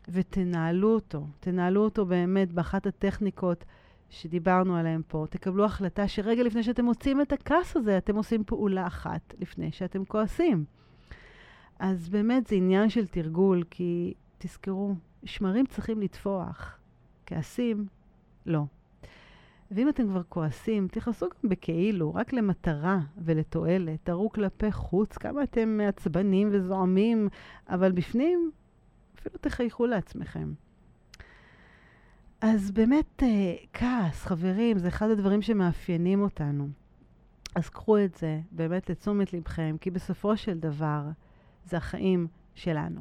ותנהלו 0.08 0.94
אותו. 0.94 1.26
תנהלו 1.40 1.84
אותו 1.84 2.06
באמת 2.06 2.52
באחת 2.52 2.86
הטכניקות 2.86 3.64
שדיברנו 4.10 4.76
עליהן 4.76 5.02
פה. 5.08 5.26
תקבלו 5.30 5.64
החלטה 5.64 6.08
שרגע 6.08 6.42
לפני 6.42 6.62
שאתם 6.62 6.84
מוצאים 6.84 7.20
את 7.20 7.32
הכעס 7.32 7.76
הזה, 7.76 7.98
אתם 7.98 8.16
עושים 8.16 8.44
פעולה 8.44 8.86
אחת 8.86 9.34
לפני 9.38 9.72
שאתם 9.72 10.04
כועסים. 10.04 10.64
אז 11.78 12.08
באמת 12.08 12.46
זה 12.46 12.56
עניין 12.56 12.90
של 12.90 13.06
תרגול, 13.06 13.62
כי 13.70 14.14
תזכרו, 14.38 14.94
שמרים 15.24 15.66
צריכים 15.66 16.00
לטפוח, 16.00 16.78
כעסים, 17.26 17.86
לא. 18.46 18.64
ואם 19.70 19.88
אתם 19.88 20.08
כבר 20.08 20.22
כועסים, 20.28 20.88
תכעסו 20.88 21.26
גם 21.26 21.50
בכאילו, 21.50 22.14
רק 22.14 22.32
למטרה 22.32 22.98
ולתועלת. 23.16 24.00
תראו 24.02 24.30
כלפי 24.30 24.72
חוץ 24.72 25.18
כמה 25.18 25.42
אתם 25.42 25.68
מעצבנים 25.68 26.48
וזועמים, 26.52 27.28
אבל 27.68 27.92
בפנים 27.92 28.50
אפילו 29.18 29.38
תחייכו 29.40 29.86
לעצמכם. 29.86 30.52
אז 32.40 32.70
באמת, 32.70 33.22
אה, 33.22 33.54
כעס, 33.72 34.24
חברים, 34.24 34.78
זה 34.78 34.88
אחד 34.88 35.10
הדברים 35.10 35.42
שמאפיינים 35.42 36.20
אותנו. 36.22 36.68
אז 37.54 37.68
קחו 37.68 37.98
את 37.98 38.14
זה 38.14 38.40
באמת 38.50 38.90
לתשומת 38.90 39.32
לבכם, 39.32 39.76
כי 39.80 39.90
בסופו 39.90 40.36
של 40.36 40.58
דבר 40.58 41.02
זה 41.64 41.76
החיים 41.76 42.26
שלנו. 42.54 43.00